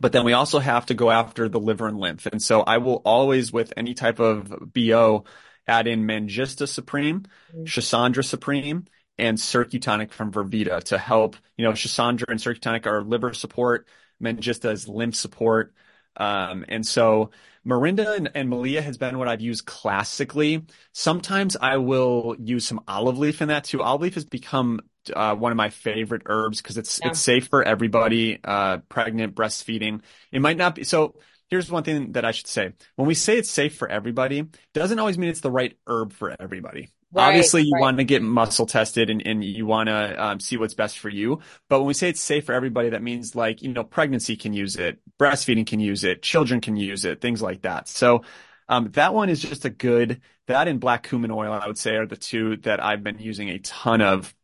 but 0.00 0.12
then 0.12 0.24
we 0.24 0.32
also 0.32 0.58
have 0.58 0.86
to 0.86 0.94
go 0.94 1.10
after 1.10 1.48
the 1.48 1.60
liver 1.60 1.86
and 1.86 1.98
lymph. 1.98 2.26
And 2.26 2.42
so 2.42 2.62
I 2.62 2.78
will 2.78 3.02
always, 3.04 3.52
with 3.52 3.72
any 3.76 3.94
type 3.94 4.18
of 4.20 4.72
BO, 4.72 5.24
add 5.68 5.86
in 5.86 6.04
Manjistha 6.06 6.66
Supreme, 6.66 7.24
Mhm. 7.54 7.64
Shasandra 7.64 8.24
Supreme, 8.24 8.86
and 9.18 9.38
Cirq 9.38 9.80
Tonic 9.80 10.12
from 10.12 10.32
Vervita 10.32 10.82
to 10.84 10.98
help. 10.98 11.36
You 11.56 11.64
know, 11.64 11.72
Shasandra 11.72 12.24
and 12.28 12.40
Cirq 12.40 12.60
Tonic 12.60 12.86
are 12.86 13.02
liver 13.02 13.34
support, 13.34 13.86
Manjistha 14.22 14.72
is 14.72 14.88
lymph 14.88 15.14
support. 15.16 15.74
Um, 16.16 16.64
and 16.68 16.84
so 16.86 17.30
Morinda 17.66 18.16
and, 18.16 18.30
and 18.34 18.48
Melia 18.48 18.82
has 18.82 18.96
been 18.96 19.18
what 19.18 19.28
I've 19.28 19.40
used 19.40 19.66
classically. 19.66 20.64
Sometimes 20.92 21.56
I 21.60 21.76
will 21.76 22.34
use 22.38 22.66
some 22.66 22.80
olive 22.88 23.18
leaf 23.18 23.42
in 23.42 23.48
that 23.48 23.64
too. 23.64 23.82
Olive 23.82 24.02
leaf 24.02 24.14
has 24.14 24.24
become 24.24 24.80
uh, 25.14 25.34
one 25.34 25.52
of 25.52 25.56
my 25.56 25.70
favorite 25.70 26.22
herbs 26.26 26.60
because 26.60 26.76
it's 26.76 27.00
Yeah. 27.02 27.10
it's 27.10 27.20
safe 27.20 27.48
for 27.48 27.62
everybody, 27.62 28.38
uh, 28.44 28.78
pregnant, 28.88 29.34
breastfeeding. 29.34 30.02
It 30.32 30.40
might 30.40 30.56
not 30.56 30.74
be 30.74 30.84
so. 30.84 31.14
Here's 31.50 31.70
one 31.70 31.82
thing 31.82 32.12
that 32.12 32.24
I 32.24 32.30
should 32.32 32.46
say. 32.46 32.72
When 32.96 33.08
we 33.08 33.14
say 33.14 33.38
it's 33.38 33.50
safe 33.50 33.76
for 33.76 33.88
everybody, 33.88 34.46
doesn't 34.74 34.98
always 34.98 35.16
mean 35.16 35.30
it's 35.30 35.40
the 35.40 35.50
right 35.50 35.76
herb 35.86 36.12
for 36.12 36.34
everybody. 36.38 36.90
Right, 37.10 37.28
Obviously, 37.28 37.62
you 37.62 37.72
right. 37.72 37.80
want 37.80 37.98
to 37.98 38.04
get 38.04 38.22
muscle 38.22 38.66
tested 38.66 39.08
and, 39.08 39.26
and 39.26 39.42
you 39.42 39.64
want 39.64 39.88
to 39.88 40.22
um, 40.22 40.40
see 40.40 40.58
what's 40.58 40.74
best 40.74 40.98
for 40.98 41.08
you. 41.08 41.40
But 41.70 41.80
when 41.80 41.86
we 41.86 41.94
say 41.94 42.10
it's 42.10 42.20
safe 42.20 42.44
for 42.44 42.52
everybody, 42.52 42.90
that 42.90 43.02
means 43.02 43.34
like, 43.34 43.62
you 43.62 43.72
know, 43.72 43.82
pregnancy 43.82 44.36
can 44.36 44.52
use 44.52 44.76
it, 44.76 45.00
breastfeeding 45.18 45.66
can 45.66 45.80
use 45.80 46.04
it, 46.04 46.22
children 46.22 46.60
can 46.60 46.76
use 46.76 47.06
it, 47.06 47.22
things 47.22 47.40
like 47.40 47.62
that. 47.62 47.88
So, 47.88 48.24
um, 48.68 48.90
that 48.92 49.14
one 49.14 49.30
is 49.30 49.40
just 49.40 49.64
a 49.64 49.70
good, 49.70 50.20
that 50.46 50.68
and 50.68 50.78
black 50.78 51.08
cumin 51.08 51.30
oil, 51.30 51.50
I 51.52 51.66
would 51.66 51.78
say 51.78 51.96
are 51.96 52.06
the 52.06 52.16
two 52.16 52.58
that 52.58 52.84
I've 52.84 53.02
been 53.02 53.18
using 53.18 53.48
a 53.48 53.58
ton 53.58 54.02
of. 54.02 54.34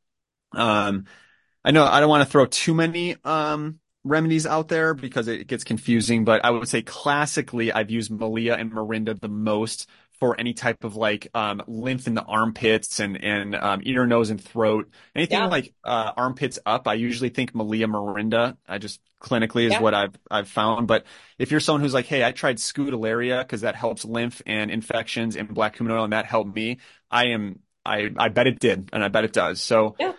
Um, 0.52 1.04
I 1.62 1.70
know 1.70 1.84
I 1.84 2.00
don't 2.00 2.08
want 2.08 2.24
to 2.24 2.30
throw 2.30 2.46
too 2.46 2.72
many, 2.72 3.16
um, 3.24 3.78
remedies 4.04 4.46
out 4.46 4.68
there 4.68 4.94
because 4.94 5.28
it 5.28 5.46
gets 5.46 5.64
confusing, 5.64 6.24
but 6.24 6.44
I 6.44 6.50
would 6.50 6.68
say 6.68 6.82
classically 6.82 7.72
I've 7.72 7.90
used 7.90 8.10
Melia 8.10 8.54
and 8.54 8.70
Morinda 8.70 9.18
the 9.18 9.28
most 9.28 9.88
for 10.20 10.38
any 10.38 10.54
type 10.54 10.84
of 10.84 10.94
like 10.94 11.26
um, 11.34 11.60
lymph 11.66 12.06
in 12.06 12.14
the 12.14 12.22
armpits 12.22 13.00
and 13.00 13.22
and 13.22 13.54
um, 13.56 13.80
ear, 13.84 14.06
nose, 14.06 14.30
and 14.30 14.40
throat. 14.42 14.88
Anything 15.14 15.38
Yeah. 15.38 15.46
like 15.46 15.74
uh, 15.82 16.12
armpits 16.16 16.58
up, 16.64 16.86
I 16.86 16.94
usually 16.94 17.30
think 17.30 17.54
Melia 17.54 17.88
Morinda. 17.88 18.56
I 18.68 18.78
just 18.78 19.00
clinically 19.20 19.64
is 19.66 19.72
Yeah. 19.72 19.80
what 19.80 19.94
I've 19.94 20.14
I've 20.30 20.48
found. 20.48 20.86
But 20.86 21.04
if 21.38 21.50
you're 21.50 21.58
someone 21.60 21.80
who's 21.80 21.94
like, 21.94 22.06
hey, 22.06 22.22
I 22.24 22.30
tried 22.32 22.58
Scutellaria 22.58 23.40
because 23.40 23.62
that 23.62 23.74
helps 23.74 24.04
lymph 24.04 24.40
and 24.46 24.70
infections 24.70 25.34
and 25.36 25.48
black 25.52 25.76
cumin 25.76 25.92
oil 25.92 26.04
and 26.04 26.12
that 26.12 26.26
helped 26.26 26.54
me, 26.54 26.78
I 27.10 27.26
am 27.28 27.58
I 27.84 28.10
I 28.16 28.28
bet 28.28 28.46
it 28.46 28.60
did 28.60 28.90
and 28.92 29.02
I 29.02 29.08
bet 29.08 29.24
it 29.24 29.32
does. 29.32 29.60
So. 29.60 29.96
Yeah. 29.98 30.12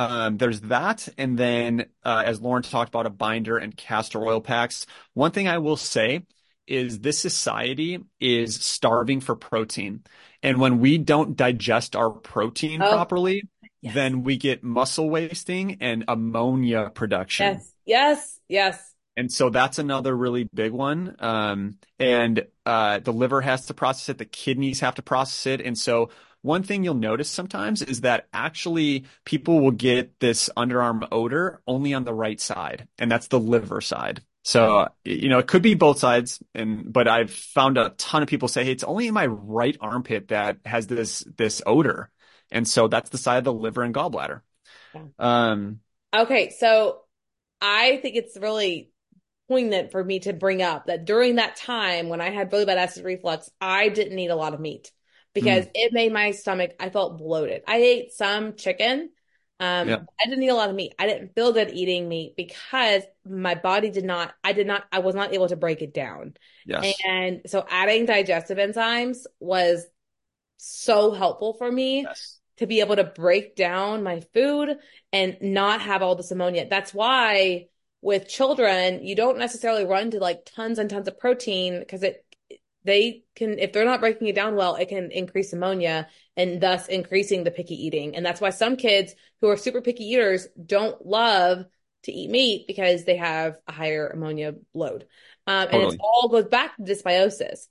Um, 0.00 0.38
there's 0.38 0.62
that. 0.62 1.06
And 1.18 1.36
then, 1.36 1.84
uh, 2.02 2.22
as 2.24 2.40
Lauren 2.40 2.62
talked 2.62 2.88
about 2.88 3.04
a 3.04 3.10
binder 3.10 3.58
and 3.58 3.76
castor 3.76 4.24
oil 4.24 4.40
packs, 4.40 4.86
one 5.12 5.30
thing 5.30 5.46
I 5.46 5.58
will 5.58 5.76
say 5.76 6.22
is 6.66 7.00
this 7.00 7.18
society 7.18 7.98
is 8.18 8.54
starving 8.54 9.20
for 9.20 9.36
protein. 9.36 10.02
And 10.42 10.58
when 10.58 10.80
we 10.80 10.96
don't 10.96 11.36
digest 11.36 11.96
our 11.96 12.08
protein 12.08 12.80
Oh, 12.80 12.88
properly, 12.88 13.42
yes. 13.82 13.94
then 13.94 14.22
we 14.22 14.38
get 14.38 14.64
muscle 14.64 15.10
wasting 15.10 15.76
and 15.82 16.04
ammonia 16.08 16.90
production. 16.94 17.56
Yes, 17.56 17.74
yes, 17.84 18.40
yes. 18.48 18.89
And 19.16 19.30
so 19.30 19.50
that's 19.50 19.78
another 19.78 20.16
really 20.16 20.44
big 20.44 20.72
one. 20.72 21.16
Um, 21.18 21.78
and 21.98 22.46
uh, 22.64 23.00
the 23.00 23.12
liver 23.12 23.40
has 23.40 23.66
to 23.66 23.74
process 23.74 24.08
it, 24.10 24.18
the 24.18 24.24
kidneys 24.24 24.80
have 24.80 24.94
to 24.96 25.02
process 25.02 25.46
it. 25.46 25.60
And 25.60 25.76
so 25.76 26.10
one 26.42 26.62
thing 26.62 26.84
you'll 26.84 26.94
notice 26.94 27.28
sometimes 27.28 27.82
is 27.82 28.00
that 28.02 28.28
actually 28.32 29.04
people 29.24 29.60
will 29.60 29.72
get 29.72 30.18
this 30.20 30.48
underarm 30.56 31.06
odor 31.12 31.60
only 31.66 31.92
on 31.92 32.04
the 32.04 32.14
right 32.14 32.40
side, 32.40 32.88
and 32.98 33.10
that's 33.10 33.28
the 33.28 33.38
liver 33.40 33.80
side. 33.80 34.22
So, 34.42 34.88
you 35.04 35.28
know, 35.28 35.38
it 35.38 35.46
could 35.46 35.60
be 35.60 35.74
both 35.74 35.98
sides, 35.98 36.42
and 36.54 36.90
but 36.90 37.06
I've 37.06 37.30
found 37.30 37.76
a 37.76 37.90
ton 37.98 38.22
of 38.22 38.28
people 38.28 38.48
say, 38.48 38.64
"Hey, 38.64 38.72
it's 38.72 38.84
only 38.84 39.06
in 39.06 39.12
my 39.12 39.26
right 39.26 39.76
armpit 39.82 40.28
that 40.28 40.58
has 40.64 40.86
this 40.86 41.22
this 41.36 41.60
odor," 41.66 42.10
and 42.50 42.66
so 42.66 42.88
that's 42.88 43.10
the 43.10 43.18
side 43.18 43.36
of 43.36 43.44
the 43.44 43.52
liver 43.52 43.82
and 43.82 43.94
gallbladder. 43.94 44.40
Um, 45.18 45.80
Okay, 46.12 46.50
so 46.50 47.02
I 47.60 47.98
think 48.02 48.16
it's 48.16 48.36
really 48.36 48.90
poignant 49.50 49.90
for 49.90 50.04
me 50.04 50.20
to 50.20 50.32
bring 50.32 50.62
up 50.62 50.86
that 50.86 51.04
during 51.04 51.36
that 51.36 51.56
time 51.56 52.08
when 52.08 52.20
I 52.20 52.30
had 52.30 52.52
really 52.52 52.64
bad 52.64 52.78
acid 52.78 53.04
reflux, 53.04 53.50
I 53.60 53.88
didn't 53.88 54.18
eat 54.18 54.28
a 54.28 54.36
lot 54.36 54.54
of 54.54 54.60
meat 54.60 54.92
because 55.34 55.66
it 55.74 55.92
made 55.92 56.12
my 56.12 56.30
stomach, 56.30 56.72
I 56.78 56.90
felt 56.90 57.18
bloated. 57.18 57.62
I 57.66 57.76
ate 57.78 58.12
some 58.12 58.54
chicken. 58.54 59.10
Um, 59.58 59.88
Yeah. 59.88 59.98
I 60.20 60.26
didn't 60.28 60.42
eat 60.42 60.48
a 60.48 60.54
lot 60.54 60.70
of 60.70 60.76
meat. 60.76 60.94
I 60.98 61.06
didn't 61.06 61.34
feel 61.34 61.52
good 61.52 61.70
eating 61.72 62.08
meat 62.08 62.34
because 62.36 63.02
my 63.28 63.54
body 63.54 63.90
did 63.90 64.04
not, 64.04 64.32
I 64.44 64.52
did 64.52 64.66
not, 64.66 64.84
I 64.92 65.00
was 65.00 65.14
not 65.14 65.34
able 65.34 65.48
to 65.48 65.56
break 65.56 65.82
it 65.82 65.92
down. 65.92 66.34
yes, 66.64 67.00
And 67.04 67.42
so 67.46 67.66
adding 67.68 68.06
digestive 68.06 68.58
enzymes 68.58 69.26
was 69.38 69.86
so 70.56 71.12
helpful 71.12 71.54
for 71.54 71.70
me 71.70 72.02
yes, 72.02 72.38
to 72.58 72.66
be 72.66 72.80
able 72.80 72.96
to 72.96 73.04
break 73.04 73.56
down 73.56 74.02
my 74.02 74.20
food 74.34 74.76
and 75.12 75.36
not 75.40 75.80
have 75.82 76.02
all 76.02 76.14
this 76.14 76.30
ammonia. 76.30 76.68
That's 76.68 76.92
why 76.92 77.68
with 78.02 78.28
children, 78.28 79.04
you 79.06 79.14
don't 79.14 79.38
necessarily 79.38 79.84
run 79.84 80.10
to 80.12 80.18
like 80.18 80.44
tons 80.46 80.78
and 80.78 80.88
tons 80.90 81.08
of 81.08 81.18
protein 81.18 81.78
because 81.80 82.02
it 82.02 82.24
they 82.84 83.24
can 83.36 83.58
if 83.58 83.72
they're 83.72 83.84
not 83.84 84.00
breaking 84.00 84.28
it 84.28 84.34
down 84.34 84.56
well, 84.56 84.76
it 84.76 84.88
can 84.88 85.10
increase 85.10 85.52
ammonia 85.52 86.08
and 86.36 86.60
thus 86.60 86.88
increasing 86.88 87.44
the 87.44 87.50
picky 87.50 87.74
eating. 87.74 88.16
And 88.16 88.24
that's 88.24 88.40
why 88.40 88.50
some 88.50 88.76
kids 88.76 89.14
who 89.40 89.48
are 89.48 89.56
super 89.56 89.82
picky 89.82 90.04
eaters 90.04 90.46
don't 90.64 91.04
love 91.06 91.66
to 92.04 92.12
eat 92.12 92.30
meat 92.30 92.66
because 92.66 93.04
they 93.04 93.16
have 93.16 93.58
a 93.68 93.72
higher 93.72 94.08
ammonia 94.08 94.54
load. 94.72 95.06
Um, 95.46 95.68
and 95.70 95.82
it 95.82 95.94
all 96.00 96.28
goes 96.30 96.46
back 96.46 96.76
to 96.76 96.82
dysbiosis. 96.82 97.66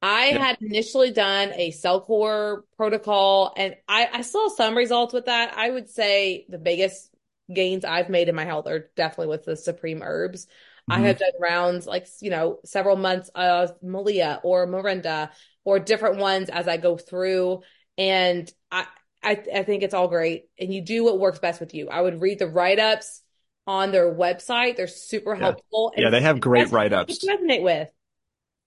I 0.00 0.26
Yeah. 0.30 0.38
had 0.38 0.58
initially 0.60 1.12
done 1.12 1.52
a 1.54 1.70
Cellcore 1.70 2.62
protocol 2.76 3.52
and 3.56 3.76
I, 3.88 4.08
I 4.12 4.22
saw 4.22 4.48
some 4.48 4.76
results 4.76 5.12
with 5.14 5.26
that. 5.26 5.54
I 5.56 5.70
would 5.70 5.88
say 5.88 6.44
the 6.48 6.58
biggest 6.58 7.11
gains 7.52 7.84
I've 7.84 8.08
made 8.08 8.28
in 8.28 8.34
my 8.34 8.44
health 8.44 8.66
are 8.66 8.90
definitely 8.96 9.28
with 9.28 9.44
the 9.44 9.56
Supreme 9.56 10.02
Herbs. 10.02 10.46
I 10.90 10.98
Mhm. 10.98 11.06
have 11.06 11.18
done 11.18 11.30
rounds 11.40 11.86
like, 11.86 12.06
you 12.20 12.30
know, 12.30 12.58
several 12.64 12.96
months 12.96 13.30
of 13.34 13.72
Melia 13.82 14.40
or 14.42 14.66
Morinda 14.66 15.30
or 15.64 15.78
different 15.78 16.18
ones 16.18 16.48
as 16.48 16.68
I 16.68 16.76
go 16.76 16.96
through. 16.96 17.62
And 17.96 18.50
I, 18.70 18.86
I, 19.22 19.32
I 19.54 19.62
think 19.62 19.82
it's 19.82 19.94
all 19.94 20.08
great. 20.08 20.46
And 20.58 20.72
you 20.72 20.82
do 20.82 21.04
what 21.04 21.18
works 21.18 21.38
best 21.38 21.60
with 21.60 21.74
you. 21.74 21.88
I 21.88 22.00
would 22.00 22.20
read 22.20 22.38
the 22.38 22.46
write 22.48 22.78
ups 22.78 23.22
on 23.66 23.92
their 23.92 24.12
website. 24.12 24.76
They're 24.76 24.86
super 24.88 25.34
Yeah. 25.36 25.54
helpful 25.54 25.92
Yeah, 25.96 26.10
and 26.10 26.14
they 26.14 26.20
have 26.22 26.40
great 26.40 26.70
write-ups. 26.70 27.18
resonate 27.24 27.62
with. 27.62 27.90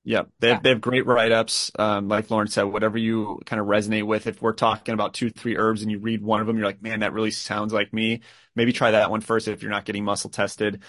Yeah, 0.08 0.22
they 0.40 0.50
have 0.50 0.62
they 0.62 0.70
have 0.70 0.82
great 0.82 1.06
write-ups. 1.08 1.72
Um, 1.80 2.08
like 2.08 2.30
Lauren 2.30 2.48
said, 2.48 2.64
whatever 2.64 2.98
you 2.98 3.42
kind 3.48 3.60
of 3.60 3.66
resonate 3.66 4.06
with. 4.06 4.28
If 4.28 4.40
we're 4.40 4.54
talking 4.54 4.94
about 4.94 5.16
two, 5.16 5.32
three 5.32 5.58
herbs 5.58 5.82
and 5.82 5.90
you 5.92 5.98
read 5.98 6.22
one 6.22 6.42
of 6.42 6.48
them, 6.48 6.58
you're 6.58 6.68
like, 6.68 6.82
man, 6.82 7.00
that 7.00 7.12
really 7.12 7.32
sounds 7.32 7.74
like 7.74 7.92
me. 7.92 8.22
Maybe 8.56 8.72
try 8.72 8.92
that 8.92 9.10
one 9.10 9.22
first 9.22 9.48
if 9.48 9.64
you're 9.64 9.72
not 9.72 9.84
getting 9.84 10.06
muscle 10.06 10.30
tested. 10.30 10.84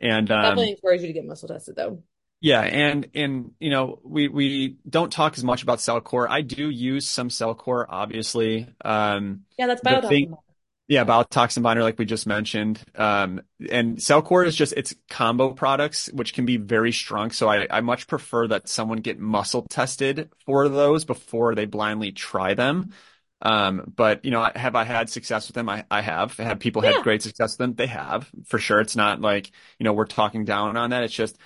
And 0.00 0.26
Definitely 0.26 0.70
um, 0.70 0.76
encourage 0.76 1.02
you 1.02 1.08
to 1.08 1.12
get 1.12 1.26
muscle 1.26 1.48
tested 1.48 1.76
though. 1.76 2.02
yeah, 2.40 2.62
and 2.62 3.08
and 3.14 3.52
you 3.60 3.70
know, 3.70 4.00
we 4.04 4.28
we 4.28 4.76
don't 4.88 5.12
talk 5.12 5.36
as 5.36 5.44
much 5.44 5.62
about 5.62 5.78
Cellcore. 5.78 6.26
I 6.28 6.40
do 6.40 6.70
use 6.70 7.06
some 7.06 7.28
Cellcore, 7.28 7.84
obviously. 7.88 8.68
Um, 8.84 9.42
Yeah, 9.58 9.66
that's 9.66 9.82
biotoxin. 9.82 10.38
Yeah, 10.92 11.06
biotoxin 11.06 11.62
binder, 11.62 11.82
like 11.82 11.98
we 11.98 12.04
just 12.04 12.26
mentioned. 12.26 12.78
Um, 12.96 13.40
and 13.70 13.96
Cellcore 13.96 14.46
is 14.46 14.54
just, 14.54 14.74
it's 14.76 14.94
combo 15.08 15.54
products, 15.54 16.10
which 16.12 16.34
can 16.34 16.44
be 16.44 16.58
very 16.58 16.92
strong. 16.92 17.30
So 17.30 17.48
I, 17.48 17.66
I 17.70 17.80
much 17.80 18.06
prefer 18.06 18.46
that 18.48 18.68
someone 18.68 18.98
get 18.98 19.18
muscle 19.18 19.62
tested 19.62 20.28
for 20.44 20.68
those 20.68 21.06
before 21.06 21.54
they 21.54 21.64
blindly 21.64 22.12
try 22.12 22.52
them. 22.52 22.92
Um, 23.40 23.90
but 23.96 24.22
you 24.22 24.32
know, 24.32 24.46
have 24.54 24.76
I 24.76 24.84
had 24.84 25.08
success 25.08 25.48
with 25.48 25.54
them? 25.54 25.70
I, 25.70 25.86
I 25.90 26.02
have. 26.02 26.36
Have 26.36 26.58
people 26.58 26.82
had 26.82 27.02
great 27.02 27.22
success 27.22 27.52
with 27.52 27.58
them? 27.58 27.74
They 27.74 27.86
have, 27.86 28.30
for 28.44 28.58
sure. 28.58 28.82
It's 28.82 28.94
not 28.94 29.18
like, 29.18 29.50
you 29.78 29.84
know, 29.84 29.94
we're 29.94 30.04
talking 30.04 30.44
down 30.44 30.76
on 30.76 30.90
that. 30.90 31.04
It's 31.04 31.14
just, 31.14 31.38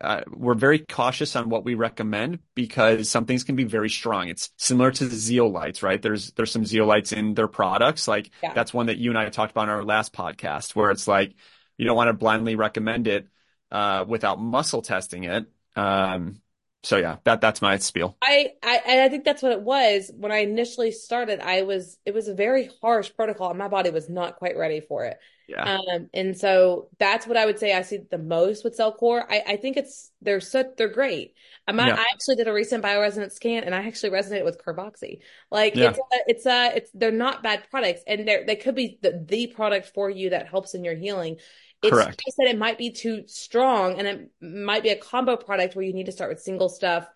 uh, 0.00 0.22
we're 0.30 0.54
very 0.54 0.78
cautious 0.78 1.36
on 1.36 1.50
what 1.50 1.64
we 1.64 1.74
recommend 1.74 2.38
because 2.54 3.08
some 3.08 3.26
things 3.26 3.44
can 3.44 3.56
be 3.56 3.64
very 3.64 3.90
strong. 3.90 4.28
It's 4.28 4.50
similar 4.56 4.90
to 4.92 5.06
the 5.06 5.16
zeolites, 5.16 5.82
right? 5.82 6.00
There's 6.00 6.32
there's 6.32 6.50
some 6.50 6.64
zeolites 6.64 7.12
in 7.12 7.34
their 7.34 7.48
products. 7.48 8.08
Like 8.08 8.30
Yeah. 8.42 8.54
that's 8.54 8.72
one 8.72 8.86
that 8.86 8.98
you 8.98 9.10
and 9.10 9.18
I 9.18 9.28
talked 9.28 9.52
about 9.52 9.64
in 9.64 9.70
our 9.70 9.84
last 9.84 10.12
podcast, 10.12 10.74
where 10.74 10.90
it's 10.90 11.06
like 11.06 11.34
you 11.76 11.86
don't 11.86 11.96
want 11.96 12.08
to 12.08 12.14
blindly 12.14 12.56
recommend 12.56 13.06
it 13.08 13.28
uh, 13.70 14.04
without 14.06 14.40
muscle 14.40 14.82
testing 14.82 15.24
it. 15.24 15.46
Um, 15.76 16.40
so 16.82 16.96
yeah, 16.96 17.16
that 17.24 17.40
that's 17.40 17.62
my 17.62 17.76
spiel. 17.78 18.16
I, 18.22 18.52
I 18.62 18.80
and 18.86 19.00
I 19.00 19.08
think 19.08 19.24
that's 19.24 19.42
what 19.42 19.52
it 19.52 19.62
was 19.62 20.10
when 20.14 20.30
I 20.30 20.38
initially 20.38 20.92
started. 20.92 21.40
I 21.40 21.62
was 21.62 21.98
it 22.04 22.14
was 22.14 22.28
a 22.28 22.34
very 22.34 22.70
harsh 22.82 23.10
protocol 23.14 23.48
and 23.50 23.58
my 23.58 23.68
body 23.68 23.90
was 23.90 24.08
not 24.08 24.36
quite 24.36 24.56
ready 24.56 24.80
for 24.80 25.04
it. 25.04 25.18
Yeah, 25.46 25.66
Um, 25.66 26.08
and 26.14 26.36
so 26.38 26.88
that's 26.98 27.26
what 27.26 27.36
I 27.36 27.44
would 27.46 27.58
say 27.58 27.74
I 27.74 27.82
see 27.82 27.98
the 28.10 28.18
most 28.18 28.64
with 28.64 28.78
Cellcore. 28.78 29.24
I, 29.28 29.42
I 29.46 29.56
think 29.56 29.76
it's 29.76 30.10
they're 30.22 30.40
so 30.40 30.64
they're 30.76 30.88
great. 30.88 31.34
Um, 31.68 31.80
I, 31.80 31.88
yeah, 31.88 31.96
I 31.96 32.04
actually 32.12 32.36
did 32.36 32.48
a 32.48 32.52
recent 32.52 32.84
bioresonance 32.84 33.32
scan 33.32 33.64
and 33.64 33.74
I 33.74 33.86
actually 33.86 34.10
resonated 34.10 34.44
with 34.44 34.62
Carboxy. 34.64 35.20
Like 35.50 35.74
yeah, 35.74 35.90
it's 35.90 35.98
a, 35.98 36.02
it's 36.26 36.46
a 36.46 36.76
it's 36.76 36.90
they're 36.94 37.10
not 37.10 37.42
bad 37.42 37.64
products 37.70 38.02
and 38.06 38.26
they're 38.28 38.46
they 38.46 38.56
could 38.56 38.74
be 38.74 38.98
the, 39.02 39.24
the 39.26 39.48
product 39.48 39.92
for 39.94 40.08
you 40.08 40.30
that 40.30 40.48
helps 40.48 40.74
in 40.74 40.84
your 40.84 40.94
healing. 40.94 41.38
It's 41.82 41.90
correct. 41.90 42.22
just 42.24 42.36
that 42.38 42.48
it 42.48 42.58
might 42.58 42.78
be 42.78 42.90
too 42.90 43.24
strong 43.26 43.98
and 43.98 44.06
it 44.06 44.30
might 44.40 44.82
be 44.82 44.90
a 44.90 44.96
combo 44.96 45.36
product 45.36 45.74
where 45.74 45.84
you 45.84 45.92
need 45.92 46.06
to 46.06 46.12
start 46.12 46.30
with 46.30 46.40
single 46.42 46.68
stuff. 46.68 47.08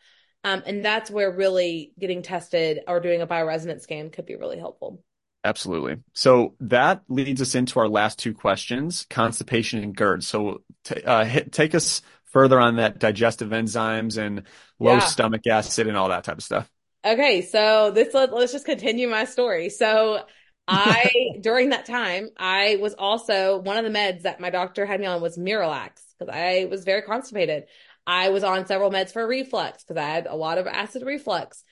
Um, 0.42 0.62
and 0.66 0.84
that's 0.84 1.10
where 1.10 1.30
really 1.30 1.92
getting 1.98 2.22
tested 2.22 2.80
or 2.86 3.00
doing 3.00 3.20
a 3.22 3.26
bioresonance 3.26 3.82
scan 3.82 4.10
could 4.10 4.26
be 4.26 4.36
really 4.36 4.58
helpful. 4.58 5.02
Absolutely. 5.42 5.96
So 6.14 6.54
that 6.60 7.02
leads 7.08 7.42
us 7.42 7.54
into 7.54 7.78
our 7.78 7.88
last 7.88 8.18
two 8.18 8.32
questions, 8.32 9.06
constipation 9.10 9.82
and 9.82 9.94
GERD. 9.94 10.24
So 10.24 10.62
t 10.84 11.02
uh, 11.02 11.24
hit, 11.24 11.52
take 11.52 11.74
us 11.74 12.00
further 12.24 12.58
on 12.58 12.76
that 12.76 12.98
digestive 12.98 13.50
enzymes 13.50 14.16
and 14.16 14.44
low 14.80 14.94
Yeah. 14.94 15.00
stomach 15.00 15.46
acid 15.46 15.86
and 15.86 15.96
all 15.96 16.08
that 16.08 16.24
type 16.24 16.38
of 16.38 16.42
stuff. 16.44 16.70
Okay, 17.04 17.42
so 17.42 17.90
this 17.90 18.14
let, 18.14 18.32
let's 18.32 18.52
just 18.52 18.64
continue 18.64 19.08
my 19.08 19.26
story. 19.26 19.68
So 19.68 20.24
I 20.66 21.10
during 21.40 21.70
that 21.70 21.86
time, 21.86 22.30
I 22.36 22.78
was 22.80 22.94
also 22.94 23.58
one 23.58 23.76
of 23.76 23.84
the 23.84 23.96
meds 23.96 24.22
that 24.22 24.40
my 24.40 24.50
doctor 24.50 24.86
had 24.86 25.00
me 25.00 25.06
on 25.06 25.20
was 25.20 25.38
Miralax 25.38 25.90
because 26.18 26.34
I 26.34 26.66
was 26.70 26.84
very 26.84 27.02
constipated. 27.02 27.64
I 28.06 28.30
was 28.30 28.44
on 28.44 28.66
several 28.66 28.90
meds 28.90 29.12
for 29.12 29.26
reflux 29.26 29.82
because 29.82 30.00
I 30.00 30.06
had 30.08 30.26
a 30.26 30.36
lot 30.36 30.58
of 30.58 30.66
acid 30.66 31.02
reflux. 31.04 31.64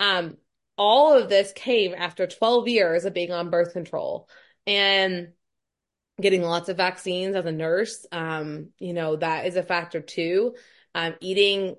Um, 0.00 0.36
all 0.76 1.14
of 1.14 1.28
this 1.28 1.52
came 1.52 1.94
after 1.96 2.26
12 2.26 2.68
years 2.68 3.04
of 3.04 3.14
being 3.14 3.32
on 3.32 3.50
birth 3.50 3.72
control 3.72 4.28
and 4.66 5.28
getting 6.20 6.42
lots 6.42 6.68
of 6.68 6.76
vaccines 6.76 7.36
as 7.36 7.44
a 7.44 7.52
nurse. 7.52 8.06
Um, 8.12 8.70
you 8.78 8.92
know, 8.92 9.16
that 9.16 9.46
is 9.46 9.56
a 9.56 9.62
factor 9.62 10.00
too. 10.00 10.54
Um, 10.94 11.14
eating 11.20 11.76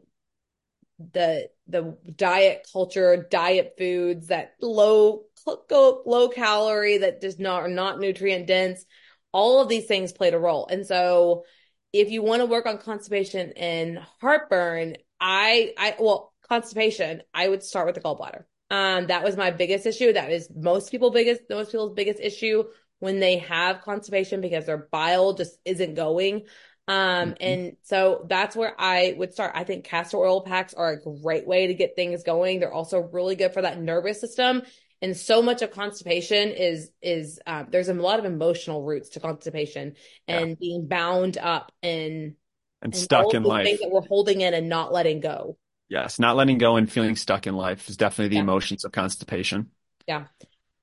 the 1.13 1.49
the 1.67 1.97
diet 2.15 2.67
culture, 2.71 3.27
diet 3.29 3.75
foods 3.77 4.27
that 4.27 4.53
low 4.61 5.23
go 5.69 6.01
low 6.05 6.29
calorie 6.29 6.99
that 6.99 7.21
does 7.21 7.39
not 7.39 7.63
are 7.63 7.67
not 7.67 7.99
nutrient 7.99 8.47
dense. 8.47 8.85
All 9.31 9.61
of 9.61 9.69
these 9.69 9.85
things 9.85 10.13
played 10.13 10.33
a 10.33 10.39
role. 10.39 10.67
And 10.67 10.85
so 10.85 11.45
if 11.93 12.09
you 12.09 12.21
want 12.21 12.41
to 12.41 12.45
work 12.45 12.65
on 12.65 12.77
constipation 12.77 13.53
and 13.55 13.99
heartburn, 14.21 14.97
I 15.19 15.73
I 15.77 15.95
well, 15.99 16.33
constipation, 16.49 17.21
I 17.33 17.47
would 17.47 17.63
start 17.63 17.85
with 17.85 17.95
the 17.95 18.01
gallbladder. 18.01 18.43
Um, 18.71 19.07
that 19.07 19.23
was 19.23 19.37
my 19.37 19.51
biggest 19.51 19.85
issue. 19.85 20.13
That 20.13 20.31
is 20.31 20.49
most 20.55 20.91
people 20.91 21.11
biggest 21.11 21.41
most 21.49 21.71
people's 21.71 21.93
biggest 21.93 22.19
issue 22.19 22.63
when 22.99 23.19
they 23.19 23.37
have 23.39 23.81
constipation 23.81 24.41
because 24.41 24.65
their 24.65 24.87
bile 24.91 25.33
just 25.33 25.57
isn't 25.65 25.95
going. 25.95 26.43
Um, 26.87 27.31
Mhm. 27.31 27.37
and 27.41 27.77
so 27.81 28.25
that's 28.29 28.55
where 28.55 28.73
I 28.79 29.15
would 29.17 29.33
start. 29.33 29.53
I 29.55 29.63
think 29.63 29.85
castor 29.85 30.17
oil 30.17 30.41
packs 30.41 30.73
are 30.73 30.91
a 30.91 31.01
great 31.01 31.47
way 31.47 31.67
to 31.67 31.73
get 31.73 31.95
things 31.95 32.23
going. 32.23 32.59
They're 32.59 32.73
also 32.73 32.99
really 32.99 33.35
good 33.35 33.53
for 33.53 33.61
that 33.63 33.79
nervous 33.79 34.21
system. 34.21 34.63
And 35.05 35.15
so 35.15 35.43
much 35.43 35.61
of 35.61 35.69
constipation 35.69 36.49
is 36.49 36.89
is 36.99 37.39
um, 37.45 37.67
there's 37.69 37.89
a 37.89 37.93
lot 37.93 38.17
of 38.17 38.25
emotional 38.25 38.81
roots 38.81 39.09
to 39.09 39.19
constipation 39.19 39.93
Yeah. 40.27 40.39
and 40.39 40.57
being 40.57 40.87
bound 40.87 41.37
up 41.37 41.71
in 41.83 42.35
And 42.81 42.93
and 42.93 42.95
stuck 42.95 43.25
in 43.35 43.43
things 43.43 43.45
life. 43.45 43.79
that 43.81 43.89
we're 43.91 44.01
holding 44.01 44.41
in 44.41 44.55
and 44.55 44.67
not 44.67 44.91
letting 44.91 45.19
go. 45.19 45.57
Yes, 45.89 46.17
not 46.17 46.35
letting 46.35 46.57
go 46.57 46.75
and 46.75 46.91
feeling 46.91 47.15
stuck 47.15 47.45
in 47.45 47.55
life 47.55 47.87
is 47.87 47.97
definitely 47.97 48.29
the 48.29 48.37
Yeah. 48.37 48.41
emotions 48.41 48.83
of 48.83 48.91
constipation. 48.93 49.67
Yeah. 50.07 50.25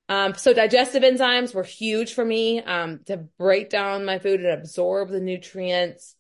Um, 0.09 0.35
so 0.35 0.53
digestive 0.53 1.03
enzymes 1.03 1.53
were 1.53 1.65
huge 1.65 2.15
for 2.15 2.25
me, 2.25 2.63
um, 2.63 3.01
to 3.07 3.17
break 3.39 3.71
down 3.71 4.05
my 4.05 4.21
food 4.21 4.39
and 4.39 4.51
absorb 4.51 5.09
the 5.09 5.21
nutrients. 5.21 6.15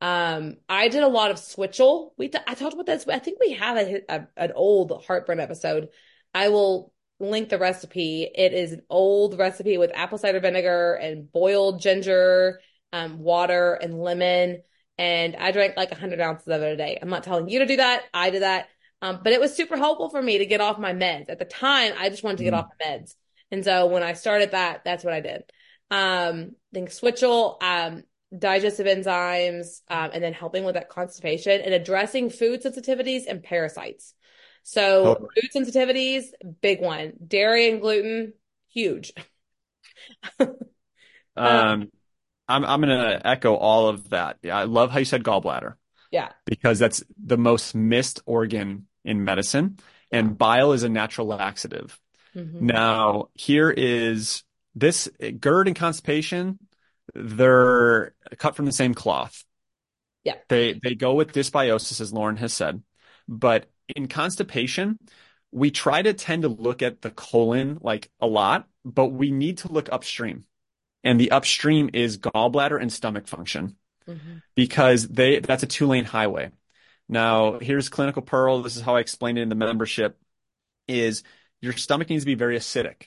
Um, 0.00 0.56
I 0.68 0.88
did 0.88 1.04
a 1.04 1.08
lot 1.08 1.30
of 1.30 1.36
switchel. 1.38 2.12
We, 2.18 2.28
t 2.28 2.38
I 2.44 2.54
talked 2.54 2.74
about 2.74 2.86
this. 2.86 3.06
I 3.06 3.20
think 3.20 3.38
we 3.38 3.52
have 3.52 3.76
a, 3.76 4.02
a, 4.08 4.26
an 4.36 4.52
old 4.54 5.04
heartburn 5.06 5.38
episode. 5.38 5.90
I 6.34 6.48
will 6.48 6.92
link 7.18 7.48
the 7.48 7.58
recipe. 7.58 8.30
It 8.34 8.52
is 8.52 8.72
an 8.72 8.82
old 8.90 9.38
recipe 9.38 9.78
with 9.78 9.90
apple 9.94 10.18
cider 10.18 10.40
vinegar 10.40 10.94
and 10.94 11.30
boiled 11.30 11.80
ginger, 11.80 12.60
um, 12.92 13.18
water 13.18 13.74
and 13.74 13.98
lemon. 13.98 14.62
And 14.98 15.36
I 15.36 15.52
drank 15.52 15.76
like 15.76 15.90
100 15.90 16.20
ounces 16.20 16.48
of 16.48 16.62
it 16.62 16.72
a 16.72 16.76
day. 16.76 16.98
I'm 17.00 17.10
not 17.10 17.22
telling 17.24 17.48
you 17.48 17.60
to 17.60 17.66
do 17.66 17.76
that. 17.76 18.04
I 18.14 18.30
did 18.30 18.42
that. 18.42 18.68
Um, 19.02 19.20
but 19.22 19.32
it 19.34 19.40
was 19.40 19.54
super 19.54 19.76
helpful 19.76 20.08
for 20.08 20.22
me 20.22 20.38
to 20.38 20.46
get 20.46 20.62
off 20.62 20.78
my 20.78 20.94
meds. 20.94 21.28
At 21.28 21.38
the 21.38 21.44
time, 21.44 21.92
I 21.98 22.08
just 22.08 22.22
wanted 22.22 22.38
to 22.38 22.44
get 22.44 22.54
Mm. 22.54 22.58
off 22.58 22.70
my 22.80 22.86
meds. 22.86 23.14
And 23.50 23.64
so 23.64 23.86
when 23.86 24.02
I 24.02 24.14
started 24.14 24.52
that, 24.52 24.82
that's 24.84 25.04
what 25.04 25.12
I 25.12 25.20
did. 25.20 25.42
Um, 25.90 26.52
I 26.72 26.74
think 26.74 26.90
switchel, 26.90 27.62
um, 27.62 28.02
digestive 28.36 28.86
enzymes, 28.86 29.82
um, 29.88 30.10
and 30.12 30.22
then 30.22 30.32
helping 30.32 30.64
with 30.64 30.74
that 30.74 30.88
constipation 30.88 31.60
and 31.60 31.72
addressing 31.74 32.30
food 32.30 32.62
sensitivities 32.62 33.26
and 33.28 33.42
parasites. 33.42 34.14
So 34.68 35.14
Totally. 35.14 35.28
food 35.34 35.50
sensitivities, 35.54 36.24
big 36.60 36.80
one. 36.80 37.12
Dairy 37.26 37.70
and 37.70 37.80
gluten, 37.80 38.34
huge. 38.68 39.12
Um, 41.36 41.80
Um, 41.80 41.90
I'm 42.48 42.64
I'm 42.64 42.80
gonna 42.80 43.20
echo 43.24 43.54
all 43.54 43.88
of 43.88 44.10
that. 44.10 44.38
Yeah, 44.42 44.56
I 44.56 44.64
love 44.64 44.90
how 44.90 44.98
you 45.00 45.04
said 45.04 45.24
gallbladder 45.24 45.74
yeah, 46.10 46.30
because 46.46 46.78
that's 46.78 47.02
the 47.24 47.38
most 47.38 47.74
missed 47.74 48.22
organ 48.26 48.88
in 49.04 49.24
medicine, 49.24 49.78
and 50.12 50.38
bile 50.38 50.72
is 50.72 50.82
a 50.84 50.88
natural 50.88 51.28
laxative. 51.28 51.98
hmm 52.34 52.66
Now, 52.66 53.28
here 53.34 53.70
is 53.70 54.44
this 54.74 55.08
GERD 55.40 55.68
and 55.68 55.76
constipation, 55.76 56.58
they're 57.14 58.14
cut 58.38 58.56
from 58.56 58.66
the 58.66 58.72
same 58.72 58.94
cloth. 58.94 59.44
Yeah. 60.24 60.36
They 60.48 60.74
they 60.74 60.94
go 60.94 61.14
with 61.14 61.32
dysbiosis, 61.32 62.00
as 62.00 62.12
Lauren 62.12 62.36
has 62.36 62.52
said. 62.52 62.82
But 63.28 63.66
in 63.94 64.08
constipation, 64.08 64.98
we 65.52 65.70
try 65.70 66.02
to 66.02 66.12
tend 66.12 66.42
to 66.42 66.48
look 66.48 66.82
at 66.82 67.02
the 67.02 67.10
colon 67.10 67.78
like 67.80 68.10
a 68.20 68.26
lot, 68.26 68.68
but 68.84 69.06
we 69.08 69.30
need 69.30 69.58
to 69.58 69.72
look 69.72 69.88
upstream. 69.92 70.44
And 71.04 71.20
the 71.20 71.30
upstream 71.30 71.90
is 71.92 72.18
gallbladder 72.18 72.80
and 72.80 72.92
stomach 72.92 73.28
function 73.28 73.76
hmm 74.06 74.38
because 74.54 75.08
they 75.08 75.40
that's 75.40 75.62
a 75.62 75.66
two-lane 75.66 76.04
highway. 76.04 76.50
Now, 77.08 77.58
here's 77.60 77.88
clinical 77.88 78.22
pearl. 78.22 78.62
This 78.62 78.76
is 78.76 78.82
how 78.82 78.96
I 78.96 79.00
explained 79.00 79.38
it 79.38 79.42
in 79.42 79.48
the 79.48 79.54
membership 79.54 80.18
is 80.88 81.22
your 81.60 81.72
stomach 81.74 82.10
needs 82.10 82.22
to 82.24 82.26
be 82.26 82.34
very 82.34 82.56
acidic. 82.56 83.04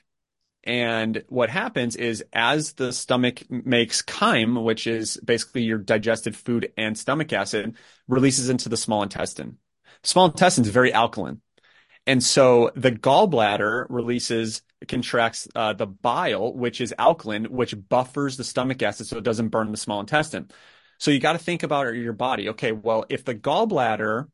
And 0.64 1.24
what 1.30 1.50
happens 1.50 1.96
is 1.96 2.24
as 2.34 2.74
the 2.74 2.94
stomach 2.94 3.50
makes 3.50 4.04
chyme, 4.04 4.64
which 4.64 4.88
is 4.88 5.18
basically 5.18 5.64
your 5.64 5.78
digested 5.78 6.36
food 6.36 6.74
and 6.78 6.98
stomach 6.98 7.34
acid, 7.34 7.76
releases 8.08 8.50
into 8.50 8.70
the 8.70 8.78
small 8.78 9.04
intestine. 9.04 9.58
Small 10.04 10.26
intestine 10.26 10.64
is 10.64 10.72
very 10.72 10.94
alkaline. 10.94 11.42
And 12.08 12.24
so 12.24 12.72
the 12.76 12.92
gallbladder 12.92 13.86
releases 13.90 14.62
contracts 14.88 15.48
uh, 15.56 15.74
the 15.74 15.86
bile, 15.86 16.54
which 16.54 16.82
is 16.82 16.94
alkaline, 16.98 17.46
which 17.46 17.76
buffers 17.90 18.38
the 18.38 18.44
stomach 18.44 18.82
acid 18.82 19.08
so 19.08 19.18
it 19.18 19.24
doesn't 19.24 19.50
burn 19.50 19.72
the 19.72 19.78
small 19.78 20.00
intestine. 20.00 20.50
So 20.98 21.12
you 21.12 21.20
got 21.20 21.34
to 21.34 21.40
think 21.40 21.64
about 21.64 21.94
your 21.96 22.14
body. 22.14 22.50
Okay, 22.50 22.72
well, 22.72 23.06
if 23.10 23.26
the 23.26 23.36
gallbladder 23.36 24.28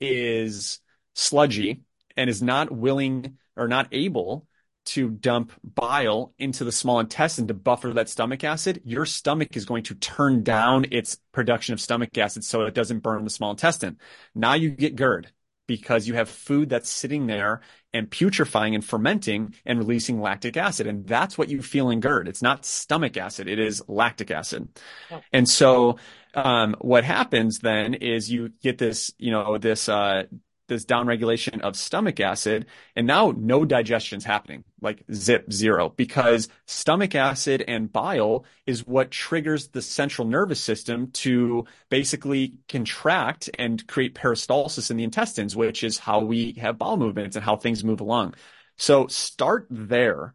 is 0.00 0.80
sludgy 1.14 1.82
and 2.16 2.28
is 2.28 2.42
not 2.42 2.70
willing 2.70 3.38
or 3.56 3.68
not 3.68 3.88
able 3.92 4.46
to 4.84 5.10
dump 5.10 5.52
bile 5.62 6.32
into 6.38 6.64
the 6.64 6.72
small 6.72 7.00
intestine 7.00 7.46
to 7.48 7.54
buffer 7.54 7.92
that 7.92 8.08
stomach 8.08 8.44
acid, 8.44 8.80
your 8.84 9.06
stomach 9.06 9.56
is 9.56 9.64
going 9.64 9.82
to 9.84 9.94
turn 9.94 10.42
down 10.42 10.86
its 10.90 11.16
production 11.32 11.72
of 11.72 11.80
stomach 11.80 12.16
acid 12.18 12.44
so 12.44 12.62
it 12.62 12.74
doesn't 12.74 13.00
burn 13.00 13.24
the 13.24 13.30
small 13.30 13.50
intestine. 13.50 13.98
Now 14.34 14.54
you 14.54 14.70
get 14.70 14.96
GERD 14.96 15.32
because 15.66 16.06
you 16.06 16.14
have 16.14 16.28
food 16.28 16.68
that's 16.68 16.90
sitting 16.90 17.26
there 17.26 17.60
and 17.92 18.10
putrefying 18.10 18.74
and 18.74 18.84
fermenting 18.84 19.54
and 19.64 19.78
releasing 19.78 20.20
lactic 20.20 20.56
acid. 20.56 20.86
And 20.86 21.06
that's 21.06 21.38
what 21.38 21.48
you 21.48 21.62
feel 21.62 21.90
in 21.90 22.00
GERD. 22.00 22.28
It's 22.28 22.42
not 22.42 22.66
stomach 22.66 23.16
acid. 23.16 23.48
It 23.48 23.58
is 23.58 23.82
lactic 23.88 24.30
acid. 24.30 24.68
Oh. 25.10 25.20
And 25.32 25.48
so, 25.48 25.98
um, 26.34 26.76
what 26.80 27.04
happens 27.04 27.60
then 27.60 27.94
is 27.94 28.30
you 28.30 28.50
get 28.60 28.76
this, 28.76 29.12
you 29.18 29.30
know, 29.30 29.56
this, 29.56 29.88
uh, 29.88 30.24
this 30.66 30.84
downregulation 30.84 31.60
of 31.60 31.76
stomach 31.76 32.20
acid 32.20 32.66
and 32.96 33.06
now 33.06 33.32
no 33.36 33.64
digestion's 33.64 34.24
happening 34.24 34.64
like 34.84 35.02
zip 35.12 35.52
zero 35.52 35.88
because 35.88 36.48
stomach 36.66 37.14
acid 37.14 37.64
and 37.66 37.92
bile 37.92 38.44
is 38.66 38.86
what 38.86 39.10
triggers 39.10 39.68
the 39.68 39.82
central 39.82 40.28
nervous 40.28 40.60
system 40.60 41.10
to 41.10 41.64
basically 41.88 42.54
contract 42.68 43.50
and 43.58 43.86
create 43.86 44.14
peristalsis 44.14 44.90
in 44.90 44.96
the 44.96 45.04
intestines 45.04 45.56
which 45.56 45.82
is 45.82 45.98
how 45.98 46.20
we 46.20 46.52
have 46.52 46.78
bowel 46.78 46.96
movements 46.96 47.34
and 47.34 47.44
how 47.44 47.56
things 47.56 47.82
move 47.82 48.00
along. 48.00 48.34
So 48.76 49.06
start 49.06 49.66
there. 49.70 50.34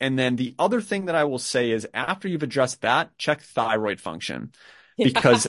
And 0.00 0.18
then 0.18 0.36
the 0.36 0.54
other 0.58 0.80
thing 0.80 1.06
that 1.06 1.14
I 1.14 1.24
will 1.24 1.38
say 1.38 1.70
is 1.70 1.86
after 1.92 2.28
you've 2.28 2.42
addressed 2.42 2.82
that 2.82 3.16
check 3.18 3.42
thyroid 3.42 4.00
function. 4.00 4.52
Because 4.96 5.46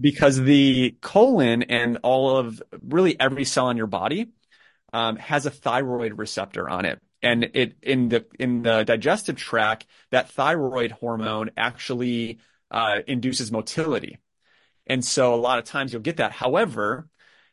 because 0.00 0.40
the 0.40 0.96
colon 1.00 1.64
and 1.64 1.98
all 2.02 2.36
of 2.36 2.62
really 2.82 3.18
every 3.18 3.44
cell 3.44 3.70
in 3.70 3.76
your 3.76 3.86
body 3.86 4.28
um, 4.92 5.16
has 5.16 5.46
a 5.46 5.50
thyroid 5.50 6.18
receptor 6.18 6.68
on 6.68 6.84
it. 6.84 7.00
And 7.24 7.50
it 7.54 7.76
in 7.82 8.10
the 8.10 8.26
in 8.38 8.62
the 8.62 8.84
digestive 8.84 9.36
tract, 9.36 9.86
that 10.10 10.30
thyroid 10.30 10.92
hormone 10.92 11.50
actually 11.56 12.38
uh, 12.70 12.98
induces 13.06 13.50
motility. 13.50 14.18
And 14.86 15.02
so 15.02 15.34
a 15.34 15.36
lot 15.36 15.58
of 15.58 15.64
times 15.64 15.92
you'll 15.92 16.02
get 16.02 16.18
that. 16.18 16.32
However, 16.32 17.08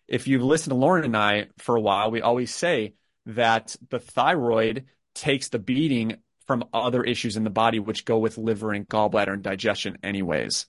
if 0.07 0.27
you've 0.27 0.43
listened 0.43 0.71
to 0.71 0.75
Lauren 0.75 1.05
and 1.05 1.15
I 1.15 1.47
for 1.57 1.75
a 1.77 1.81
while, 1.81 2.11
we 2.11 2.21
always 2.21 2.53
say 2.53 2.95
that 3.25 3.75
the 3.89 3.99
thyroid 3.99 4.85
takes 5.15 5.47
the 5.47 5.59
beating 5.59 6.17
from 6.47 6.65
other 6.73 7.01
issues 7.01 7.37
in 7.37 7.45
the 7.45 7.49
body, 7.49 7.79
which 7.79 8.03
go 8.03 8.19
with 8.19 8.37
liver 8.37 8.73
and 8.73 8.87
gallbladder 8.89 9.31
and 9.33 9.43
digestion 9.43 9.97
anyways. 10.03 10.65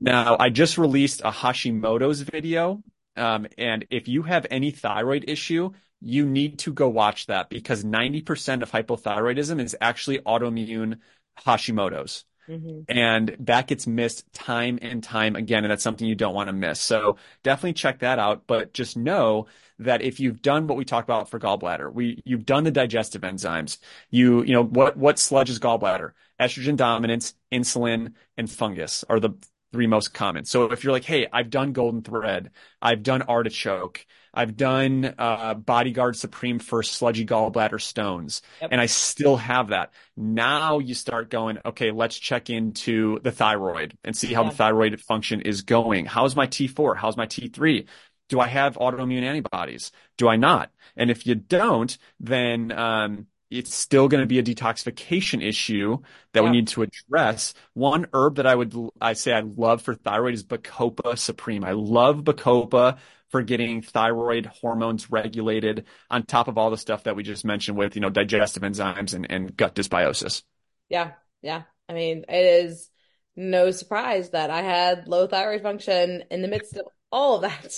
Now, 0.00 0.36
I 0.40 0.50
just 0.50 0.78
released 0.78 1.20
a 1.20 1.30
Hashimoto's 1.30 2.22
video. 2.22 2.82
Um, 3.16 3.46
and 3.58 3.86
if 3.90 4.08
you 4.08 4.22
have 4.22 4.46
any 4.50 4.70
thyroid 4.70 5.24
issue, 5.28 5.72
you 6.00 6.26
need 6.26 6.58
to 6.60 6.72
go 6.72 6.88
watch 6.88 7.26
that 7.26 7.48
because 7.48 7.84
90% 7.84 8.62
of 8.62 8.70
hypothyroidism 8.70 9.60
is 9.60 9.76
actually 9.80 10.18
autoimmune 10.18 10.98
Hashimoto's. 11.46 12.24
Mm-hmm. 12.48 12.80
And 12.88 13.36
that 13.40 13.68
gets 13.68 13.86
missed 13.86 14.30
time 14.32 14.78
and 14.82 15.02
time 15.02 15.36
again. 15.36 15.64
And 15.64 15.70
that's 15.70 15.82
something 15.82 16.06
you 16.06 16.16
don't 16.16 16.34
want 16.34 16.48
to 16.48 16.52
miss. 16.52 16.80
So 16.80 17.16
definitely 17.44 17.74
check 17.74 18.00
that 18.00 18.18
out. 18.18 18.48
But 18.48 18.74
just 18.74 18.96
know 18.96 19.46
that 19.78 20.02
if 20.02 20.18
you've 20.18 20.42
done 20.42 20.66
what 20.66 20.76
we 20.76 20.84
talked 20.84 21.06
about 21.06 21.28
for 21.28 21.38
gallbladder, 21.38 21.92
we, 21.92 22.20
you've 22.24 22.46
done 22.46 22.64
the 22.64 22.70
digestive 22.72 23.22
enzymes, 23.22 23.78
you, 24.10 24.42
you 24.42 24.52
know, 24.52 24.64
what, 24.64 24.96
what 24.96 25.16
sludges 25.16 25.60
gallbladder? 25.60 26.12
Estrogen 26.40 26.76
dominance, 26.76 27.34
insulin, 27.52 28.14
and 28.36 28.50
fungus 28.50 29.04
are 29.08 29.20
the 29.20 29.30
three 29.72 29.86
most 29.86 30.12
common. 30.14 30.44
So 30.44 30.70
if 30.70 30.84
you're 30.84 30.92
like, 30.92 31.04
hey, 31.04 31.26
I've 31.32 31.50
done 31.50 31.72
golden 31.72 32.02
thread, 32.02 32.50
I've 32.80 33.02
done 33.02 33.22
artichoke, 33.22 34.06
I've 34.34 34.56
done 34.56 35.14
uh, 35.18 35.54
bodyguard 35.54 36.16
supreme 36.16 36.58
for 36.58 36.82
sludgy 36.82 37.26
gallbladder 37.26 37.80
stones, 37.80 38.42
yep. 38.60 38.70
and 38.72 38.80
I 38.80 38.86
still 38.86 39.36
have 39.36 39.68
that. 39.68 39.92
Now 40.16 40.78
you 40.78 40.94
start 40.94 41.30
going, 41.30 41.58
okay, 41.64 41.90
let's 41.90 42.18
check 42.18 42.48
into 42.48 43.18
the 43.20 43.32
thyroid 43.32 43.96
and 44.04 44.16
see 44.16 44.32
how 44.32 44.44
yeah. 44.44 44.50
the 44.50 44.56
thyroid 44.56 45.00
function 45.00 45.42
is 45.42 45.62
going. 45.62 46.06
How's 46.06 46.34
my 46.34 46.46
T4? 46.46 46.96
How's 46.96 47.16
my 47.16 47.26
T3? 47.26 47.86
Do 48.28 48.40
I 48.40 48.46
have 48.46 48.76
autoimmune 48.76 49.22
antibodies? 49.22 49.92
Do 50.16 50.28
I 50.28 50.36
not? 50.36 50.70
And 50.96 51.10
if 51.10 51.26
you 51.26 51.34
don't, 51.34 51.96
then 52.18 52.72
um, 52.72 53.26
it's 53.52 53.74
still 53.74 54.08
going 54.08 54.22
to 54.22 54.26
be 54.26 54.38
a 54.38 54.42
detoxification 54.42 55.46
issue 55.46 55.98
that 56.32 56.42
yeah. 56.42 56.50
we 56.50 56.56
need 56.56 56.68
to 56.68 56.82
address. 56.82 57.52
One 57.74 58.06
herb 58.14 58.36
that 58.36 58.46
I 58.46 58.54
would, 58.54 58.74
I 59.00 59.12
say 59.12 59.32
I 59.32 59.40
love 59.40 59.82
for 59.82 59.94
thyroid 59.94 60.34
is 60.34 60.42
Bacopa 60.42 61.18
Supreme. 61.18 61.62
I 61.62 61.72
love 61.72 62.24
Bacopa 62.24 62.98
for 63.28 63.42
getting 63.42 63.82
thyroid 63.82 64.46
hormones 64.46 65.10
regulated 65.10 65.84
on 66.10 66.24
top 66.24 66.48
of 66.48 66.56
all 66.56 66.70
the 66.70 66.78
stuff 66.78 67.04
that 67.04 67.14
we 67.14 67.22
just 67.22 67.44
mentioned 67.44 67.76
with, 67.76 67.94
you 67.94 68.00
know, 68.00 68.10
digestive 68.10 68.62
enzymes 68.62 69.14
and, 69.14 69.30
and 69.30 69.56
gut 69.56 69.74
dysbiosis. 69.74 70.42
Yeah. 70.88 71.12
Yeah. 71.42 71.62
I 71.88 71.92
mean, 71.92 72.24
it 72.28 72.64
is 72.64 72.88
no 73.36 73.70
surprise 73.70 74.30
that 74.30 74.50
I 74.50 74.62
had 74.62 75.08
low 75.08 75.26
thyroid 75.26 75.62
function 75.62 76.24
in 76.30 76.42
the 76.42 76.48
midst 76.48 76.76
of 76.76 76.86
all 77.10 77.36
of 77.36 77.42
that. 77.42 77.74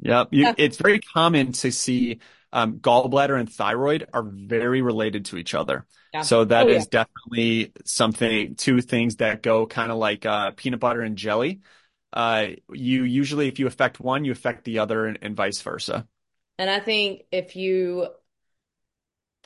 Yep. 0.00 0.28
You, 0.32 0.42
yeah. 0.42 0.54
It's 0.58 0.76
very 0.76 1.00
common 1.00 1.52
to 1.52 1.70
see 1.70 2.20
um, 2.52 2.78
gallbladder 2.78 3.38
and 3.38 3.52
thyroid 3.52 4.06
are 4.12 4.22
very 4.22 4.82
related 4.82 5.26
to 5.26 5.36
each 5.36 5.54
other. 5.54 5.86
Yeah. 6.14 6.22
So 6.22 6.44
that 6.44 6.66
oh, 6.66 6.70
is 6.70 6.88
yeah. 6.92 7.04
definitely 7.04 7.72
something, 7.84 8.54
two 8.54 8.80
things 8.80 9.16
that 9.16 9.42
go 9.42 9.66
kind 9.66 9.90
of 9.90 9.98
like 9.98 10.24
uh, 10.24 10.52
peanut 10.52 10.80
butter 10.80 11.02
and 11.02 11.16
jelly. 11.16 11.60
Uh, 12.12 12.48
you 12.72 13.02
usually, 13.02 13.48
if 13.48 13.58
you 13.58 13.66
affect 13.66 14.00
one, 14.00 14.24
you 14.24 14.32
affect 14.32 14.64
the 14.64 14.78
other 14.78 15.06
and, 15.06 15.18
and 15.22 15.36
vice 15.36 15.60
versa. 15.60 16.06
And 16.58 16.70
I 16.70 16.80
think 16.80 17.22
if 17.30 17.56
you 17.56 18.08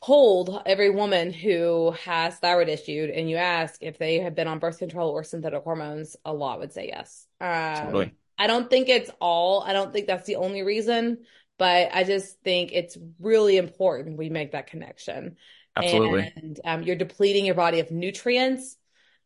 polled 0.01 0.61
every 0.65 0.89
woman 0.89 1.31
who 1.31 1.91
has 2.03 2.35
thyroid 2.37 2.69
issues 2.69 3.11
and 3.13 3.29
you 3.29 3.37
ask 3.37 3.77
if 3.81 3.97
they 3.97 4.19
have 4.19 4.35
been 4.35 4.47
on 4.47 4.59
birth 4.59 4.79
control 4.79 5.11
or 5.11 5.23
synthetic 5.23 5.63
hormones, 5.63 6.15
a 6.25 6.33
lot 6.33 6.59
would 6.59 6.73
say 6.73 6.87
yes. 6.87 7.27
Um, 7.39 7.85
totally. 7.85 8.13
I 8.37 8.47
don't 8.47 8.69
think 8.69 8.89
it's 8.89 9.11
all. 9.19 9.61
I 9.61 9.73
don't 9.73 9.93
think 9.93 10.07
that's 10.07 10.25
the 10.25 10.37
only 10.37 10.63
reason, 10.63 11.19
but 11.61 11.91
I 11.93 12.05
just 12.05 12.41
think 12.41 12.71
it's 12.73 12.97
really 13.19 13.55
important 13.55 14.17
we 14.17 14.31
make 14.31 14.53
that 14.53 14.65
connection. 14.65 15.35
Absolutely. 15.75 16.33
And 16.35 16.59
um, 16.65 16.81
you're 16.81 16.95
depleting 16.95 17.45
your 17.45 17.53
body 17.53 17.81
of 17.81 17.91
nutrients 17.91 18.77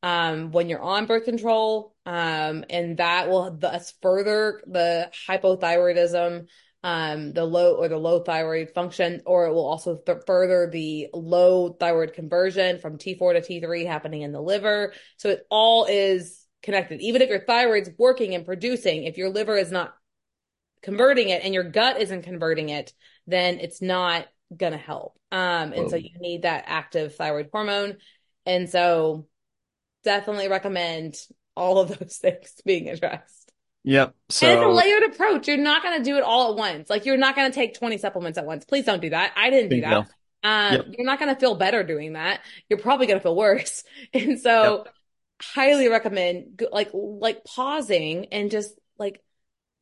um, 0.04 0.52
when 0.52 0.68
you're 0.68 0.82
on 0.82 1.06
birth 1.06 1.24
control. 1.24 1.96
Um, 2.06 2.66
and 2.70 2.98
that 2.98 3.30
will 3.30 3.52
thus 3.52 3.94
further 4.02 4.62
the 4.68 5.10
hypothyroidism, 5.30 6.48
um, 6.84 7.32
the 7.32 7.46
low 7.46 7.76
or 7.76 7.88
the 7.88 7.96
low 7.96 8.20
thyroid 8.20 8.72
function, 8.72 9.22
or 9.26 9.46
it 9.46 9.54
will 9.54 9.66
also 9.66 9.96
th- 9.96 10.18
further 10.28 10.70
the 10.70 11.08
low 11.14 11.70
thyroid 11.70 12.12
conversion 12.12 12.80
from 12.80 12.98
T4 12.98 13.46
to 13.46 13.62
T3 13.62 13.88
happening 13.88 14.24
in 14.24 14.34
the 14.34 14.42
liver. 14.42 14.92
So 15.16 15.30
it 15.30 15.48
all 15.50 15.86
is 15.86 16.46
connected. 16.62 17.00
Even 17.00 17.22
if 17.22 17.30
your 17.30 17.46
thyroid's 17.46 17.92
working 17.98 18.36
and 18.36 18.46
producing, 18.46 19.06
if 19.06 19.18
your 19.18 19.30
liver 19.30 19.56
is 19.56 19.72
not 19.72 19.94
converting 20.86 21.30
it 21.30 21.44
and 21.44 21.54
your 21.54 21.64
gut 21.64 22.00
isn't 22.00 22.22
converting 22.22 22.70
it, 22.70 22.94
then 23.26 23.60
it's 23.60 23.82
not 23.82 24.28
going 24.56 24.72
to 24.72 24.78
help. 24.78 25.18
Um, 25.32 25.74
and 25.74 25.84
Whoa. 25.84 25.88
so 25.90 25.96
you 25.96 26.12
need 26.20 26.44
that 26.44 26.66
active 26.68 27.16
thyroid 27.16 27.50
hormone. 27.52 27.98
And 28.46 28.70
so 28.70 29.28
definitely 30.04 30.48
recommend 30.48 31.16
all 31.56 31.80
of 31.80 31.90
those 31.90 32.18
things 32.22 32.54
being 32.64 32.88
addressed. 32.90 33.52
Yep. 33.84 34.16
So 34.30 34.48
and 34.48 34.60
it's 34.60 34.66
a 34.66 34.70
layered 34.70 35.04
approach. 35.04 35.48
You're 35.48 35.58
not 35.58 35.84
going 35.84 35.98
to 35.98 36.04
do 36.04 36.18
it 36.18 36.24
all 36.24 36.52
at 36.52 36.58
once. 36.58 36.90
Like 36.90 37.06
you're 37.06 37.18
not 37.18 37.36
going 37.36 37.52
to 37.52 37.56
take 37.56 37.74
20 37.74 37.98
supplements 37.98 38.38
at 38.38 38.46
once. 38.46 38.64
Please 38.64 38.86
don't 38.86 39.02
do 39.02 39.10
that. 39.10 39.34
I 39.36 39.50
didn't 39.50 39.70
do 39.70 39.82
that. 39.82 40.08
Um, 40.44 40.74
yep. 40.74 40.86
You're 40.98 41.08
not 41.08 41.18
going 41.20 41.34
to 41.34 41.40
feel 41.40 41.56
better 41.56 41.84
doing 41.84 42.14
that. 42.14 42.42
You're 42.70 42.80
probably 42.80 43.08
going 43.08 43.20
to 43.20 43.24
feel 43.24 43.36
worse. 43.36 43.84
And 44.14 44.40
so 44.40 44.84
yep. 44.86 44.94
highly 45.42 45.88
recommend 45.88 46.62
like, 46.72 46.92
like 46.94 47.44
pausing 47.44 48.28
and 48.32 48.52
just 48.52 48.74
like 49.00 49.22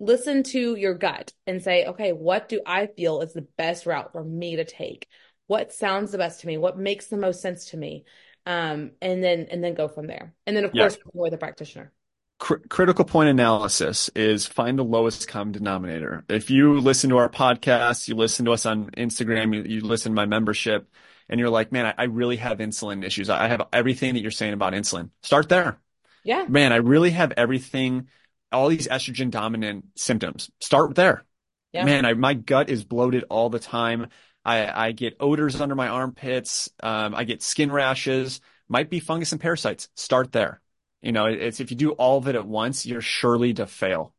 listen 0.04 0.44
to 0.44 0.76
your 0.76 0.94
gut 0.94 1.34
and 1.48 1.62
say, 1.64 1.86
okay, 1.86 2.12
what 2.12 2.50
do 2.50 2.62
I 2.66 2.88
feel 2.88 3.22
is 3.22 3.34
the 3.34 3.48
best 3.58 3.86
route 3.86 4.12
for 4.12 4.24
me 4.24 4.58
to 4.58 4.66
take? 4.66 5.08
What 5.48 5.74
sounds 5.74 6.12
the 6.12 6.18
best 6.18 6.42
to 6.42 6.48
me? 6.48 6.58
What 6.58 6.78
makes 6.78 7.08
the 7.08 7.18
most 7.18 7.42
sense 7.42 7.66
to 7.72 7.78
me? 7.78 8.06
Um, 8.46 8.92
and 9.02 9.24
then, 9.24 9.48
and 9.50 9.64
then 9.64 9.74
go 9.74 9.88
from 9.88 10.08
there. 10.08 10.34
And 10.46 10.56
then 10.56 10.66
of 10.66 10.72
yeah. 10.74 10.84
course, 10.84 10.98
with 11.14 11.34
a 11.34 11.38
practitioner. 11.38 11.92
critical 12.38 13.06
point 13.06 13.30
analysis 13.30 14.10
is 14.16 14.46
find 14.46 14.78
the 14.78 14.84
lowest 14.84 15.28
common 15.28 15.54
denominator. 15.54 16.26
If 16.28 16.50
you 16.50 16.80
listen 16.80 17.10
to 17.12 17.18
our 17.18 17.30
podcast, 17.30 18.08
you 18.08 18.16
listen 18.16 18.46
to 18.46 18.52
us 18.52 18.66
on 18.66 18.92
Instagram, 18.92 19.56
you, 19.56 19.64
you 19.64 19.82
listen 19.82 20.12
to 20.12 20.16
my 20.16 20.26
membership, 20.26 20.90
and 21.30 21.40
you're 21.40 21.50
like, 21.50 21.72
man, 21.72 21.86
I, 21.86 21.94
I 21.98 22.04
really 22.06 22.38
have 22.38 22.58
insulin 22.58 23.06
issues. 23.06 23.30
I 23.30 23.48
have 23.48 23.62
everything 23.72 24.16
that 24.16 24.22
you're 24.22 24.32
saying 24.32 24.54
about 24.54 24.74
insulin. 24.74 25.10
Start 25.22 25.48
there. 25.48 25.80
Yeah. 26.26 26.46
Man, 26.48 26.74
I 26.74 26.78
really 26.78 27.12
have 27.12 27.34
everything 27.38 28.08
all 28.54 28.70
these 28.70 28.88
estrogen 28.88 29.32
dominant 29.32 29.86
symptoms. 29.96 30.50
Start 30.60 30.96
there. 30.96 31.24
Yeah. 31.72 31.86
Man, 31.86 32.06
I, 32.06 32.14
my 32.14 32.36
gut 32.36 32.70
is 32.70 32.84
bloated 32.84 33.26
all 33.30 33.50
the 33.50 33.60
time. 33.60 34.08
I, 34.46 34.88
I 34.88 34.92
get 34.92 35.18
odors 35.20 35.60
under 35.60 35.76
my 35.76 35.88
armpits. 35.88 36.70
Um, 36.82 37.16
I 37.16 37.24
get 37.24 37.42
skin 37.42 37.72
rashes. 37.72 38.42
Might 38.68 38.90
be 38.90 39.00
fungus 39.00 39.32
and 39.32 39.42
parasites. 39.42 39.90
Start 39.96 40.32
there. 40.32 40.62
You 41.02 41.12
know, 41.12 41.26
it's 41.26 41.60
if 41.60 41.72
you 41.72 41.78
do 41.78 41.92
all 41.92 42.18
of 42.18 42.28
it 42.28 42.36
at 42.36 42.46
once, 42.46 42.86
you're 42.86 43.02
surely 43.02 43.54
to 43.56 43.68
fail. 43.68 44.14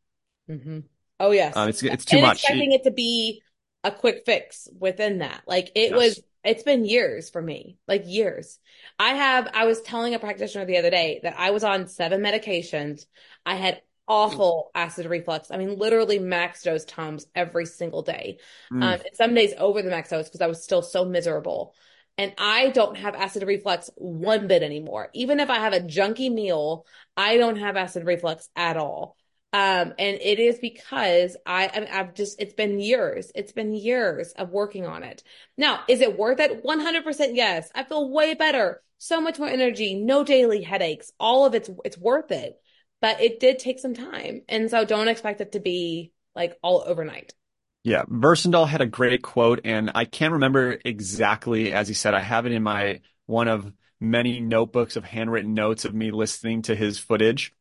Mm-hmm. 0.50 0.80
Oh 1.18 1.30
yes, 1.30 1.56
um, 1.56 1.68
it's 1.70 1.82
it's 1.82 2.04
too 2.04 2.16
and 2.16 2.26
much. 2.26 2.42
Expecting 2.42 2.72
it, 2.72 2.80
it 2.80 2.84
to 2.84 2.90
be 2.90 3.42
a 3.82 3.90
quick 3.90 4.24
fix 4.26 4.68
within 4.78 5.18
that, 5.18 5.42
like 5.46 5.70
it 5.74 5.90
yes. 5.90 5.92
was. 5.92 6.20
It's 6.44 6.62
been 6.62 6.84
years 6.84 7.30
for 7.30 7.40
me, 7.40 7.78
like 7.88 8.02
years. 8.04 8.58
I 8.98 9.14
have. 9.14 9.48
I 9.54 9.64
was 9.64 9.80
telling 9.80 10.12
a 10.12 10.18
practitioner 10.18 10.66
the 10.66 10.76
other 10.76 10.90
day 10.90 11.20
that 11.22 11.36
I 11.38 11.52
was 11.52 11.64
on 11.64 11.86
seven 11.88 12.20
medications. 12.20 13.06
I 13.46 13.54
had 13.54 13.80
awful 14.08 14.70
acid 14.74 15.06
reflux. 15.06 15.50
I 15.50 15.56
mean, 15.56 15.76
literally 15.78 16.18
max 16.18 16.62
dose 16.62 16.84
Tums 16.84 17.26
every 17.34 17.66
single 17.66 18.02
day. 18.02 18.38
Mm. 18.72 18.82
Um, 18.82 19.00
some 19.14 19.34
days 19.34 19.54
over 19.58 19.82
the 19.82 19.90
max 19.90 20.10
dose 20.10 20.28
because 20.28 20.40
I 20.40 20.46
was 20.46 20.62
still 20.62 20.82
so 20.82 21.04
miserable. 21.04 21.74
And 22.16 22.32
I 22.38 22.70
don't 22.70 22.96
have 22.96 23.14
acid 23.14 23.42
reflux 23.42 23.90
one 23.96 24.46
bit 24.46 24.62
anymore. 24.62 25.10
Even 25.14 25.40
if 25.40 25.50
I 25.50 25.58
have 25.58 25.72
a 25.72 25.80
junky 25.80 26.32
meal, 26.32 26.86
I 27.16 27.38
don't 27.38 27.56
have 27.56 27.76
acid 27.76 28.04
reflux 28.04 28.48
at 28.54 28.76
all. 28.76 29.16
Um, 29.52 29.94
and 29.98 30.18
it 30.20 30.38
is 30.38 30.58
because 30.58 31.36
I, 31.46 31.68
I 31.68 31.96
have 31.96 32.14
just, 32.14 32.40
it's 32.40 32.54
been 32.54 32.80
years. 32.80 33.30
It's 33.34 33.52
been 33.52 33.72
years 33.72 34.32
of 34.32 34.50
working 34.50 34.86
on 34.86 35.02
it. 35.02 35.22
Now, 35.56 35.80
is 35.88 36.00
it 36.00 36.18
worth 36.18 36.40
it? 36.40 36.64
100% 36.64 37.30
yes. 37.34 37.70
I 37.74 37.84
feel 37.84 38.10
way 38.10 38.34
better. 38.34 38.82
So 38.98 39.20
much 39.20 39.38
more 39.38 39.48
energy, 39.48 39.94
no 39.94 40.24
daily 40.24 40.62
headaches. 40.62 41.12
All 41.18 41.46
of 41.46 41.54
it's, 41.54 41.70
it's 41.84 41.98
worth 41.98 42.30
it 42.30 42.60
but 43.04 43.20
it 43.20 43.38
did 43.38 43.58
take 43.58 43.78
some 43.78 43.92
time. 43.92 44.40
And 44.48 44.70
so 44.70 44.86
don't 44.86 45.08
expect 45.08 45.42
it 45.42 45.52
to 45.52 45.60
be 45.60 46.10
like 46.34 46.56
all 46.62 46.82
overnight. 46.86 47.34
Yeah. 47.82 48.04
Versendaal 48.04 48.66
had 48.66 48.80
a 48.80 48.86
great 48.86 49.20
quote 49.20 49.60
and 49.62 49.90
I 49.94 50.06
can't 50.06 50.32
remember 50.32 50.78
exactly 50.86 51.70
as 51.74 51.86
he 51.86 51.92
said, 51.92 52.14
I 52.14 52.20
have 52.20 52.46
it 52.46 52.52
in 52.52 52.62
my 52.62 53.02
one 53.26 53.46
of 53.48 53.70
many 54.00 54.40
notebooks 54.40 54.96
of 54.96 55.04
handwritten 55.04 55.52
notes 55.52 55.84
of 55.84 55.92
me 55.92 56.12
listening 56.12 56.62
to 56.62 56.74
his 56.74 56.98
footage. 56.98 57.52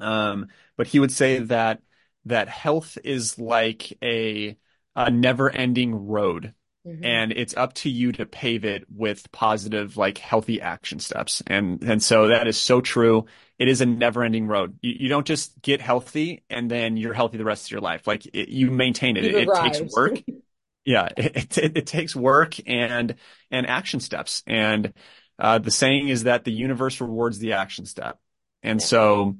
Um, 0.00 0.48
but 0.76 0.88
he 0.88 1.00
would 1.00 1.12
say 1.12 1.38
that, 1.38 1.80
that 2.26 2.50
health 2.50 2.98
is 3.04 3.38
like 3.38 3.96
a, 4.02 4.58
a 4.94 5.10
never 5.10 5.48
ending 5.48 5.94
road. 6.08 6.52
Mm-hmm. 6.86 7.04
And 7.04 7.32
it's 7.32 7.56
up 7.56 7.72
to 7.74 7.90
you 7.90 8.12
to 8.12 8.26
pave 8.26 8.64
it 8.64 8.84
with 8.94 9.30
positive, 9.32 9.96
like 9.96 10.18
healthy 10.18 10.60
action 10.60 10.98
steps. 10.98 11.42
And, 11.46 11.82
and 11.82 12.02
so 12.02 12.28
that 12.28 12.46
is 12.46 12.58
so 12.58 12.82
true. 12.82 13.24
It 13.58 13.68
is 13.68 13.80
a 13.80 13.86
never 13.86 14.22
ending 14.22 14.46
road. 14.46 14.78
You, 14.82 14.94
you 15.00 15.08
don't 15.08 15.26
just 15.26 15.60
get 15.62 15.80
healthy 15.80 16.42
and 16.50 16.70
then 16.70 16.98
you're 16.98 17.14
healthy 17.14 17.38
the 17.38 17.44
rest 17.44 17.66
of 17.66 17.70
your 17.70 17.80
life. 17.80 18.06
Like 18.06 18.26
it, 18.26 18.50
you 18.50 18.70
maintain 18.70 19.16
it. 19.16 19.24
It, 19.24 19.34
it, 19.34 19.48
takes 19.54 19.94
work. 19.96 20.22
yeah. 20.84 21.08
It, 21.16 21.56
it, 21.56 21.76
it, 21.78 21.86
takes 21.86 22.14
work 22.14 22.54
and, 22.66 23.14
and 23.50 23.66
action 23.66 24.00
steps. 24.00 24.42
And, 24.46 24.92
uh, 25.38 25.58
the 25.58 25.70
saying 25.70 26.08
is 26.08 26.24
that 26.24 26.44
the 26.44 26.52
universe 26.52 27.00
rewards 27.00 27.38
the 27.38 27.54
action 27.54 27.86
step. 27.86 28.18
And 28.62 28.80
yeah. 28.80 28.86
so, 28.86 29.36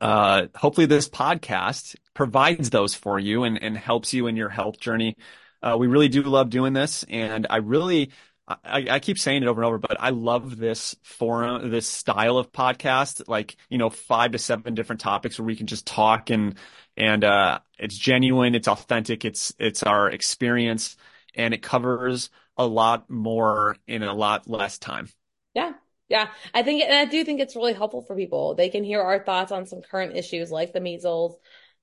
uh, 0.00 0.46
hopefully 0.54 0.86
this 0.86 1.08
podcast 1.08 1.96
provides 2.14 2.70
those 2.70 2.94
for 2.94 3.18
you 3.18 3.44
and, 3.44 3.62
and 3.62 3.76
helps 3.76 4.12
you 4.12 4.26
in 4.26 4.36
your 4.36 4.48
health 4.48 4.78
journey. 4.78 5.16
Uh, 5.62 5.76
we 5.78 5.86
really 5.86 6.08
do 6.08 6.22
love 6.22 6.50
doing 6.50 6.72
this, 6.72 7.04
and 7.08 7.46
I 7.50 7.56
really, 7.56 8.10
I, 8.46 8.86
I, 8.90 8.98
keep 9.00 9.18
saying 9.18 9.42
it 9.42 9.48
over 9.48 9.60
and 9.60 9.66
over, 9.66 9.78
but 9.78 9.96
I 10.00 10.10
love 10.10 10.56
this 10.56 10.96
forum, 11.02 11.70
this 11.70 11.86
style 11.86 12.38
of 12.38 12.50
podcast, 12.50 13.28
like, 13.28 13.56
you 13.68 13.76
know, 13.76 13.90
five 13.90 14.32
to 14.32 14.38
seven 14.38 14.74
different 14.74 15.00
topics 15.00 15.38
where 15.38 15.46
we 15.46 15.56
can 15.56 15.66
just 15.66 15.86
talk 15.86 16.30
and, 16.30 16.54
and, 16.96 17.24
uh, 17.24 17.58
it's 17.78 17.96
genuine, 17.96 18.54
it's 18.54 18.68
authentic, 18.68 19.24
it's, 19.24 19.52
it's 19.58 19.82
our 19.82 20.08
experience 20.10 20.96
and 21.34 21.52
it 21.52 21.62
covers 21.62 22.30
a 22.56 22.66
lot 22.66 23.10
more 23.10 23.76
in 23.86 24.02
a 24.02 24.14
lot 24.14 24.48
less 24.48 24.78
time. 24.78 25.08
Yeah. 25.54 25.72
Yeah. 26.08 26.28
I 26.54 26.62
think, 26.62 26.82
and 26.82 26.94
I 26.94 27.04
do 27.04 27.24
think 27.24 27.40
it's 27.40 27.54
really 27.54 27.74
helpful 27.74 28.02
for 28.02 28.16
people. 28.16 28.54
They 28.54 28.70
can 28.70 28.82
hear 28.82 29.02
our 29.02 29.22
thoughts 29.22 29.52
on 29.52 29.66
some 29.66 29.82
current 29.82 30.16
issues 30.16 30.50
like 30.50 30.72
the 30.72 30.80
measles, 30.80 31.36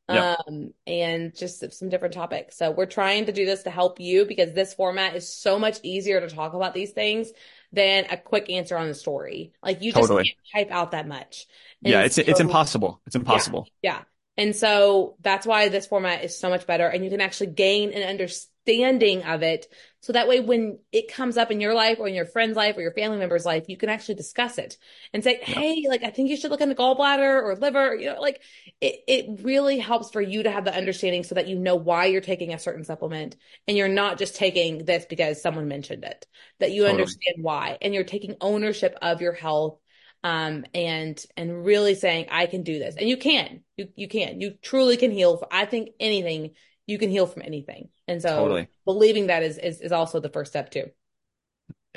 Um, 0.07 0.73
and 0.85 1.35
just 1.35 1.73
some 1.73 1.89
different 1.89 2.13
topics. 2.13 2.57
So 2.57 2.69
we're 2.69 2.85
trying 2.85 3.25
to 3.25 3.31
do 3.31 3.45
this 3.45 3.63
to 3.63 3.71
help 3.71 3.99
you 3.99 4.25
because 4.25 4.53
this 4.53 4.73
format 4.73 5.15
is 5.15 5.27
so 5.27 5.57
much 5.57 5.79
easier 5.81 6.21
to 6.21 6.33
talk 6.33 6.53
about 6.53 6.75
these 6.75 6.91
things 6.91 7.31
than 7.73 8.05
a 8.11 8.17
quick 8.17 8.49
answer 8.49 8.77
on 8.77 8.87
the 8.87 8.93
story. 8.93 9.53
Like 9.63 9.81
you 9.81 9.91
just 9.91 10.07
can't 10.07 10.27
type 10.53 10.71
out 10.71 10.91
that 10.91 11.07
much. 11.07 11.47
And 11.83 11.91
yeah, 11.91 12.01
it's 12.01 12.15
so, 12.15 12.23
it's 12.25 12.39
impossible. 12.39 13.01
It's 13.07 13.15
impossible. 13.15 13.67
Yeah, 13.81 13.93
yeah. 13.93 14.03
And 14.37 14.55
so 14.55 15.15
that's 15.21 15.47
why 15.47 15.69
this 15.69 15.87
format 15.87 16.23
is 16.23 16.37
so 16.37 16.49
much 16.49 16.67
better 16.67 16.87
and 16.87 17.03
you 17.03 17.09
can 17.09 17.21
actually 17.21 17.47
gain 17.47 17.91
an 17.93 18.03
understanding 18.03 19.23
of 19.23 19.43
it 19.43 19.67
so 20.05 20.13
that 20.13 20.27
way, 20.27 20.39
when 20.39 20.77
it 20.91 21.11
comes 21.11 21.35
up 21.35 21.49
in 21.49 21.59
your 21.59 21.73
life 21.73 21.97
or 21.99 22.07
in 22.07 22.13
your 22.13 22.27
friend's 22.27 22.55
life 22.55 22.77
or 22.77 22.81
your 22.81 22.93
family 22.93 23.17
member's 23.17 23.43
life, 23.43 23.63
you 23.67 23.75
can 23.75 23.89
actually 23.89 24.13
discuss 24.13 24.59
it 24.59 24.77
and 25.13 25.23
say, 25.23 25.39
Hey, 25.41 25.85
like, 25.89 26.03
I 26.03 26.11
think 26.11 26.29
you 26.29 26.37
should 26.37 26.51
look 26.51 26.61
into 26.61 26.75
gallbladder 26.75 27.41
or 27.41 27.55
liver, 27.55 27.95
you 27.95 28.13
know, 28.13 28.21
like 28.21 28.39
it, 28.79 28.99
it 29.07 29.41
really 29.41 29.79
helps 29.79 30.11
for 30.11 30.21
you 30.21 30.43
to 30.43 30.51
have 30.51 30.63
the 30.63 30.75
understanding 30.75 31.23
so 31.23 31.33
that 31.33 31.47
you 31.47 31.57
know 31.57 31.75
why 31.75 32.05
you're 32.05 32.21
taking 32.21 32.53
a 32.53 32.59
certain 32.59 32.83
supplement 32.83 33.35
and 33.67 33.75
you're 33.75 33.87
not 33.87 34.19
just 34.19 34.35
taking 34.35 34.85
this 34.85 35.07
because 35.07 35.41
someone 35.41 35.67
mentioned 35.67 36.03
it, 36.03 36.27
that 36.59 36.69
you 36.69 36.83
totally. 36.83 37.01
understand 37.01 37.37
why 37.41 37.79
and 37.81 37.95
you're 37.95 38.03
taking 38.03 38.35
ownership 38.41 38.95
of 39.01 39.21
your 39.21 39.33
health 39.33 39.79
um, 40.23 40.65
and 40.75 41.23
and 41.35 41.65
really 41.65 41.95
saying 41.95 42.27
I 42.29 42.45
can 42.45 42.61
do 42.61 42.77
this, 42.77 42.95
and 42.95 43.09
you 43.09 43.17
can, 43.17 43.61
you 43.75 43.89
you 43.95 44.07
can, 44.07 44.39
you 44.39 44.53
truly 44.61 44.97
can 44.97 45.09
heal. 45.09 45.43
I 45.51 45.65
think 45.65 45.89
anything 45.99 46.51
you 46.87 46.97
can 46.97 47.09
heal 47.09 47.27
from 47.27 47.41
anything. 47.43 47.89
And 48.07 48.21
so 48.21 48.29
totally. 48.29 48.67
believing 48.85 49.27
that 49.27 49.43
is, 49.43 49.57
is, 49.57 49.81
is 49.81 49.91
also 49.91 50.19
the 50.19 50.29
first 50.29 50.51
step 50.51 50.69
too. 50.71 50.89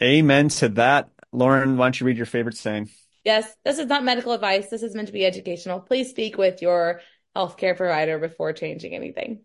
Amen 0.00 0.48
to 0.48 0.68
that. 0.70 1.10
Lauren, 1.32 1.76
why 1.76 1.86
don't 1.86 2.00
you 2.00 2.06
read 2.06 2.16
your 2.16 2.26
favorite 2.26 2.56
saying? 2.56 2.90
Yes, 3.24 3.52
this 3.64 3.78
is 3.78 3.86
not 3.86 4.04
medical 4.04 4.32
advice. 4.32 4.68
This 4.68 4.82
is 4.82 4.94
meant 4.94 5.08
to 5.08 5.12
be 5.12 5.26
educational. 5.26 5.80
Please 5.80 6.08
speak 6.08 6.38
with 6.38 6.62
your 6.62 7.00
healthcare 7.36 7.76
provider 7.76 8.18
before 8.18 8.52
changing 8.52 8.94
anything. 8.94 9.40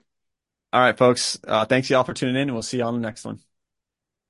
All 0.71 0.81
right, 0.81 0.97
folks. 0.97 1.39
Uh, 1.45 1.65
thanks 1.65 1.89
y'all 1.89 2.03
for 2.03 2.13
tuning 2.13 2.35
in 2.35 2.43
and 2.43 2.53
we'll 2.53 2.61
see 2.61 2.77
you 2.77 2.83
on 2.83 2.93
the 2.93 2.99
next 2.99 3.25
one. 3.25 3.39